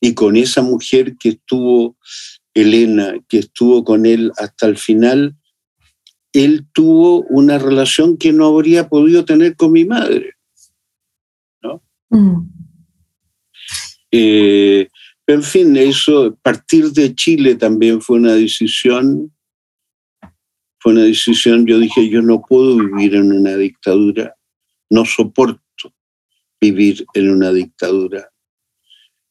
y 0.00 0.14
con 0.14 0.36
esa 0.36 0.62
mujer 0.62 1.16
que 1.18 1.30
estuvo, 1.30 1.96
Elena, 2.54 3.14
que 3.28 3.38
estuvo 3.38 3.84
con 3.84 4.06
él 4.06 4.32
hasta 4.38 4.66
el 4.66 4.76
final, 4.76 5.36
él 6.32 6.66
tuvo 6.72 7.22
una 7.22 7.58
relación 7.58 8.16
que 8.16 8.32
no 8.32 8.46
habría 8.46 8.88
podido 8.88 9.24
tener 9.24 9.56
con 9.56 9.72
mi 9.72 9.84
madre. 9.84 10.34
¿no? 11.62 11.82
Mm. 12.10 12.48
Eh, 14.10 14.88
en 15.26 15.42
fin, 15.42 15.76
eso, 15.76 16.38
partir 16.42 16.92
de 16.92 17.14
Chile 17.14 17.54
también 17.56 18.00
fue 18.00 18.18
una 18.18 18.34
decisión, 18.34 19.32
fue 20.78 20.92
una 20.92 21.02
decisión, 21.02 21.66
yo 21.66 21.78
dije, 21.78 22.08
yo 22.08 22.22
no 22.22 22.42
puedo 22.42 22.76
vivir 22.76 23.14
en 23.14 23.32
una 23.32 23.56
dictadura, 23.56 24.34
no 24.90 25.04
soporto 25.04 25.62
vivir 26.60 27.04
en 27.14 27.30
una 27.30 27.52
dictadura. 27.52 28.30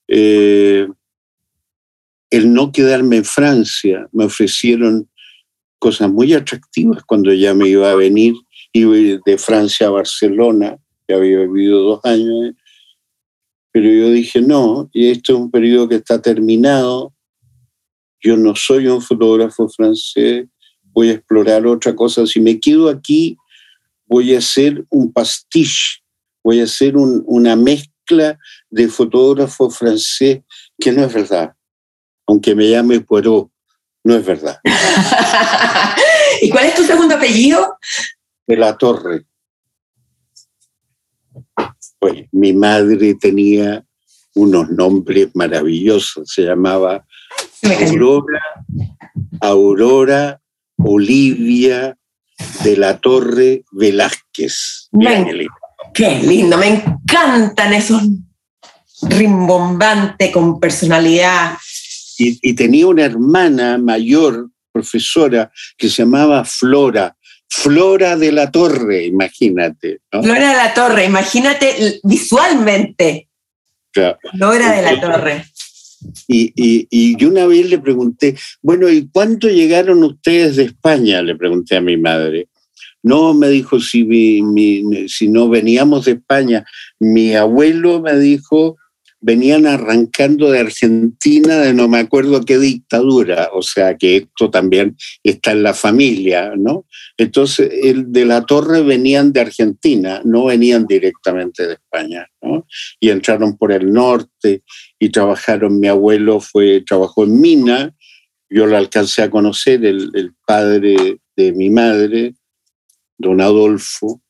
Eh, 0.08 0.88
el 2.30 2.54
no 2.54 2.72
quedarme 2.72 3.18
en 3.18 3.26
Francia, 3.26 4.08
me 4.12 4.26
ofrecieron 4.26 5.10
cosas 5.80 6.12
muy 6.12 6.34
atractivas 6.34 7.04
cuando 7.04 7.34
ya 7.34 7.54
me 7.54 7.70
iba 7.70 7.92
a 7.92 7.96
venir, 7.96 8.34
iba 8.74 9.20
de 9.26 9.38
Francia 9.38 9.88
a 9.88 9.92
Barcelona, 9.92 10.78
ya 11.08 11.16
había 11.16 11.40
vivido 11.40 11.82
dos 11.82 12.02
años, 12.04 12.54
pero 13.72 13.90
yo 13.90 14.10
dije, 14.10 14.42
no, 14.42 14.90
y 14.92 15.10
esto 15.10 15.34
es 15.34 15.40
un 15.40 15.52
periodo 15.52 15.88
que 15.88 15.96
está 15.96 16.22
terminado, 16.22 17.14
yo 18.20 18.36
no 18.36 18.56
soy 18.56 18.88
un 18.88 19.02
fotógrafo 19.02 19.70
francés, 19.70 20.48
voy 20.98 21.10
a 21.10 21.14
explorar 21.14 21.68
otra 21.68 21.96
cosa. 21.96 22.26
Si 22.26 22.40
me 22.40 22.60
quedo 22.60 22.90
aquí, 22.90 23.38
voy 24.08 24.34
a 24.34 24.40
hacer 24.40 24.84
un 24.90 25.14
pastiche, 25.14 26.02
voy 26.44 26.60
a 26.60 26.64
hacer 26.64 26.98
una 26.98 27.56
mezcla 27.56 28.40
de 28.72 28.88
fotógrafo 28.88 29.70
francés 29.70 30.40
que 30.80 30.92
no 30.92 31.04
es 31.06 31.14
verdad. 31.14 31.54
Aunque 32.26 32.56
me 32.56 32.68
llame 32.68 33.00
Poirot, 33.02 33.52
no 34.04 34.16
es 34.16 34.26
verdad. 34.26 34.60
¿Y 36.42 36.50
cuál 36.50 36.66
es 36.66 36.74
tu 36.74 36.84
segundo 36.84 37.14
apellido? 37.14 37.78
De 38.48 38.58
la 38.58 38.76
Torre. 38.76 39.24
Pues 42.00 42.26
mi 42.32 42.54
madre 42.54 43.14
tenía 43.14 43.86
unos 44.34 44.72
nombres 44.72 45.30
maravillosos, 45.36 46.28
se 46.28 46.42
llamaba 46.42 47.06
Aurora, 47.62 48.42
Aurora 49.42 50.42
Olivia 50.78 51.98
de 52.64 52.78
la 52.78 52.98
Torre 52.98 53.64
Velázquez. 53.72 54.90
qué 55.94 56.20
lindo, 56.20 56.58
me 56.58 56.68
encantan 56.68 57.74
esos 57.74 58.04
rimbombantes 59.02 60.32
con 60.32 60.60
personalidad. 60.60 61.58
y, 62.18 62.54
tenía 62.54 62.88
una 62.88 63.06
hermana 63.06 63.78
mayor, 63.78 64.50
profesora, 64.72 65.52
que 65.78 65.90
se 65.90 66.04
llamaba 66.04 66.44
Flora, 66.46 67.16
Flora 67.50 68.18
de 68.18 68.32
la 68.32 68.52
Torre, 68.52 69.06
imagínate. 69.06 70.02
Flora 70.12 70.50
de 70.50 70.58
la 70.58 70.74
Torre, 70.74 71.06
imagínate 71.06 72.00
visualmente. 72.04 73.30
Flora 73.92 74.72
de 74.74 74.82
la 74.82 75.02
Torre. 75.02 75.46
Y, 76.28 76.54
y, 76.90 77.18
yo 77.18 77.30
una 77.30 77.46
vez 77.48 77.70
le 77.70 77.80
pregunté, 77.80 78.36
bueno, 78.62 78.90
¿y 78.90 79.08
cuánto 79.08 79.48
llegaron 79.48 80.04
ustedes 80.04 80.56
de 80.58 80.64
España? 80.64 81.22
Le 81.22 81.36
pregunté 81.36 81.76
a 81.76 81.82
mi 81.82 81.98
madre. 81.98 82.50
No, 83.04 83.34
me 83.34 83.50
dijo, 83.50 83.80
si, 83.80 84.08
si 85.08 85.30
no 85.30 85.50
veníamos 85.50 86.06
de 86.06 86.14
España, 86.14 86.66
mi 87.00 87.34
abuelo 87.36 88.02
me 88.02 88.18
dijo 88.20 88.78
venían 89.20 89.66
arrancando 89.66 90.52
de 90.52 90.60
Argentina 90.60 91.58
de 91.58 91.74
no 91.74 91.88
me 91.88 92.00
acuerdo 92.00 92.46
qué 92.46 92.60
dictadura, 92.60 93.50
o 93.54 93.62
sea 93.62 93.98
que 93.98 94.18
esto 94.18 94.50
también 94.50 94.96
está 95.24 95.52
en 95.52 95.64
la 95.64 95.74
familia, 95.74 96.54
¿no? 96.56 96.86
Entonces, 97.18 97.70
el 97.84 98.12
de 98.12 98.26
la 98.26 98.46
torre 98.46 98.82
venían 98.84 99.34
de 99.34 99.42
Argentina, 99.42 100.22
no 100.24 100.46
venían 100.46 100.86
directamente 100.86 101.68
de 101.68 101.74
España, 101.74 102.28
¿no? 102.42 102.68
Y 103.00 103.10
entraron 103.10 103.58
por 103.58 103.72
el 103.72 103.92
norte 103.92 104.64
y 105.00 105.10
trabajaron, 105.10 105.80
mi 105.80 105.88
abuelo 105.88 106.40
fue, 106.40 106.84
trabajó 106.86 107.24
en 107.24 107.42
Mina, 107.42 107.96
yo 108.50 108.66
lo 108.66 108.78
alcancé 108.78 109.24
a 109.24 109.32
conocer, 109.32 109.84
el, 109.84 110.12
el 110.14 110.34
padre 110.46 111.20
de 111.36 111.54
mi 111.54 111.70
madre, 111.70 112.36
don 113.18 113.42
Adolfo, 113.42 114.22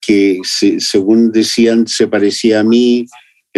que 0.00 0.40
según 0.44 1.32
decían 1.32 1.86
se 1.86 2.06
parecía 2.06 2.60
a 2.60 2.64
mí, 2.64 3.06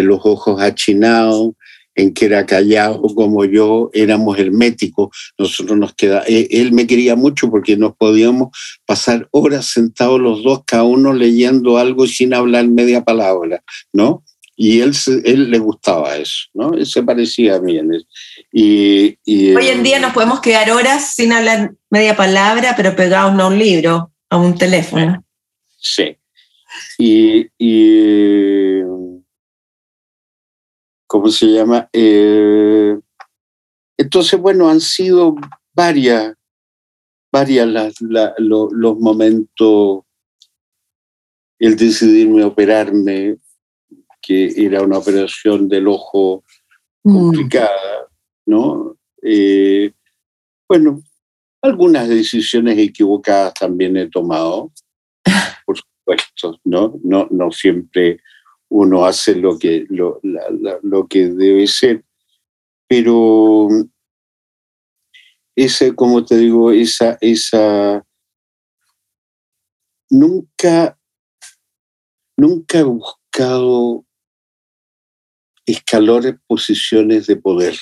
en 0.00 0.08
los 0.08 0.20
ojos 0.24 0.60
achinados, 0.60 1.52
en 1.98 2.14
que 2.14 2.26
era 2.26 2.46
callado 2.46 3.02
como 3.14 3.44
yo, 3.44 3.90
éramos 3.92 4.38
herméticos. 4.38 5.08
Nosotros 5.36 5.76
nos 5.76 5.94
queda, 5.94 6.22
eh, 6.28 6.46
él 6.52 6.72
me 6.72 6.86
quería 6.86 7.16
mucho 7.16 7.50
porque 7.50 7.76
nos 7.76 7.96
podíamos 7.96 8.56
pasar 8.86 9.28
horas 9.32 9.66
sentados 9.66 10.20
los 10.20 10.44
dos, 10.44 10.62
cada 10.64 10.84
uno 10.84 11.12
leyendo 11.12 11.76
algo 11.76 12.06
sin 12.06 12.34
hablar 12.34 12.68
media 12.68 13.02
palabra, 13.02 13.62
¿no? 13.92 14.22
Y 14.54 14.80
él, 14.80 14.92
él 15.24 15.50
le 15.50 15.58
gustaba 15.58 16.16
eso, 16.16 16.46
¿no? 16.54 16.74
Él 16.74 16.86
se 16.86 17.02
parecía 17.02 17.56
a 17.56 17.60
mí. 17.60 17.78
Y, 18.52 19.16
y, 19.24 19.54
Hoy 19.54 19.68
en 19.68 19.82
día 19.82 19.98
nos 19.98 20.12
podemos 20.12 20.40
quedar 20.40 20.70
horas 20.70 21.14
sin 21.14 21.32
hablar 21.32 21.72
media 21.90 22.16
palabra, 22.16 22.74
pero 22.76 22.94
pegados 22.94 23.38
a 23.40 23.46
un 23.46 23.58
libro, 23.58 24.12
a 24.30 24.36
un 24.36 24.56
teléfono. 24.56 25.24
Sí. 25.78 26.16
Y, 26.98 27.46
y 27.56 28.82
¿cómo 31.08 31.28
se 31.28 31.46
llama? 31.46 31.88
Eh, 31.92 32.96
entonces, 33.96 34.38
bueno, 34.38 34.68
han 34.68 34.80
sido 34.80 35.34
varias, 35.74 36.34
varias 37.32 37.66
los 38.38 38.98
momentos, 39.00 40.02
el 41.58 41.76
decidirme 41.76 42.44
operarme, 42.44 43.38
que 44.22 44.52
era 44.56 44.82
una 44.82 44.98
operación 44.98 45.68
del 45.68 45.88
ojo 45.88 46.44
mm. 47.02 47.12
complicada, 47.12 48.08
¿no? 48.46 48.96
Eh, 49.22 49.92
bueno, 50.68 51.02
algunas 51.62 52.08
decisiones 52.08 52.78
equivocadas 52.78 53.54
también 53.54 53.96
he 53.96 54.08
tomado, 54.08 54.70
por 55.66 55.76
supuesto, 55.76 56.60
¿no? 56.64 57.00
No, 57.02 57.26
no 57.30 57.50
siempre 57.50 58.20
uno 58.70 59.04
hace 59.04 59.34
lo 59.34 59.58
que, 59.58 59.86
lo, 59.88 60.20
lo 60.82 61.06
que 61.06 61.28
debe 61.28 61.66
ser. 61.66 62.04
Pero 62.86 63.68
ese, 65.56 65.94
como 65.94 66.24
te 66.24 66.36
digo, 66.36 66.70
esa, 66.70 67.18
esa 67.20 68.06
nunca, 70.10 70.98
nunca 72.36 72.78
he 72.78 72.82
buscado 72.82 74.04
escalar 75.66 76.40
posiciones 76.46 77.26
de 77.26 77.36
poder. 77.36 77.76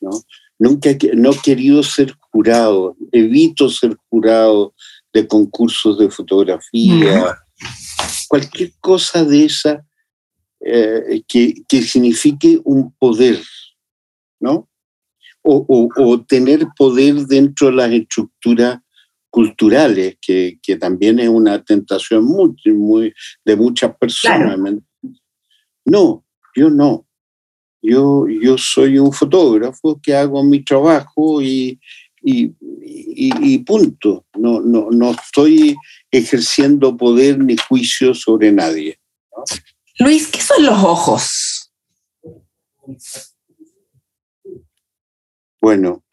¿no? 0.00 0.10
Nunca 0.58 0.90
no 1.14 1.30
he 1.30 1.38
querido 1.38 1.82
ser 1.82 2.14
jurado, 2.32 2.96
evito 3.12 3.68
ser 3.68 3.96
jurado 4.10 4.74
de 5.12 5.26
concursos 5.26 5.98
de 5.98 6.10
fotografía, 6.10 7.38
cualquier 8.28 8.72
cosa 8.80 9.24
de 9.24 9.44
esa 9.44 9.84
eh, 10.60 11.22
que, 11.26 11.82
signifique 11.82 12.60
un 12.64 12.92
poder, 12.92 13.40
¿no? 14.40 14.68
O, 15.42 16.24
tener 16.28 16.66
poder 16.76 17.14
dentro 17.26 17.68
de 17.68 17.72
las 17.72 17.90
estructuras 17.90 18.80
culturales, 19.30 20.18
que, 20.20 20.58
también 20.78 21.18
es 21.20 21.28
una 21.28 21.62
tentación 21.64 22.24
muy, 22.24 22.54
muy 22.66 23.14
de 23.44 23.56
muchas 23.56 23.96
personas. 23.96 24.58
No, 25.86 26.24
yo 26.54 26.68
no. 26.68 27.06
Yo, 27.80 28.26
yo 28.28 28.58
soy 28.58 28.98
un 28.98 29.12
fotógrafo 29.12 29.98
que 30.02 30.14
hago 30.14 30.42
mi 30.42 30.62
trabajo 30.62 31.40
y, 31.40 31.80
Y, 32.22 32.54
y, 32.60 33.58
punto. 33.58 34.26
No, 34.36 34.60
no, 34.60 34.88
no 34.90 35.10
estoy 35.12 35.76
ejerciendo 36.10 36.96
poder 36.96 37.38
ni 37.38 37.56
juicio 37.56 38.14
sobre 38.14 38.52
nadie. 38.52 38.98
Luis, 39.98 40.28
¿qué 40.28 40.40
son 40.40 40.64
los 40.64 40.82
ojos? 40.82 41.72
Bueno, 45.60 46.04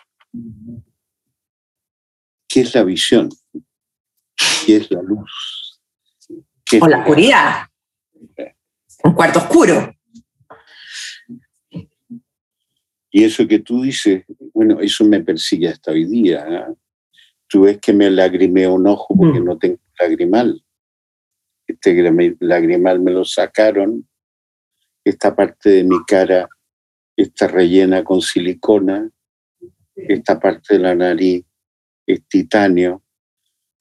¿qué 2.48 2.62
es 2.62 2.76
la 2.76 2.84
visión? 2.84 3.30
¿Qué 4.66 4.78
es 4.78 4.92
la 4.92 5.02
luz? 5.02 5.56
o 6.82 6.88
la 6.88 7.00
oscuridad. 7.00 7.68
Un 9.04 9.14
cuarto 9.14 9.40
oscuro. 9.40 9.95
Y 13.16 13.24
eso 13.24 13.48
que 13.48 13.60
tú 13.60 13.84
dices, 13.84 14.26
bueno, 14.54 14.82
eso 14.82 15.06
me 15.06 15.24
persigue 15.24 15.70
hasta 15.70 15.92
hoy 15.92 16.04
día. 16.04 16.46
¿eh? 16.50 16.74
Tú 17.48 17.62
ves 17.62 17.78
que 17.78 17.94
me 17.94 18.12
lagrimeo 18.12 18.74
un 18.74 18.88
ojo 18.88 19.16
porque 19.16 19.40
mm. 19.40 19.46
no 19.46 19.58
tengo 19.58 19.80
lagrimal. 19.98 20.62
Este 21.66 22.36
lagrimal 22.42 23.00
me 23.00 23.12
lo 23.12 23.24
sacaron. 23.24 24.06
Esta 25.02 25.34
parte 25.34 25.70
de 25.70 25.84
mi 25.86 25.96
cara 26.06 26.50
está 27.16 27.48
rellena 27.48 28.04
con 28.04 28.22
silicona. 28.22 29.10
Esta 29.96 30.38
parte 30.38 30.74
de 30.74 30.80
la 30.82 30.94
nariz 30.94 31.46
es 32.06 32.28
titanio. 32.28 33.02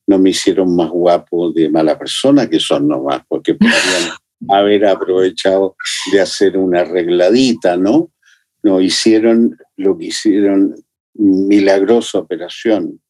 No 0.07 0.21
me 0.21 0.31
hicieron 0.31 0.77
más 0.77 0.91
guapo 0.91 1.51
de 1.51 1.69
mala 1.69 1.99
persona 1.99 2.49
que 2.49 2.61
son 2.61 2.87
nomás, 2.87 3.23
porque 3.27 3.55
podrían 3.55 4.13
haber 4.49 4.87
aprovechado 4.87 5.75
de 6.13 6.21
hacer 6.21 6.57
una 6.57 6.83
arregladita, 6.83 7.77
¿no? 7.77 8.14
No 8.65 8.81
hicieron 8.81 9.59
lo 9.77 9.97
que 9.97 10.07
hicieron, 10.07 10.75
milagrosa 11.13 12.19
operación. 12.19 13.01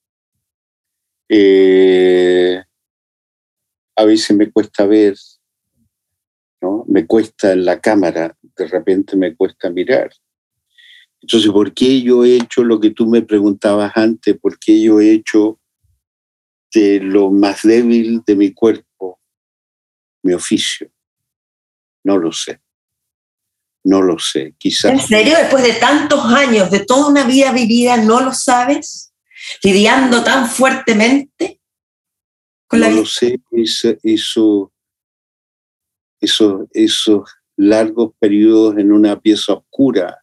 Eh, 1.28 2.60
a 3.96 4.04
veces 4.04 4.36
me 4.36 4.50
cuesta 4.50 4.84
ver, 4.84 5.14
¿no? 6.60 6.84
me 6.88 7.06
cuesta 7.06 7.52
en 7.52 7.64
la 7.64 7.80
cámara, 7.80 8.36
de 8.42 8.66
repente 8.66 9.16
me 9.16 9.36
cuesta 9.36 9.70
mirar. 9.70 10.10
Entonces, 11.20 11.50
¿por 11.52 11.72
qué 11.72 12.02
yo 12.02 12.24
he 12.24 12.34
hecho 12.34 12.64
lo 12.64 12.80
que 12.80 12.90
tú 12.90 13.06
me 13.06 13.22
preguntabas 13.22 13.92
antes? 13.96 14.36
¿Por 14.36 14.58
qué 14.58 14.82
yo 14.82 15.00
he 15.00 15.12
hecho 15.12 15.60
de 16.74 16.98
lo 16.98 17.30
más 17.30 17.62
débil 17.62 18.22
de 18.26 18.34
mi 18.34 18.52
cuerpo 18.52 19.20
mi 20.24 20.34
oficio? 20.34 20.90
No 22.02 22.18
lo 22.18 22.32
sé. 22.32 22.63
No 23.84 24.00
lo 24.00 24.18
sé, 24.18 24.54
quizás. 24.56 24.92
¿En 24.92 25.00
serio? 25.00 25.36
Después 25.36 25.62
de 25.62 25.74
tantos 25.74 26.24
años, 26.24 26.70
de 26.70 26.80
toda 26.80 27.08
una 27.08 27.24
vida 27.24 27.52
vivida, 27.52 27.98
¿no 27.98 28.20
lo 28.20 28.32
sabes? 28.32 29.12
Lidiando 29.62 30.24
tan 30.24 30.48
fuertemente 30.48 31.60
con 32.66 32.80
no 32.80 32.90
lo 32.90 33.04
sé, 33.04 33.40
eso, 33.50 33.94
eso, 34.02 34.72
eso, 36.20 36.68
esos 36.72 37.30
largos 37.56 38.14
periodos 38.18 38.78
en 38.78 38.90
una 38.90 39.20
pieza 39.20 39.52
oscura, 39.52 40.20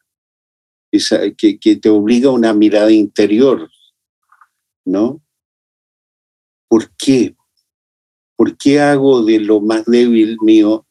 que, 1.37 1.59
que 1.59 1.75
te 1.75 1.89
obliga 1.89 2.29
a 2.29 2.33
una 2.33 2.53
mirada 2.53 2.91
interior, 2.91 3.69
¿no? 4.85 5.21
¿Por 6.67 6.91
qué? 6.97 7.35
¿Por 8.35 8.57
qué 8.57 8.79
hago 8.79 9.23
de 9.23 9.39
lo 9.39 9.61
más 9.61 9.85
débil 9.85 10.37
mío? 10.41 10.87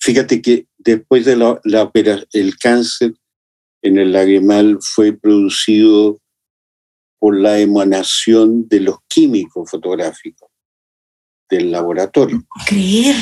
Fíjate 0.00 0.42
que 0.42 0.66
después 0.84 1.24
de 1.24 1.36
la, 1.36 1.60
el 2.32 2.58
cáncer 2.58 3.14
en 3.82 3.98
el 3.98 4.12
lagrimal 4.12 4.78
fue 4.80 5.12
producido 5.12 6.20
por 7.18 7.38
la 7.38 7.58
emanación 7.58 8.68
de 8.68 8.80
los 8.80 8.98
químicos 9.08 9.70
fotográficos 9.70 10.50
del 11.48 11.70
laboratorio. 11.70 12.44
Creer. 12.66 13.16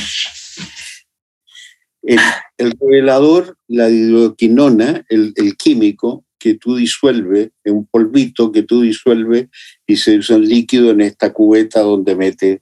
El, 2.02 2.72
revelador, 2.80 3.56
la 3.68 3.88
hidroquinona, 3.88 5.04
el, 5.08 5.56
químico 5.56 6.24
que 6.38 6.54
tú 6.54 6.74
disuelves, 6.74 7.50
en 7.62 7.74
un 7.76 7.86
polvito 7.86 8.50
que 8.50 8.64
tú 8.64 8.82
disuelves 8.82 9.48
y 9.86 9.96
se 9.96 10.18
usa 10.18 10.36
un 10.36 10.48
líquido 10.48 10.90
en 10.90 11.00
esta 11.00 11.32
cubeta 11.32 11.80
donde 11.80 12.16
mete 12.16 12.60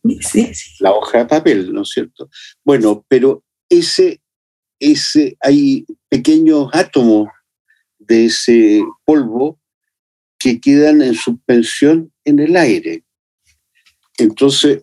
la 0.78 0.92
hoja 0.92 1.18
de 1.18 1.26
papel, 1.26 1.72
¿no 1.72 1.82
es 1.82 1.88
cierto? 1.88 2.28
Bueno, 2.62 3.06
pero 3.08 3.42
ese 3.70 4.20
ese, 4.80 5.36
hay 5.40 5.86
pequeños 6.08 6.68
átomos 6.72 7.28
de 7.98 8.26
ese 8.26 8.82
polvo 9.04 9.60
que 10.38 10.60
quedan 10.60 11.02
en 11.02 11.14
suspensión 11.14 12.12
en 12.24 12.40
el 12.40 12.56
aire. 12.56 13.04
Entonces, 14.18 14.82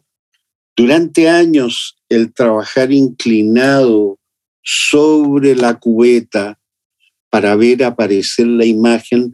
durante 0.75 1.27
años, 1.27 1.97
el 2.07 2.33
trabajar 2.33 2.91
inclinado 2.91 4.19
sobre 4.61 5.55
la 5.55 5.79
cubeta 5.79 6.59
para 7.29 7.55
ver 7.55 7.83
aparecer 7.83 8.47
la 8.47 8.65
imagen, 8.65 9.33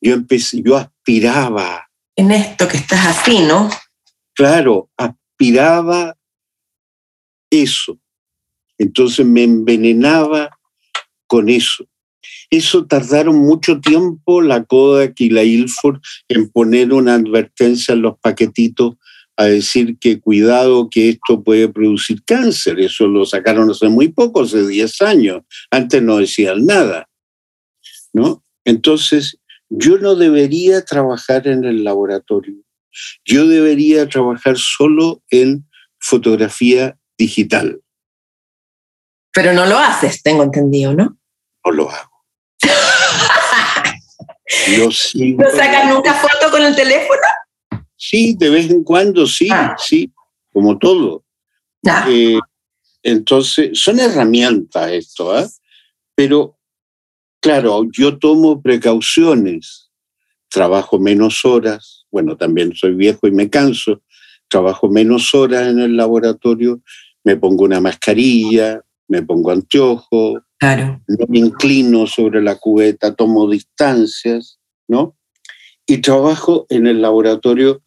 yo 0.00 0.14
empecé, 0.14 0.62
yo 0.62 0.76
aspiraba. 0.76 1.88
En 2.16 2.30
esto 2.30 2.68
que 2.68 2.76
estás 2.76 3.06
así, 3.06 3.40
¿no? 3.40 3.68
Claro, 4.34 4.90
aspiraba 4.96 6.16
eso. 7.50 7.98
Entonces 8.78 9.24
me 9.26 9.44
envenenaba 9.44 10.50
con 11.26 11.48
eso. 11.48 11.86
Eso 12.50 12.86
tardaron 12.86 13.36
mucho 13.36 13.80
tiempo 13.80 14.40
la 14.40 14.64
Kodak 14.64 15.20
y 15.20 15.30
la 15.30 15.42
Ilford 15.42 16.00
en 16.28 16.48
poner 16.50 16.92
una 16.92 17.14
advertencia 17.14 17.94
en 17.94 18.02
los 18.02 18.18
paquetitos 18.18 18.94
a 19.36 19.46
decir 19.46 19.98
que 19.98 20.20
cuidado 20.20 20.88
que 20.90 21.08
esto 21.10 21.42
puede 21.42 21.68
producir 21.68 22.22
cáncer. 22.24 22.78
Eso 22.78 23.08
lo 23.08 23.24
sacaron 23.26 23.70
hace 23.70 23.88
muy 23.88 24.08
poco, 24.08 24.42
hace 24.42 24.66
10 24.66 25.02
años. 25.02 25.42
Antes 25.70 26.02
no 26.02 26.18
decían 26.18 26.64
nada. 26.66 27.08
¿no? 28.14 28.44
Entonces, 28.64 29.38
yo 29.68 29.98
no 29.98 30.14
debería 30.14 30.82
trabajar 30.82 31.46
en 31.46 31.64
el 31.64 31.84
laboratorio. 31.84 32.54
Yo 33.24 33.46
debería 33.46 34.08
trabajar 34.08 34.56
solo 34.56 35.22
en 35.30 35.66
fotografía 35.98 36.96
digital. 37.18 37.80
Pero 39.34 39.52
no 39.52 39.66
lo 39.66 39.76
haces, 39.76 40.22
tengo 40.22 40.44
entendido, 40.44 40.94
¿no? 40.94 41.18
No 41.64 41.72
lo 41.72 41.90
hago. 41.90 42.24
¿No 44.78 44.90
sacas 45.50 45.92
nunca 45.92 46.14
foto 46.14 46.50
con 46.50 46.62
el 46.62 46.76
teléfono? 46.76 47.20
Sí, 47.96 48.36
de 48.38 48.50
vez 48.50 48.70
en 48.70 48.84
cuando 48.84 49.26
sí, 49.26 49.48
ah. 49.50 49.74
sí, 49.78 50.12
como 50.52 50.78
todo. 50.78 51.24
Ah. 51.86 52.06
Eh, 52.08 52.38
entonces, 53.02 53.78
son 53.78 53.98
herramientas 53.98 54.92
esto, 54.92 55.38
¿eh? 55.38 55.46
Pero, 56.14 56.58
claro, 57.40 57.82
yo 57.90 58.18
tomo 58.18 58.62
precauciones, 58.62 59.90
trabajo 60.48 60.98
menos 60.98 61.44
horas, 61.44 62.06
bueno, 62.10 62.36
también 62.36 62.74
soy 62.74 62.94
viejo 62.94 63.26
y 63.26 63.32
me 63.32 63.50
canso, 63.50 64.02
trabajo 64.48 64.88
menos 64.88 65.34
horas 65.34 65.68
en 65.68 65.80
el 65.80 65.96
laboratorio, 65.96 66.80
me 67.24 67.36
pongo 67.36 67.64
una 67.64 67.80
mascarilla, 67.80 68.80
me 69.08 69.22
pongo 69.22 69.50
anteojo, 69.50 70.40
claro. 70.58 71.00
no 71.06 71.26
me 71.28 71.38
inclino 71.38 72.06
sobre 72.06 72.42
la 72.42 72.56
cubeta, 72.56 73.14
tomo 73.14 73.48
distancias, 73.48 74.58
¿no? 74.88 75.16
Y 75.86 75.98
trabajo 75.98 76.66
en 76.70 76.86
el 76.86 77.02
laboratorio 77.02 77.82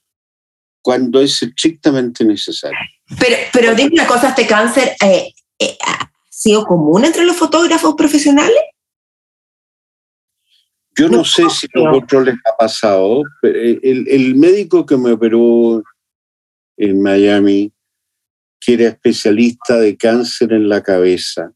cuando 0.81 1.19
es 1.21 1.41
estrictamente 1.41 2.23
necesario. 2.23 2.77
Pero, 3.19 3.35
pero 3.51 3.75
dime 3.75 3.91
una 3.93 4.07
cosa, 4.07 4.29
¿este 4.29 4.45
cáncer 4.45 4.95
eh, 5.03 5.33
eh, 5.59 5.77
ha 5.85 6.11
sido 6.29 6.65
común 6.65 7.05
entre 7.05 7.25
los 7.25 7.35
fotógrafos 7.35 7.95
profesionales? 7.95 8.61
Yo 10.95 11.09
no, 11.09 11.23
sé 11.23 11.47
si 11.49 11.67
a 11.75 11.79
los 11.79 11.97
otros 11.97 12.25
les 12.25 12.35
ha 12.45 12.57
pasado. 12.57 13.21
El, 13.43 14.07
el 14.07 14.35
médico 14.35 14.85
que 14.85 14.97
me 14.97 15.11
operó 15.11 15.83
en 16.77 17.01
Miami 17.01 17.71
que 18.59 18.73
era 18.73 18.89
especialista 18.89 19.79
de 19.79 19.97
cáncer 19.97 20.53
en 20.53 20.69
la 20.69 20.81
cabeza, 20.81 21.53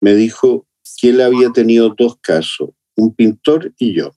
me 0.00 0.14
dijo 0.14 0.66
que 1.00 1.10
él 1.10 1.20
había 1.20 1.50
tenido 1.50 1.94
dos 1.96 2.18
casos, 2.20 2.70
un 2.96 3.14
pintor 3.14 3.72
y 3.78 3.94
yo, 3.94 4.14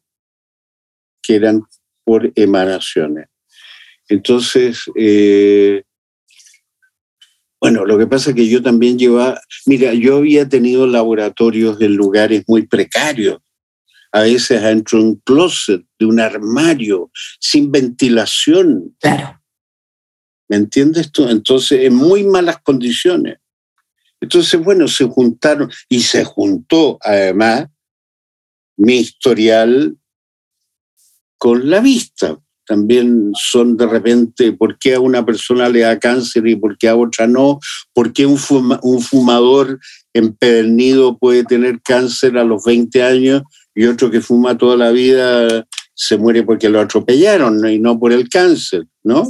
que 1.22 1.36
eran 1.36 1.63
por 2.03 2.32
emanaciones. 2.36 3.28
Entonces, 4.09 4.84
eh, 4.95 5.84
bueno, 7.59 7.86
lo 7.86 7.97
que 7.97 8.07
pasa 8.07 8.30
es 8.30 8.36
que 8.36 8.47
yo 8.47 8.61
también 8.61 8.97
llevaba, 8.97 9.41
mira, 9.65 9.93
yo 9.93 10.18
había 10.18 10.47
tenido 10.47 10.88
laboratorios 10.88 11.82
en 11.82 11.95
lugares 11.95 12.43
muy 12.47 12.68
precarios, 12.68 13.39
a 14.11 14.22
veces 14.22 14.61
dentro 14.61 14.99
de 14.99 15.05
un 15.05 15.15
closet, 15.26 15.84
de 15.99 16.05
un 16.05 16.20
armario, 16.20 17.11
sin 17.39 17.72
ventilación. 17.72 18.95
Claro. 18.99 19.41
¿Me 20.50 20.58
entiendes 20.58 21.12
tú? 21.12 21.28
Entonces, 21.28 21.84
en 21.84 21.95
muy 21.95 22.24
malas 22.24 22.58
condiciones. 22.62 23.38
Entonces, 24.20 24.62
bueno, 24.64 24.88
se 24.88 25.06
juntaron 25.06 25.70
y 25.89 26.02
se 26.02 26.24
juntó 26.24 26.98
además 27.02 27.68
mi 28.78 28.98
historial 28.98 29.98
con 31.38 31.70
la 31.70 31.80
vista. 31.80 32.39
También 32.66 33.32
son 33.34 33.78
de 33.78 33.88
repente 33.88 34.52
por 34.52 34.78
qué 34.78 34.95
a 34.95 35.00
una 35.00 35.26
persona 35.26 35.70
le 35.70 35.82
da 35.82 36.00
cáncer 36.00 36.48
y 36.48 36.56
por 36.56 36.78
qué 36.78 36.89
a 36.89 36.98
otra 36.98 37.26
no, 37.26 37.60
por 37.93 38.12
qué 38.12 38.26
un, 38.26 38.39
un 38.82 39.02
fumador 39.02 39.80
empedernido 40.14 41.18
puede 41.18 41.45
tener 41.45 41.82
cáncer 41.82 42.38
a 42.38 42.43
los 42.43 42.66
20 42.66 43.04
años 43.04 43.43
y 43.74 43.86
otro 43.86 44.12
que 44.12 44.20
fuma 44.20 44.58
toda 44.58 44.76
la 44.76 44.91
vida 44.91 45.66
se 45.93 46.18
muere 46.18 46.43
porque 46.43 46.70
lo 46.70 46.82
atropellaron 46.82 47.68
y 47.70 47.80
no 47.80 48.00
por 48.00 48.12
el 48.12 48.28
cáncer, 48.28 48.86
¿no? 49.04 49.24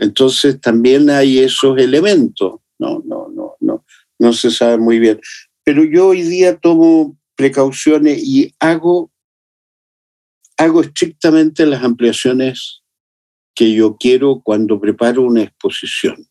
Entonces 0.00 0.58
también 0.60 1.10
hay 1.10 1.40
esos 1.40 1.78
elementos, 1.78 2.60
no, 2.78 3.02
no, 3.04 3.28
no, 3.28 3.54
no, 3.60 3.84
no 4.18 4.32
se 4.32 4.50
sabe 4.50 4.78
muy 4.78 4.98
bien. 4.98 5.20
Pero 5.62 5.84
yo 5.84 6.08
hoy 6.08 6.22
día 6.22 6.56
tomo 6.56 7.18
precauciones 7.36 8.18
y 8.24 8.54
hago, 8.58 9.12
hago 10.56 10.80
estrictamente 10.80 11.66
las 11.66 11.84
ampliaciones 11.84 12.82
que 13.54 13.74
yo 13.74 13.98
quiero 13.98 14.40
cuando 14.42 14.80
preparo 14.80 15.22
una 15.22 15.42
exposición. 15.42 16.26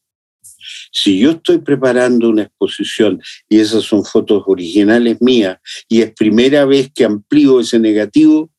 Si 0.91 1.19
yo 1.19 1.31
estoy 1.31 1.59
preparando 1.59 2.27
una 2.29 2.43
exposición 2.43 3.21
y 3.47 3.59
esas 3.59 3.83
son 3.83 4.03
fotos 4.03 4.43
originales 4.47 5.21
mías 5.21 5.59
y 5.87 6.01
es 6.01 6.11
primera 6.13 6.65
vez 6.65 6.91
que 6.93 7.05
amplío 7.05 7.59
ese 7.59 7.77
negativo, 7.77 8.49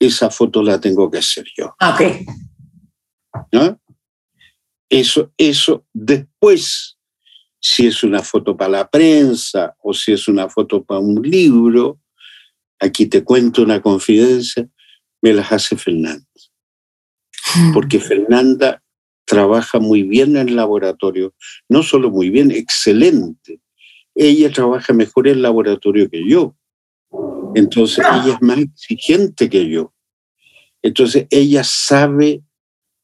esa 0.00 0.28
foto 0.28 0.60
la 0.60 0.80
tengo 0.80 1.08
que 1.08 1.18
hacer 1.18 1.46
yo. 1.56 1.72
Ah, 1.78 1.94
ok. 1.94 3.46
¿No? 3.52 3.80
Eso, 4.90 5.32
eso 5.38 5.86
después, 5.92 6.98
si 7.60 7.86
es 7.86 8.02
una 8.02 8.22
foto 8.22 8.56
para 8.56 8.70
la 8.70 8.90
prensa 8.90 9.76
o 9.78 9.94
si 9.94 10.12
es 10.12 10.26
una 10.26 10.48
foto 10.48 10.82
para 10.84 11.00
un 11.00 11.22
libro, 11.22 12.00
aquí 12.80 13.06
te 13.06 13.22
cuento 13.22 13.62
una 13.62 13.80
confidencia, 13.80 14.68
me 15.22 15.32
las 15.32 15.52
hace 15.52 15.76
Fernanda. 15.76 16.26
Hmm. 17.54 17.72
Porque 17.72 18.00
Fernanda 18.00 18.82
trabaja 19.24 19.78
muy 19.78 20.02
bien 20.02 20.36
en 20.36 20.48
el 20.48 20.56
laboratorio, 20.56 21.34
no 21.68 21.84
solo 21.84 22.10
muy 22.10 22.30
bien, 22.30 22.50
excelente. 22.50 23.60
Ella 24.16 24.50
trabaja 24.50 24.92
mejor 24.92 25.28
en 25.28 25.36
el 25.36 25.42
laboratorio 25.42 26.10
que 26.10 26.28
yo. 26.28 26.56
Entonces 27.54 28.04
ella 28.04 28.34
es 28.34 28.42
más 28.42 28.58
exigente 28.58 29.48
que 29.48 29.68
yo. 29.68 29.94
Entonces 30.82 31.26
ella 31.30 31.62
sabe 31.62 32.42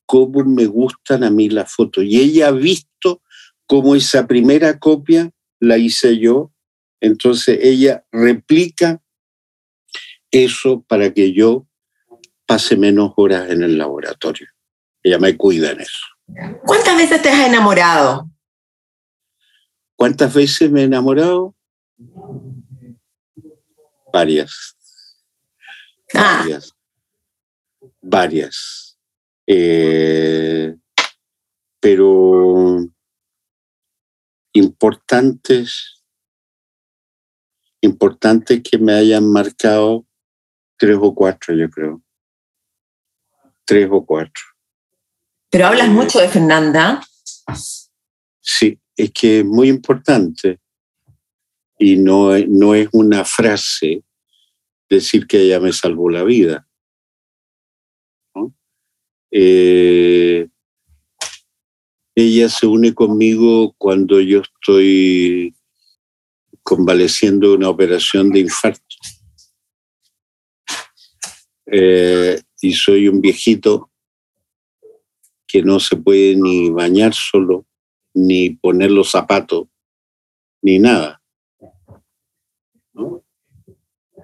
cómo 0.06 0.44
me 0.44 0.66
gustan 0.66 1.24
a 1.24 1.30
mí 1.30 1.48
las 1.48 1.72
fotos. 1.72 2.04
Y 2.04 2.20
ella 2.20 2.48
ha 2.48 2.52
visto 2.52 3.22
cómo 3.66 3.94
esa 3.94 4.26
primera 4.26 4.78
copia 4.78 5.30
la 5.60 5.76
hice 5.76 6.18
yo. 6.18 6.52
Entonces 7.00 7.58
ella 7.60 8.04
replica 8.10 9.02
eso 10.30 10.82
para 10.88 11.12
que 11.12 11.32
yo 11.32 11.66
pase 12.46 12.76
menos 12.76 13.12
horas 13.16 13.50
en 13.50 13.62
el 13.62 13.76
laboratorio. 13.76 14.48
Ella 15.02 15.18
me 15.18 15.36
cuida 15.36 15.72
en 15.72 15.80
eso. 15.80 16.06
¿Cuántas 16.64 16.96
veces 16.96 17.22
te 17.22 17.28
has 17.28 17.46
enamorado? 17.46 18.30
¿Cuántas 19.96 20.34
veces 20.34 20.70
me 20.70 20.82
he 20.82 20.84
enamorado? 20.84 21.54
Varias. 24.12 24.76
Ah. 26.14 26.38
Varias. 26.40 26.72
Varias. 28.00 28.85
Eh, 29.46 30.74
pero 31.80 32.78
importantes, 34.52 36.02
importantes 37.80 38.62
que 38.62 38.78
me 38.78 38.94
hayan 38.94 39.30
marcado 39.30 40.06
tres 40.76 40.96
o 41.00 41.14
cuatro, 41.14 41.54
yo 41.54 41.70
creo. 41.70 42.02
Tres 43.64 43.88
o 43.90 44.04
cuatro. 44.04 44.42
Pero 45.50 45.66
hablas 45.66 45.88
mucho 45.88 46.20
de 46.20 46.28
Fernanda. 46.28 47.00
Sí, 48.40 48.80
es 48.96 49.12
que 49.12 49.40
es 49.40 49.44
muy 49.44 49.68
importante 49.68 50.60
y 51.78 51.96
no, 51.96 52.36
no 52.48 52.74
es 52.74 52.88
una 52.92 53.24
frase 53.24 54.02
decir 54.88 55.26
que 55.26 55.42
ella 55.42 55.60
me 55.60 55.72
salvó 55.72 56.10
la 56.10 56.24
vida. 56.24 56.65
Eh, 59.38 60.48
ella 62.14 62.48
se 62.48 62.66
une 62.66 62.94
conmigo 62.94 63.74
cuando 63.76 64.18
yo 64.18 64.40
estoy 64.40 65.54
convaleciendo 66.62 67.52
una 67.52 67.68
operación 67.68 68.30
de 68.30 68.40
infarto. 68.40 68.96
Eh, 71.66 72.40
y 72.62 72.72
soy 72.72 73.08
un 73.08 73.20
viejito 73.20 73.90
que 75.46 75.62
no 75.62 75.80
se 75.80 75.96
puede 75.96 76.36
ni 76.36 76.70
bañar 76.70 77.12
solo, 77.12 77.66
ni 78.14 78.50
poner 78.50 78.90
los 78.90 79.10
zapatos, 79.10 79.68
ni 80.62 80.78
nada. 80.78 81.20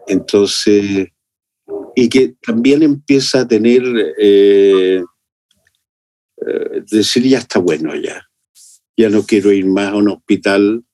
Entonces, 0.07 1.11
y 1.95 2.09
que 2.09 2.35
también 2.45 2.83
empieza 2.83 3.41
a 3.41 3.49
tener, 3.49 3.83
eh, 4.19 5.03
eh, 6.47 6.83
decir, 6.91 7.25
ya 7.25 7.39
está 7.39 7.59
bueno 7.59 7.95
ya, 7.95 8.29
ya 8.97 9.09
no 9.09 9.25
quiero 9.25 9.53
ir 9.53 9.67
más 9.67 9.93
a 9.93 9.97
un 9.97 10.09
hospital, 10.09 10.85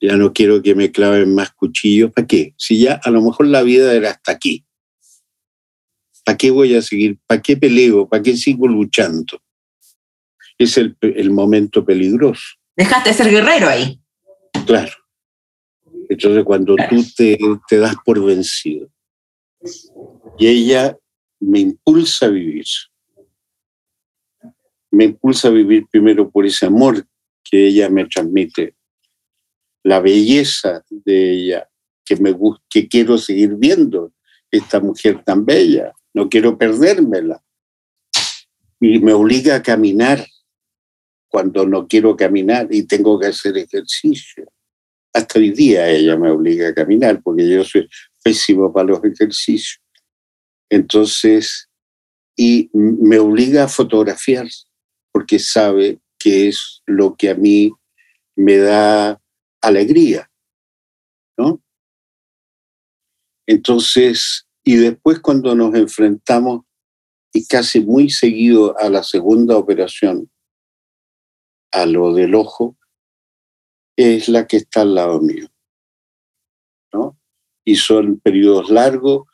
ya 0.00 0.16
no 0.16 0.32
quiero 0.32 0.62
que 0.62 0.74
me 0.74 0.92
claven 0.92 1.34
más 1.34 1.52
cuchillos, 1.52 2.12
¿para 2.12 2.26
qué? 2.26 2.54
Si 2.58 2.80
ya 2.80 3.00
a 3.02 3.10
lo 3.10 3.22
mejor 3.22 3.46
la 3.46 3.62
vida 3.62 3.94
era 3.94 4.10
hasta 4.10 4.32
aquí. 4.32 4.64
¿Para 6.24 6.36
qué 6.36 6.50
voy 6.50 6.74
a 6.74 6.82
seguir? 6.82 7.18
¿Para 7.26 7.40
qué 7.40 7.56
peleo? 7.56 8.08
¿Para 8.08 8.22
qué 8.22 8.36
sigo 8.36 8.66
luchando? 8.66 9.40
Es 10.58 10.76
el, 10.76 10.96
momento 11.30 11.84
peligroso. 11.84 12.56
Dejaste 12.76 13.10
de 13.10 13.14
ser 13.14 13.30
guerrero 13.30 13.68
ahí. 13.68 14.00
Claro. 14.66 14.92
Entonces 16.08 16.44
cuando 16.44 16.76
tú 16.88 17.04
te, 17.16 17.38
te 17.68 17.78
das 17.78 17.94
por 18.04 18.24
vencido 18.24 18.90
y 20.38 20.46
ella 20.46 20.96
me 21.40 21.60
impulsa 21.60 22.26
a 22.26 22.30
vivir, 22.30 22.64
me 24.90 25.04
impulsa 25.04 25.48
a 25.48 25.52
vivir 25.52 25.86
primero 25.90 26.30
por 26.30 26.46
ese 26.46 26.66
amor 26.66 27.06
que 27.44 27.68
ella 27.68 27.88
me 27.88 28.06
transmite, 28.06 28.74
la 29.82 30.00
belleza 30.00 30.84
de 30.90 31.32
ella, 31.32 31.68
que, 32.04 32.16
me, 32.16 32.36
que 32.68 32.88
quiero 32.88 33.18
seguir 33.18 33.54
viendo, 33.54 34.12
esta 34.50 34.80
mujer 34.80 35.22
tan 35.24 35.44
bella, 35.44 35.92
no 36.14 36.28
quiero 36.28 36.56
perdérmela. 36.56 37.42
Y 38.80 38.98
me 38.98 39.12
obliga 39.12 39.56
a 39.56 39.62
caminar 39.62 40.24
cuando 41.28 41.66
no 41.66 41.86
quiero 41.86 42.16
caminar 42.16 42.68
y 42.70 42.84
tengo 42.84 43.18
que 43.18 43.28
hacer 43.28 43.56
ejercicio. 43.58 44.44
Hasta 45.12 45.38
hoy 45.38 45.50
día 45.50 45.88
ella 45.88 46.16
me 46.16 46.30
obliga 46.30 46.68
a 46.68 46.74
caminar 46.74 47.22
porque 47.22 47.48
yo 47.48 47.64
soy 47.64 47.88
pésimo 48.22 48.72
para 48.72 48.88
los 48.88 49.04
ejercicios. 49.04 49.80
Entonces, 50.70 51.68
y 52.36 52.70
me 52.72 53.18
obliga 53.18 53.64
a 53.64 53.68
fotografiar 53.68 54.46
porque 55.12 55.38
sabe 55.38 56.00
que 56.18 56.48
es 56.48 56.82
lo 56.86 57.16
que 57.16 57.30
a 57.30 57.34
mí 57.34 57.72
me 58.36 58.58
da 58.58 59.20
alegría, 59.62 60.30
¿no? 61.38 61.62
Entonces, 63.46 64.46
y 64.64 64.76
después 64.76 65.20
cuando 65.20 65.54
nos 65.54 65.74
enfrentamos, 65.74 66.62
y 67.32 67.46
casi 67.46 67.80
muy 67.80 68.08
seguido 68.08 68.78
a 68.78 68.88
la 68.88 69.02
segunda 69.02 69.56
operación, 69.58 70.30
a 71.70 71.84
lo 71.84 72.14
del 72.14 72.34
ojo, 72.34 72.78
es 73.96 74.28
la 74.28 74.46
que 74.46 74.56
está 74.58 74.82
al 74.82 74.94
lado 74.94 75.20
mío. 75.20 75.46
¿no? 76.92 77.18
Y 77.64 77.76
son 77.76 78.20
periodos 78.20 78.70
largos. 78.70 79.26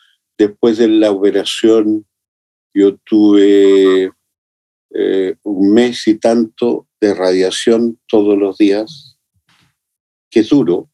Después 0.43 0.76
de 0.76 0.88
la 0.88 1.12
operación, 1.12 2.05
yo 2.74 2.97
tuve 2.97 4.11
eh, 4.93 5.36
un 5.45 5.72
mes 5.72 6.09
y 6.09 6.16
tanto 6.16 6.88
de 7.01 7.14
radiación 7.14 8.01
todos 8.09 8.36
los 8.36 8.59
días, 8.59 9.16
que 10.28 10.40
es 10.40 10.49
duro, 10.49 10.90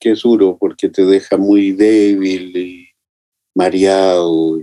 que 0.00 0.12
es 0.12 0.22
duro 0.22 0.56
porque 0.58 0.88
te 0.88 1.04
deja 1.04 1.36
muy 1.36 1.72
débil 1.72 2.56
y 2.56 2.88
mareado. 3.54 4.58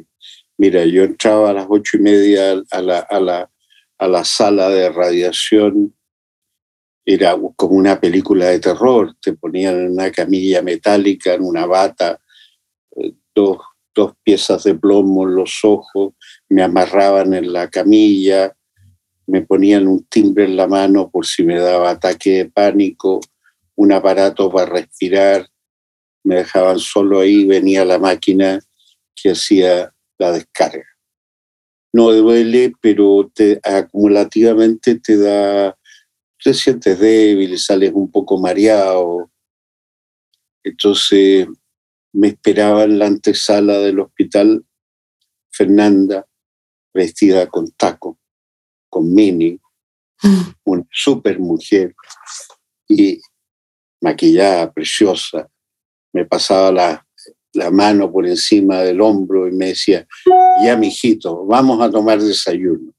Mira, 0.58 0.84
yo 0.86 1.04
entraba 1.04 1.52
a 1.52 1.54
las 1.54 1.68
ocho 1.70 1.98
y 1.98 2.00
media 2.00 2.64
a 2.72 2.82
la, 2.82 2.98
a 2.98 3.20
la, 3.20 3.52
a 4.00 4.08
la 4.08 4.26
sala 4.26 4.70
de 4.70 4.90
radiación, 4.90 5.96
era 7.06 7.38
como 7.56 7.76
una 7.76 8.00
película 8.00 8.48
de 8.48 8.60
terror, 8.60 9.16
te 9.22 9.34
ponían 9.34 9.82
en 9.82 9.92
una 9.92 10.12
camilla 10.12 10.64
metálica, 10.64 11.36
en 11.36 11.44
una 11.44 11.68
bata, 11.68 12.20
dos, 13.42 13.58
dos 13.94 14.14
piezas 14.24 14.64
de 14.64 14.76
plomo 14.76 15.28
en 15.28 15.36
los 15.36 15.60
ojos, 15.64 16.14
me 16.50 16.64
amarraban 16.64 17.34
en 17.34 17.52
la 17.52 17.70
camilla, 17.70 18.56
me 19.28 19.42
ponían 19.42 19.88
un 19.88 20.06
timbre 20.06 20.46
en 20.46 20.56
la 20.56 20.68
mano 20.68 21.10
por 21.10 21.26
si 21.26 21.44
me 21.44 21.60
daba 21.60 21.92
ataque 21.92 22.32
de 22.32 22.46
pánico, 22.46 23.20
un 23.76 23.92
aparato 23.92 24.52
para 24.52 24.72
respirar, 24.72 25.48
me 26.24 26.36
dejaban 26.36 26.80
solo 26.80 27.20
ahí, 27.20 27.46
venía 27.46 27.84
la 27.86 27.98
máquina 27.98 28.60
que 29.16 29.32
hacía 29.32 29.94
la 30.18 30.32
descarga. 30.32 30.86
No 31.94 32.12
duele, 32.12 32.74
pero 32.80 33.30
te, 33.34 33.60
acumulativamente 33.64 35.00
te 35.00 35.18
da, 35.18 35.78
te 36.42 36.54
sientes 36.54 37.00
débil, 37.00 37.58
sales 37.58 37.92
un 37.94 38.10
poco 38.10 38.40
mareado. 38.40 39.30
Entonces 40.64 41.48
me 42.14 42.30
esperaba 42.30 42.84
en 42.84 43.00
la 43.00 43.08
antesala 43.08 43.80
del 43.80 44.00
hospital 44.00 44.66
Fernanda, 45.52 46.26
vestida 46.94 47.48
con 47.48 47.72
taco, 47.72 48.20
con 48.90 49.14
mini, 49.14 49.60
una 50.66 50.86
super 50.92 51.40
mujer 51.40 51.96
y 52.88 53.20
maquillada, 54.02 54.72
preciosa. 54.72 55.50
Me 56.14 56.26
pasaba 56.26 56.72
la, 56.72 57.08
la 57.54 57.72
mano 57.72 58.12
por 58.12 58.26
encima 58.28 58.80
del 58.80 59.02
hombro 59.02 59.48
y 59.48 59.52
me 59.52 59.68
decía, 59.68 60.08
ya 60.64 60.76
mijito, 60.78 61.46
vamos 61.46 61.82
a 61.82 61.90
tomar 61.90 62.22
desayuno. 62.22 62.94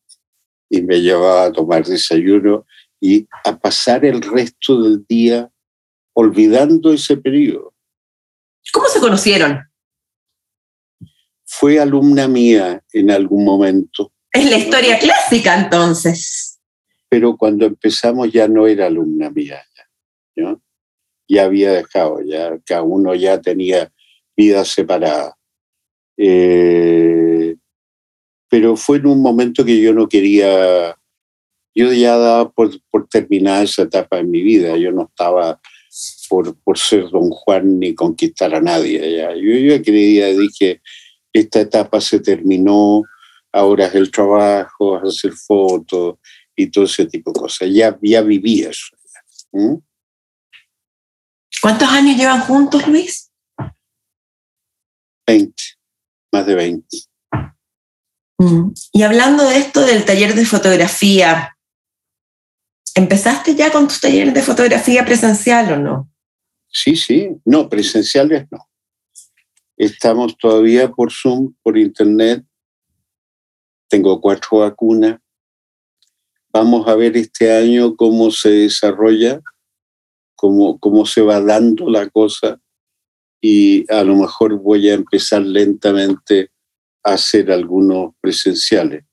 Y 0.70 0.82
me 0.82 1.00
llevaba 1.00 1.44
a 1.44 1.52
tomar 1.52 1.84
desayuno 1.84 2.64
y 3.00 3.26
a 3.44 3.58
pasar 3.58 4.04
el 4.04 4.22
resto 4.22 4.80
del 4.82 5.04
día 5.06 5.50
olvidando 6.14 6.92
ese 6.92 7.16
periodo. 7.16 7.71
¿Cómo 8.70 8.86
se 8.88 9.00
conocieron? 9.00 9.60
Fue 11.44 11.80
alumna 11.80 12.28
mía 12.28 12.82
en 12.92 13.10
algún 13.10 13.44
momento. 13.44 14.12
Es 14.32 14.48
la 14.48 14.56
historia 14.56 14.98
clásica 14.98 15.58
entonces. 15.60 16.60
Pero 17.08 17.36
cuando 17.36 17.66
empezamos 17.66 18.32
ya 18.32 18.48
no 18.48 18.66
era 18.66 18.86
alumna 18.86 19.30
mía, 19.30 19.62
ya, 20.34 20.56
ya 21.28 21.44
había 21.44 21.72
dejado, 21.72 22.22
ya 22.22 22.58
cada 22.64 22.82
uno 22.82 23.14
ya 23.14 23.40
tenía 23.40 23.92
vida 24.36 24.64
separada. 24.64 25.36
Eh, 26.16 27.56
pero 28.48 28.76
fue 28.76 28.98
en 28.98 29.06
un 29.06 29.22
momento 29.22 29.64
que 29.64 29.80
yo 29.80 29.92
no 29.92 30.08
quería, 30.08 30.96
yo 31.74 31.92
ya 31.92 32.16
daba 32.16 32.50
por, 32.50 32.70
por 32.90 33.08
terminada 33.08 33.62
esa 33.62 33.82
etapa 33.82 34.18
en 34.18 34.30
mi 34.30 34.42
vida, 34.42 34.76
yo 34.76 34.92
no 34.92 35.04
estaba 35.04 35.60
por, 36.32 36.56
por 36.62 36.78
ser 36.78 37.10
don 37.10 37.28
Juan 37.28 37.78
ni 37.78 37.94
conquistar 37.94 38.54
a 38.54 38.60
nadie. 38.60 39.18
Ya. 39.18 39.34
Yo, 39.34 39.52
yo 39.52 39.82
creía, 39.82 40.28
dije, 40.28 40.80
esta 41.30 41.60
etapa 41.60 42.00
se 42.00 42.20
terminó, 42.20 43.02
ahora 43.52 43.84
es 43.84 43.94
el 43.94 44.10
trabajo, 44.10 44.96
hacer 44.96 45.34
fotos 45.34 46.16
y 46.56 46.68
todo 46.68 46.84
ese 46.84 47.04
tipo 47.04 47.32
de 47.32 47.40
cosas. 47.40 47.68
Ya, 47.70 47.98
ya 48.00 48.22
viví 48.22 48.62
eso. 48.62 48.96
¿Cuántos 51.60 51.88
años 51.90 52.16
llevan 52.16 52.40
juntos, 52.40 52.88
Luis? 52.88 53.30
20, 55.26 55.54
más 56.32 56.46
de 56.46 56.54
20. 56.54 56.86
Mm. 58.38 58.72
Y 58.92 59.02
hablando 59.02 59.46
de 59.50 59.58
esto 59.58 59.84
del 59.84 60.06
taller 60.06 60.34
de 60.34 60.46
fotografía, 60.46 61.58
¿empezaste 62.94 63.54
ya 63.54 63.70
con 63.70 63.86
tus 63.86 64.00
talleres 64.00 64.32
de 64.32 64.40
fotografía 64.40 65.04
presencial 65.04 65.72
o 65.72 65.76
no? 65.76 66.11
Sí, 66.72 66.96
sí, 66.96 67.28
no, 67.44 67.68
presenciales 67.68 68.46
no. 68.50 68.58
Estamos 69.76 70.36
todavía 70.38 70.90
por 70.90 71.12
Zoom, 71.12 71.54
por 71.62 71.76
Internet. 71.76 72.44
Tengo 73.88 74.20
cuatro 74.20 74.60
vacunas. 74.60 75.20
Vamos 76.50 76.88
a 76.88 76.94
ver 76.96 77.16
este 77.16 77.52
año 77.52 77.94
cómo 77.94 78.30
se 78.30 78.50
desarrolla, 78.50 79.40
cómo, 80.34 80.78
cómo 80.78 81.04
se 81.04 81.20
va 81.20 81.40
dando 81.40 81.88
la 81.90 82.08
cosa 82.08 82.58
y 83.40 83.90
a 83.92 84.02
lo 84.04 84.16
mejor 84.16 84.58
voy 84.58 84.88
a 84.88 84.94
empezar 84.94 85.42
lentamente 85.42 86.52
a 87.02 87.14
hacer 87.14 87.50
algunos 87.50 88.14
presenciales. 88.20 89.04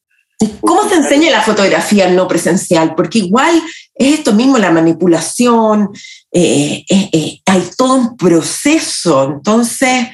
¿Cómo 0.62 0.88
se 0.88 0.96
enseña 0.96 1.32
la 1.32 1.42
fotografía 1.42 2.10
no 2.10 2.28
presencial? 2.28 2.96
Porque 2.96 3.20
igual 3.20 3.62
es 3.94 4.20
esto 4.20 4.34
mismo, 4.34 4.58
la 4.58 4.72
manipulación, 4.72 5.90
eh, 6.32 6.86
eh, 6.90 7.10
eh, 7.12 7.42
hay 7.46 7.64
todo 7.78 7.96
un 7.96 8.18
proceso, 8.18 9.34
entonces... 9.36 10.08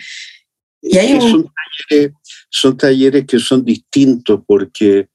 Y 0.82 0.98
hay 0.98 1.20
son, 1.20 1.52
talleres, 1.90 2.14
son 2.50 2.78
talleres 2.78 3.26
que 3.26 3.40
son 3.40 3.64
distintos 3.66 4.42
porque 4.46 5.10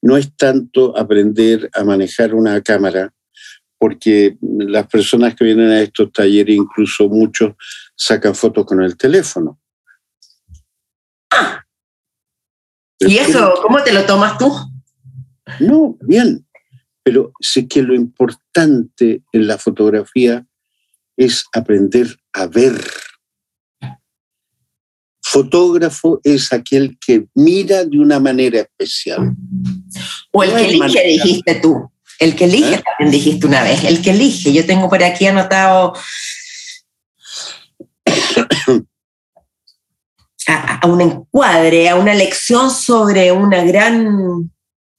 no 0.00 0.16
es 0.16 0.34
tanto 0.36 0.96
aprender 0.96 1.70
a 1.74 1.82
manejar 1.82 2.34
una 2.34 2.60
cámara, 2.62 3.12
porque 3.78 4.36
las 4.40 4.86
personas 4.86 5.34
que 5.34 5.44
vienen 5.44 5.70
a 5.70 5.80
estos 5.80 6.12
talleres, 6.12 6.56
incluso 6.56 7.08
muchos, 7.08 7.54
sacan 7.96 8.34
fotos 8.34 8.64
con 8.64 8.82
el 8.82 8.96
teléfono. 8.96 9.58
Ah. 11.30 11.63
¿Y 13.00 13.18
eso 13.18 13.54
cómo 13.62 13.82
te 13.82 13.92
lo 13.92 14.04
tomas 14.04 14.38
tú? 14.38 14.52
No, 15.60 15.96
bien, 16.00 16.46
pero 17.02 17.32
sé 17.40 17.68
que 17.68 17.82
lo 17.82 17.94
importante 17.94 19.22
en 19.32 19.46
la 19.46 19.58
fotografía 19.58 20.46
es 21.16 21.44
aprender 21.52 22.16
a 22.32 22.46
ver. 22.46 22.74
Fotógrafo 25.22 26.20
es 26.22 26.52
aquel 26.52 26.98
que 27.04 27.26
mira 27.34 27.84
de 27.84 27.98
una 27.98 28.20
manera 28.20 28.60
especial. 28.60 29.34
O 30.32 30.42
el 30.42 30.52
que 30.52 30.66
elige, 30.66 31.06
dijiste 31.06 31.54
tú. 31.56 31.90
El 32.20 32.36
que 32.36 32.44
elige 32.44 32.76
¿Eh? 32.76 32.82
también 32.84 33.10
dijiste 33.10 33.46
una 33.46 33.62
vez. 33.62 33.84
El 33.84 34.00
que 34.00 34.10
elige. 34.10 34.52
Yo 34.52 34.64
tengo 34.64 34.88
por 34.88 35.02
aquí 35.02 35.26
anotado 35.26 35.94
a, 40.48 40.86
un 40.86 41.00
encuadre, 41.00 41.88
a 41.88 41.96
una 41.96 42.14
lección 42.14 42.70
sobre 42.70 43.32
una 43.32 43.64
gran 43.64 44.50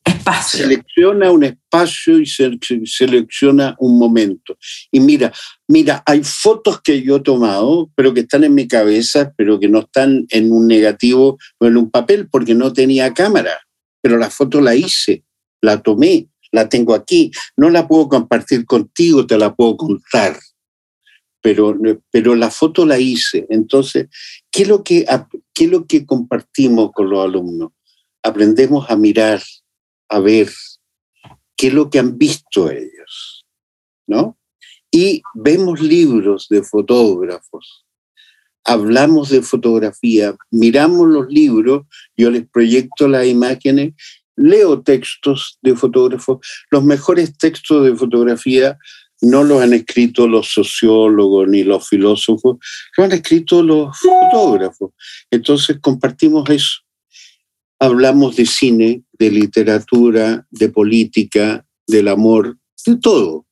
espacio. 0.04 0.60
Selecciona 0.60 1.32
un 1.32 1.44
espacio 1.44 2.20
y 2.20 2.26
selecciona 2.26 3.76
un 3.80 3.98
momento. 3.98 4.58
Y 4.92 5.00
mira, 5.00 5.34
mira, 5.68 6.04
hay 6.06 6.22
fotos 6.24 6.82
que 6.82 7.02
yo 7.02 7.18
he 7.18 7.22
tomado, 7.22 7.90
pero 7.96 8.14
que 8.14 8.22
están 8.22 8.44
en 8.44 8.54
mi 8.54 8.68
cabeza, 8.68 9.34
pero 9.36 9.60
que 9.60 9.68
no 9.68 9.80
están 9.80 10.26
en 10.30 10.52
un 10.52 10.68
negativo 10.68 11.38
o 11.60 11.66
en 11.66 11.78
un 11.78 11.90
papel, 11.90 12.28
porque 12.30 12.54
no 12.54 12.72
tenía 12.74 13.14
cámara. 13.14 13.60
Pero 14.02 14.18
la 14.18 14.30
foto 14.30 14.62
la 14.62 14.76
hice, 14.76 15.24
la 15.62 15.82
tomé, 15.82 16.28
la 16.52 16.70
tengo 16.70 16.94
aquí. 16.94 17.32
No 17.58 17.70
la 17.70 17.88
puedo 17.88 18.08
compartir 18.08 18.66
contigo, 18.66 19.26
te 19.26 19.38
la 19.38 19.56
puedo 19.56 19.78
contar 19.78 20.38
pero, 21.46 21.78
pero 22.10 22.34
la 22.34 22.50
foto 22.50 22.88
la 22.88 22.98
hice. 22.98 23.46
Entonces, 23.52 24.08
¿qué 24.56 24.62
es, 24.62 24.70
lo 24.70 24.84
que, 24.86 25.06
¿qué 25.54 25.66
es 25.66 25.70
lo 25.70 25.86
que 25.86 26.06
compartimos 26.06 26.94
con 26.94 27.10
los 27.10 27.26
alumnos? 27.26 27.74
Aprendemos 28.24 28.90
a 28.90 28.96
mirar, 28.96 29.42
a 30.08 30.20
ver 30.22 30.50
qué 31.58 31.68
es 31.68 31.74
lo 31.74 31.90
que 31.90 32.00
han 32.00 32.18
visto 32.18 32.72
ellos, 32.72 33.46
¿no? 34.08 34.38
Y 34.90 35.22
vemos 35.34 35.82
libros 35.82 36.48
de 36.50 36.64
fotógrafos, 36.64 37.86
hablamos 38.64 39.30
de 39.30 39.42
fotografía, 39.42 40.34
miramos 40.52 41.10
los 41.10 41.28
libros, 41.28 41.86
yo 42.16 42.32
les 42.32 42.48
proyecto 42.48 43.10
las 43.10 43.28
imágenes, 43.28 43.94
leo 44.38 44.82
textos 44.82 45.60
de 45.64 45.76
fotógrafos, 45.76 46.46
los 46.72 46.82
mejores 46.86 47.38
textos 47.38 47.84
de 47.84 47.94
fotografía 47.94 48.78
no 49.26 49.44
lo 49.44 49.60
han 49.60 49.74
escrito 49.74 50.28
los 50.28 50.54
sociólogos 50.54 51.48
ni 51.48 51.64
los 51.64 51.88
filósofos, 51.88 52.58
lo 52.96 53.04
han 53.04 53.12
escrito 53.12 53.64
los 53.64 53.98
fotógrafos. 53.98 54.92
Entonces 55.32 55.78
compartimos 55.82 56.48
eso. 56.50 56.82
Hablamos 57.80 58.36
de 58.36 58.46
cine, 58.46 59.02
de 59.14 59.32
literatura, 59.32 60.46
de 60.52 60.70
política, 60.70 61.66
del 61.88 62.08
amor, 62.08 62.58
de 62.86 62.98
todo, 62.98 63.46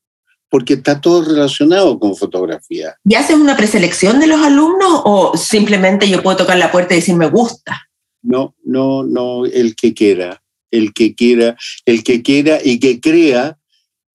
porque 0.47 0.75
está 0.75 1.01
todo 1.01 1.23
relacionado 1.23 1.99
con 1.99 2.15
fotografía. 2.15 2.95
¿Y 3.03 3.15
haces 3.15 3.35
una 3.35 3.57
preselección 3.57 4.19
de 4.19 4.27
los 4.27 4.41
alumnos 4.41 5.01
o 5.05 5.35
simplemente 5.35 6.07
yo 6.07 6.21
puedo 6.21 6.37
tocar 6.37 6.57
la 6.57 6.71
puerta 6.71 6.93
y 6.93 6.97
decir 6.97 7.15
me 7.15 7.29
gusta? 7.29 7.89
No, 8.21 8.55
no, 8.63 9.03
no, 9.03 9.45
el 9.45 9.75
que 9.75 9.95
quiera, 9.95 10.43
el 10.69 10.93
que 10.93 11.15
quiera, 11.15 11.57
el 11.85 12.03
que 12.03 12.21
quiera 12.21 12.59
y 12.63 12.79
que 12.79 13.01
crea 13.01 13.57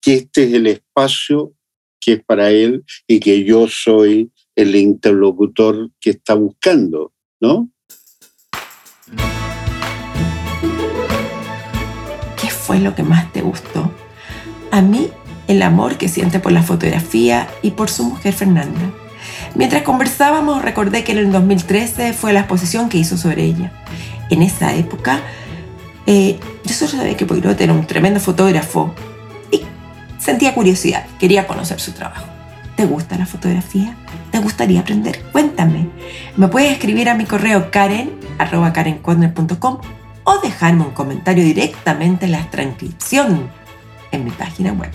que 0.01 0.15
este 0.15 0.45
es 0.45 0.53
el 0.53 0.67
espacio 0.67 1.53
que 2.01 2.15
es 2.15 2.25
para 2.25 2.51
él 2.51 2.85
y 3.07 3.21
que 3.21 3.45
yo 3.45 3.67
soy 3.69 4.31
el 4.55 4.75
interlocutor 4.77 5.91
que 6.01 6.11
está 6.11 6.35
buscando, 6.35 7.13
¿no? 7.41 7.71
¿Qué 12.41 12.51
fue 12.51 12.81
lo 12.81 12.95
que 12.95 13.03
más 13.03 13.33
te 13.33 13.41
gustó? 13.41 13.93
A 14.71 14.81
mí, 14.81 15.09
el 15.49 15.63
amor 15.63 15.97
que 15.97 16.09
siente 16.09 16.41
por 16.41 16.53
la 16.53 16.63
fotografía 16.63 17.49
y 17.63 17.73
por 17.73 17.89
su 17.89 18.05
mujer 18.05 18.35
Fernanda. 18.35 18.93
Mientras 19.55 19.83
conversábamos, 19.83 20.63
recordé 20.63 21.05
que 21.05 21.13
en 21.13 21.19
el 21.19 21.33
2013 21.33 22.13
fue 22.13 22.33
la 22.33 22.41
exposición 22.41 22.89
que 22.89 22.99
hizo 22.99 23.17
sobre 23.17 23.45
ella. 23.45 23.73
En 24.31 24.43
esa 24.43 24.75
época, 24.75 25.21
eh, 26.07 26.39
yo 26.65 26.75
solo 26.75 26.91
sabía 26.91 27.17
que 27.17 27.27
Poirot 27.27 27.61
era 27.61 27.73
un 27.73 27.87
tremendo 27.87 28.21
fotógrafo 28.21 28.95
Sentía 30.19 30.55
curiosidad, 30.55 31.07
quería 31.19 31.47
conocer 31.47 31.81
su 31.81 31.93
trabajo. 31.93 32.27
¿Te 32.77 32.85
gusta 32.87 33.19
la 33.19 33.27
fotografía? 33.27 33.97
¿Te 34.31 34.39
gustaría 34.39 34.81
aprender? 34.81 35.23
Cuéntame. 35.33 35.89
Me 36.37 36.49
puedes 36.49 36.73
escribir 36.73 37.09
a 37.09 37.15
mi 37.15 37.25
correo 37.25 37.71
karen, 37.71 38.13
arroba 38.39 38.73
karencorner.com 38.73 39.79
o 40.25 40.39
dejarme 40.41 40.85
un 40.85 40.91
comentario 40.91 41.43
directamente 41.43 42.27
en 42.27 42.33
la 42.33 42.51
transcripción 42.51 43.51
en 44.13 44.25
mi 44.25 44.31
página 44.31 44.73
web. 44.73 44.93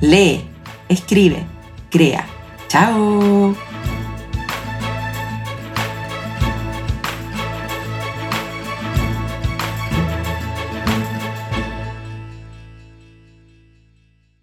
Lee, 0.00 0.44
escribe, 0.88 1.44
crea. 1.90 2.26
¡Chao! 2.68 3.69